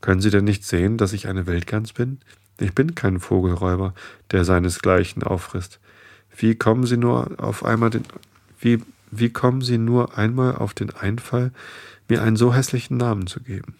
Können 0.00 0.20
Sie 0.20 0.30
denn 0.30 0.44
nicht 0.44 0.64
sehen, 0.64 0.96
dass 0.96 1.12
ich 1.12 1.28
eine 1.28 1.46
Wildgans 1.46 1.92
bin? 1.92 2.18
Ich 2.60 2.74
bin 2.74 2.94
kein 2.94 3.20
Vogelräuber, 3.20 3.94
der 4.30 4.44
seinesgleichen 4.44 5.22
auffrisst. 5.22 5.80
Wie 6.36 6.54
kommen 6.54 6.86
Sie 6.86 6.96
nur 6.96 7.32
auf 7.38 7.64
einmal 7.64 7.90
den, 7.90 8.04
wie, 8.60 8.82
wie 9.10 9.30
kommen 9.30 9.62
Sie 9.62 9.78
nur 9.78 10.16
einmal 10.16 10.56
auf 10.56 10.74
den 10.74 10.90
Einfall, 10.90 11.52
mir 12.08 12.22
einen 12.22 12.36
so 12.36 12.54
hässlichen 12.54 12.96
Namen 12.96 13.26
zu 13.26 13.40
geben? 13.40 13.76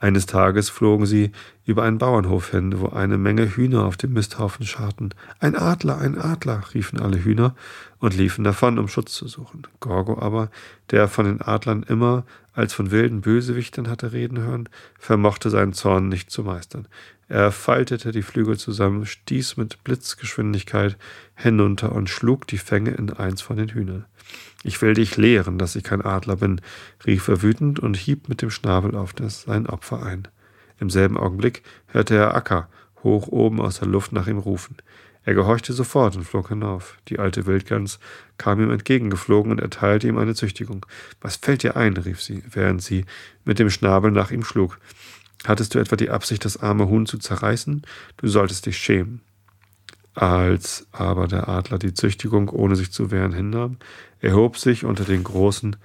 Eines 0.00 0.26
Tages 0.26 0.70
flogen 0.70 1.06
sie 1.06 1.32
über 1.64 1.82
einen 1.82 1.98
Bauernhof 1.98 2.52
hin, 2.52 2.78
wo 2.78 2.88
eine 2.88 3.18
Menge 3.18 3.56
Hühner 3.56 3.84
auf 3.84 3.96
dem 3.96 4.12
Misthaufen 4.12 4.64
scharten. 4.64 5.12
Ein 5.40 5.56
Adler, 5.56 5.98
ein 5.98 6.16
Adler, 6.16 6.62
riefen 6.72 7.00
alle 7.00 7.22
Hühner 7.24 7.56
und 7.98 8.16
liefen 8.16 8.44
davon, 8.44 8.78
um 8.78 8.86
Schutz 8.86 9.12
zu 9.14 9.26
suchen. 9.26 9.66
Gorgo 9.80 10.20
aber, 10.20 10.50
der 10.90 11.08
von 11.08 11.26
den 11.26 11.42
Adlern 11.42 11.82
immer 11.82 12.24
als 12.52 12.74
von 12.74 12.90
wilden 12.90 13.20
Bösewichtern 13.20 13.88
hatte 13.88 14.12
reden 14.12 14.38
hören, 14.38 14.68
vermochte 14.98 15.50
seinen 15.50 15.72
Zorn 15.72 16.08
nicht 16.08 16.30
zu 16.30 16.44
meistern. 16.44 16.86
Er 17.28 17.52
faltete 17.52 18.10
die 18.10 18.22
Flügel 18.22 18.56
zusammen, 18.56 19.04
stieß 19.04 19.56
mit 19.58 19.84
Blitzgeschwindigkeit 19.84 20.96
hinunter 21.34 21.92
und 21.92 22.08
schlug 22.08 22.46
die 22.46 22.58
Fänge 22.58 22.92
in 22.92 23.12
eins 23.12 23.42
von 23.42 23.56
den 23.56 23.68
Hühnern. 23.68 24.06
Ich 24.64 24.80
will 24.82 24.94
dich 24.94 25.16
lehren, 25.16 25.58
dass 25.58 25.76
ich 25.76 25.84
kein 25.84 26.02
Adler 26.02 26.36
bin, 26.36 26.60
rief 27.06 27.28
er 27.28 27.42
wütend 27.42 27.78
und 27.78 27.96
hieb 27.96 28.28
mit 28.28 28.42
dem 28.42 28.50
Schnabel 28.50 28.94
auf 28.94 29.12
das 29.12 29.42
sein 29.42 29.66
Opfer 29.66 30.02
ein. 30.02 30.28
Im 30.80 30.90
selben 30.90 31.16
Augenblick 31.16 31.62
hörte 31.86 32.16
er 32.16 32.34
Acker 32.34 32.68
hoch 33.04 33.28
oben 33.28 33.60
aus 33.60 33.78
der 33.78 33.88
Luft 33.88 34.12
nach 34.12 34.26
ihm 34.26 34.38
rufen. 34.38 34.76
Er 35.24 35.34
gehorchte 35.34 35.72
sofort 35.72 36.16
und 36.16 36.24
flog 36.24 36.48
hinauf. 36.48 36.96
Die 37.08 37.18
alte 37.18 37.46
Wildgans 37.46 37.98
kam 38.38 38.60
ihm 38.60 38.70
entgegengeflogen 38.70 39.52
und 39.52 39.60
erteilte 39.60 40.08
ihm 40.08 40.16
eine 40.16 40.34
Züchtigung. 40.34 40.86
Was 41.20 41.36
fällt 41.36 41.62
dir 41.62 41.76
ein? 41.76 41.96
rief 41.96 42.22
sie, 42.22 42.42
während 42.50 42.82
sie 42.82 43.04
mit 43.44 43.58
dem 43.58 43.70
Schnabel 43.70 44.10
nach 44.10 44.30
ihm 44.30 44.42
schlug. 44.42 44.78
Hattest 45.44 45.74
du 45.74 45.78
etwa 45.78 45.96
die 45.96 46.10
Absicht, 46.10 46.44
das 46.44 46.56
arme 46.56 46.88
Huhn 46.88 47.06
zu 47.06 47.18
zerreißen? 47.18 47.82
Du 48.16 48.28
solltest 48.28 48.66
dich 48.66 48.78
schämen. 48.78 49.20
Als 50.18 50.88
aber 50.90 51.28
der 51.28 51.48
Adler 51.48 51.78
die 51.78 51.94
Züchtigung 51.94 52.48
ohne 52.48 52.74
sich 52.74 52.90
zu 52.90 53.12
wehren 53.12 53.32
hinnahm, 53.32 53.76
erhob 54.20 54.58
sich 54.58 54.84
unter 54.84 55.04
den 55.04 55.22
großen 55.22 55.76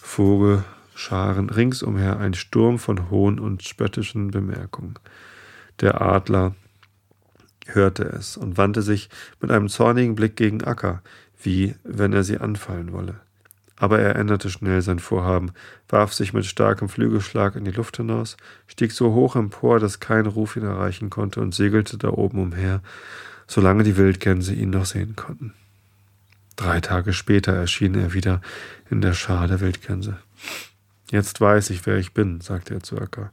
Vogelscharen 0.00 1.50
ringsumher 1.50 2.18
ein 2.18 2.34
Sturm 2.34 2.80
von 2.80 3.10
hohn 3.10 3.38
und 3.38 3.62
spöttischen 3.62 4.32
Bemerkungen. 4.32 4.98
Der 5.80 6.02
Adler 6.02 6.56
hörte 7.66 8.02
es 8.02 8.36
und 8.36 8.58
wandte 8.58 8.82
sich 8.82 9.08
mit 9.40 9.52
einem 9.52 9.68
zornigen 9.68 10.16
Blick 10.16 10.34
gegen 10.34 10.64
Acker, 10.64 11.00
wie 11.40 11.76
wenn 11.84 12.12
er 12.12 12.24
sie 12.24 12.38
anfallen 12.38 12.92
wolle. 12.92 13.20
Aber 13.76 14.00
er 14.00 14.16
änderte 14.16 14.50
schnell 14.50 14.82
sein 14.82 14.98
Vorhaben, 14.98 15.52
warf 15.88 16.12
sich 16.12 16.32
mit 16.32 16.44
starkem 16.44 16.88
Flügelschlag 16.88 17.54
in 17.54 17.64
die 17.64 17.70
Luft 17.70 17.98
hinaus, 17.98 18.36
stieg 18.66 18.90
so 18.90 19.14
hoch 19.14 19.36
empor, 19.36 19.78
dass 19.78 20.00
kein 20.00 20.26
Ruf 20.26 20.56
ihn 20.56 20.64
erreichen 20.64 21.08
konnte 21.08 21.40
und 21.40 21.54
segelte 21.54 21.98
da 21.98 22.08
oben 22.08 22.40
umher, 22.42 22.82
solange 23.46 23.84
die 23.84 23.96
Wildgänse 23.96 24.54
ihn 24.54 24.70
noch 24.70 24.86
sehen 24.86 25.16
konnten. 25.16 25.54
Drei 26.56 26.80
Tage 26.80 27.12
später 27.12 27.52
erschien 27.52 27.94
er 27.94 28.14
wieder 28.14 28.40
in 28.90 29.00
der 29.00 29.12
Schar 29.12 29.46
der 29.46 29.60
Wildgänse. 29.60 30.18
Jetzt 31.10 31.40
weiß 31.40 31.70
ich, 31.70 31.86
wer 31.86 31.98
ich 31.98 32.12
bin, 32.12 32.40
sagte 32.40 32.74
er 32.74 32.82
zu 32.82 32.98
Acker. 32.98 33.30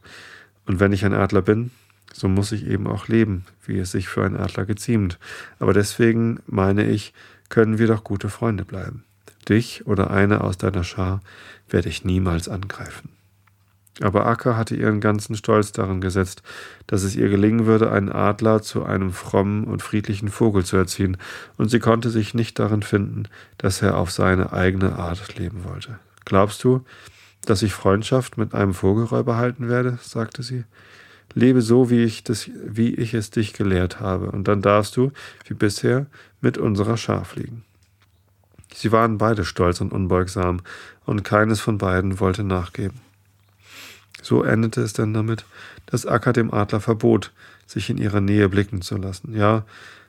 Und 0.65 0.79
wenn 0.79 0.93
ich 0.93 1.05
ein 1.05 1.13
Adler 1.13 1.41
bin, 1.41 1.71
so 2.13 2.27
muss 2.27 2.51
ich 2.51 2.67
eben 2.67 2.85
auch 2.85 3.07
leben, 3.07 3.45
wie 3.65 3.79
es 3.79 3.91
sich 3.91 4.07
für 4.07 4.23
einen 4.23 4.37
Adler 4.37 4.65
geziemt. 4.65 5.17
Aber 5.59 5.73
deswegen, 5.73 6.39
meine 6.45 6.85
ich, 6.85 7.13
können 7.49 7.79
wir 7.79 7.87
doch 7.87 8.03
gute 8.03 8.29
Freunde 8.29 8.65
bleiben. 8.65 9.03
Dich 9.49 9.87
oder 9.87 10.11
eine 10.11 10.41
aus 10.41 10.57
deiner 10.57 10.83
Schar 10.83 11.21
werde 11.69 11.89
ich 11.89 12.05
niemals 12.05 12.47
angreifen. 12.47 13.09
Aber 14.01 14.25
Akka 14.25 14.57
hatte 14.57 14.75
ihren 14.75 15.01
ganzen 15.01 15.35
Stolz 15.35 15.71
darin 15.71 16.01
gesetzt, 16.01 16.41
dass 16.87 17.03
es 17.03 17.15
ihr 17.15 17.29
gelingen 17.29 17.67
würde, 17.67 17.91
einen 17.91 18.11
Adler 18.11 18.61
zu 18.61 18.83
einem 18.83 19.11
frommen 19.11 19.65
und 19.65 19.83
friedlichen 19.83 20.29
Vogel 20.29 20.65
zu 20.65 20.77
erziehen, 20.77 21.17
und 21.57 21.69
sie 21.69 21.79
konnte 21.79 22.09
sich 22.09 22.33
nicht 22.33 22.57
darin 22.57 22.81
finden, 22.81 23.25
dass 23.57 23.81
er 23.83 23.97
auf 23.97 24.11
seine 24.11 24.51
eigene 24.51 24.97
Art 24.97 25.37
leben 25.37 25.63
wollte. 25.63 25.99
Glaubst 26.25 26.63
du, 26.63 26.83
dass 27.45 27.61
ich 27.61 27.73
Freundschaft 27.73 28.37
mit 28.37 28.55
einem 28.55 28.73
Vogelräuber 28.73 29.37
halten 29.37 29.69
werde? 29.69 29.99
sagte 30.01 30.41
sie. 30.41 30.63
Lebe 31.35 31.61
so, 31.61 31.89
wie 31.89 32.03
ich, 32.03 32.23
das, 32.23 32.49
wie 32.65 32.93
ich 32.93 33.13
es 33.13 33.29
dich 33.29 33.53
gelehrt 33.53 33.99
habe, 33.99 34.31
und 34.31 34.47
dann 34.47 34.61
darfst 34.61 34.97
du, 34.97 35.11
wie 35.47 35.53
bisher, 35.53 36.07
mit 36.41 36.57
unserer 36.57 36.97
Schar 36.97 37.25
fliegen. 37.25 37.63
Sie 38.73 38.91
waren 38.91 39.19
beide 39.19 39.45
stolz 39.45 39.81
und 39.81 39.91
unbeugsam, 39.93 40.61
und 41.05 41.23
keines 41.23 41.59
von 41.59 41.77
beiden 41.77 42.19
wollte 42.19 42.43
nachgeben. 42.43 43.01
So 44.23 44.41
endete 44.43 44.81
es 44.81 44.93
dann 44.93 45.13
damit, 45.13 45.45
dass 45.85 46.07
Akka 46.07 46.33
dem 46.33 46.51
Adler 46.53 46.79
verbot, 46.79 47.31
sich 47.67 47.89
in 47.89 47.97
ihrer 47.97 48.21
Nähe 48.21 48.49
blicken 48.49 48.81
zu 48.81 48.97
lassen. 48.97 49.35
Ja, 49.35 49.65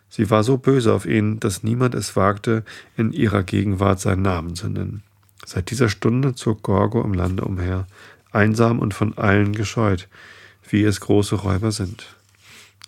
sie 0.09 0.31
war 0.31 0.45
so 0.45 0.57
böse 0.57 0.95
auf 0.95 1.05
ihn, 1.05 1.41
dass 1.41 1.65
niemand 1.65 1.95
es 1.95 2.17
wagte, 2.17 2.65
in 2.97 3.13
ihrer 3.13 3.43
Gegenwart 3.43 4.01
seinen 4.01 4.23
Namen 4.23 4.55
zu 4.55 4.69
nennen. 4.69 5.03
Seit 5.45 5.71
dieser 5.71 5.89
Stunde 5.89 6.35
zog 6.35 6.63
Gorgo 6.63 7.03
im 7.03 7.13
Lande 7.13 7.45
umher, 7.45 7.87
einsam 8.33 8.79
und 8.79 8.95
von 8.95 9.19
allen 9.19 9.53
gescheut, 9.53 10.09
wie 10.69 10.85
es 10.85 11.01
große 11.01 11.35
Räuber 11.35 11.73
sind. 11.73 12.14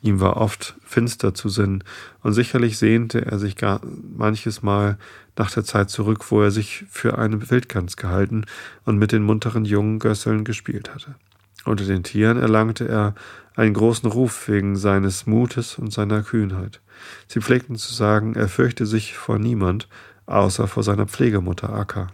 Ihm 0.07 0.21
war 0.21 0.37
oft 0.37 0.77
finster 0.85 1.35
zu 1.35 1.49
Sinn, 1.49 1.83
und 2.23 2.33
sicherlich 2.33 2.79
sehnte 2.79 3.27
er 3.27 3.41
sich 3.41 3.57
gar 3.57 3.81
manches 4.17 4.63
Mal 4.63 4.99
nach 5.37 5.51
der 5.51 5.65
Zeit 5.65 5.91
zurück, 5.91 6.31
wo 6.31 6.41
er 6.43 6.53
sich 6.53 6.85
für 6.89 7.19
eine 7.19 7.51
Wildgans 7.51 7.97
gehalten 7.97 8.45
und 8.85 8.99
mit 8.99 9.11
den 9.11 9.25
munteren 9.25 9.65
jungen 9.65 9.99
Gösseln 9.99 10.45
gespielt 10.45 10.95
hatte. 10.95 11.17
Unter 11.65 11.85
den 11.85 12.05
Tieren 12.05 12.39
erlangte 12.39 12.87
er 12.89 13.17
einen 13.57 13.75
großen 13.75 14.09
Ruf 14.09 14.47
wegen 14.47 14.77
seines 14.77 15.27
Mutes 15.27 15.77
und 15.77 15.93
seiner 15.93 16.23
Kühnheit. 16.23 16.81
Sie 17.27 17.41
pflegten 17.41 17.75
zu 17.75 17.93
sagen, 17.93 18.37
er 18.37 18.49
fürchte 18.49 18.87
sich 18.87 19.17
vor 19.17 19.41
niemand, 19.41 19.89
außer 20.27 20.69
vor 20.69 20.85
seiner 20.85 21.07
Pflegemutter 21.07 21.73
Akka. 21.73 22.13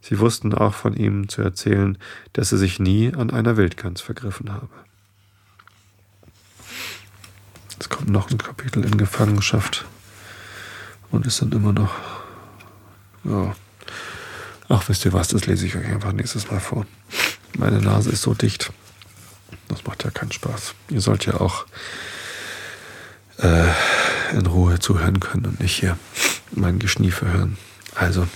Sie 0.00 0.20
wussten 0.20 0.54
auch 0.54 0.74
von 0.74 0.94
ihm 0.94 1.28
zu 1.28 1.42
erzählen, 1.42 1.98
dass 2.34 2.52
er 2.52 2.58
sich 2.58 2.78
nie 2.78 3.12
an 3.12 3.30
einer 3.30 3.56
Wildgans 3.56 4.00
vergriffen 4.00 4.52
habe. 4.52 4.68
Es 7.80 7.88
kommt 7.88 8.10
noch 8.10 8.30
ein 8.30 8.38
Kapitel 8.38 8.84
in 8.84 8.98
Gefangenschaft 8.98 9.86
und 11.10 11.26
es 11.26 11.38
sind 11.38 11.54
immer 11.54 11.72
noch. 11.72 11.92
Ja. 13.24 13.54
Ach, 14.68 14.88
wisst 14.88 15.04
ihr 15.06 15.12
was, 15.12 15.28
das 15.28 15.46
lese 15.46 15.66
ich 15.66 15.74
euch 15.76 15.86
einfach 15.86 16.12
nächstes 16.12 16.50
Mal 16.50 16.60
vor. 16.60 16.86
Meine 17.58 17.80
Nase 17.80 18.10
ist 18.10 18.22
so 18.22 18.34
dicht. 18.34 18.70
Das 19.68 19.84
macht 19.84 20.04
ja 20.04 20.10
keinen 20.10 20.30
Spaß. 20.30 20.74
Ihr 20.90 21.00
sollt 21.00 21.24
ja 21.26 21.40
auch 21.40 21.64
äh, 23.38 23.68
in 24.32 24.46
Ruhe 24.46 24.78
zuhören 24.78 25.18
können 25.18 25.46
und 25.46 25.60
nicht 25.60 25.80
hier 25.80 25.98
mein 26.52 26.78
Geschniefe 26.78 27.32
hören. 27.32 27.56
Also, 27.94 28.28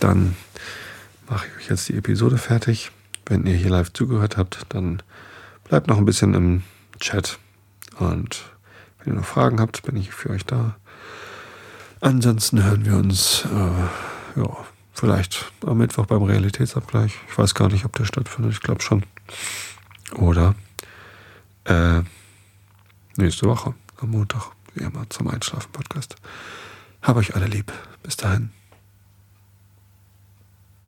dann 0.00 0.36
mache 1.28 1.46
ich 1.46 1.64
euch 1.64 1.70
jetzt 1.70 1.88
die 1.88 1.96
Episode 1.96 2.38
fertig. 2.38 2.90
Wenn 3.26 3.46
ihr 3.46 3.56
hier 3.56 3.70
live 3.70 3.92
zugehört 3.92 4.38
habt, 4.38 4.66
dann 4.70 5.02
bleibt 5.64 5.86
noch 5.86 5.98
ein 5.98 6.06
bisschen 6.06 6.34
im 6.34 6.62
Chat. 6.98 7.38
Und 7.98 8.44
wenn 8.98 9.14
ihr 9.14 9.18
noch 9.20 9.26
Fragen 9.26 9.60
habt, 9.60 9.82
bin 9.82 9.96
ich 9.96 10.12
für 10.12 10.30
euch 10.30 10.44
da. 10.44 10.76
Ansonsten 12.00 12.62
hören 12.64 12.84
wir 12.84 12.96
uns, 12.96 13.44
äh, 13.44 14.40
ja, 14.40 14.56
vielleicht 14.92 15.52
am 15.66 15.78
Mittwoch 15.78 16.06
beim 16.06 16.22
Realitätsabgleich. 16.22 17.18
Ich 17.28 17.38
weiß 17.38 17.54
gar 17.54 17.68
nicht, 17.68 17.84
ob 17.84 17.96
der 17.96 18.04
stattfindet. 18.04 18.52
Ich 18.52 18.60
glaube 18.60 18.82
schon. 18.82 19.04
Oder 20.14 20.54
äh, 21.64 22.02
nächste 23.16 23.46
Woche 23.46 23.74
am 24.00 24.10
Montag, 24.10 24.52
wie 24.74 24.84
immer, 24.84 25.08
zum 25.10 25.28
Einschlafen-Podcast. 25.28 26.16
Hab 27.02 27.16
euch 27.16 27.34
alle 27.34 27.46
lieb. 27.46 27.72
Bis 28.02 28.16
dahin. 28.16 28.57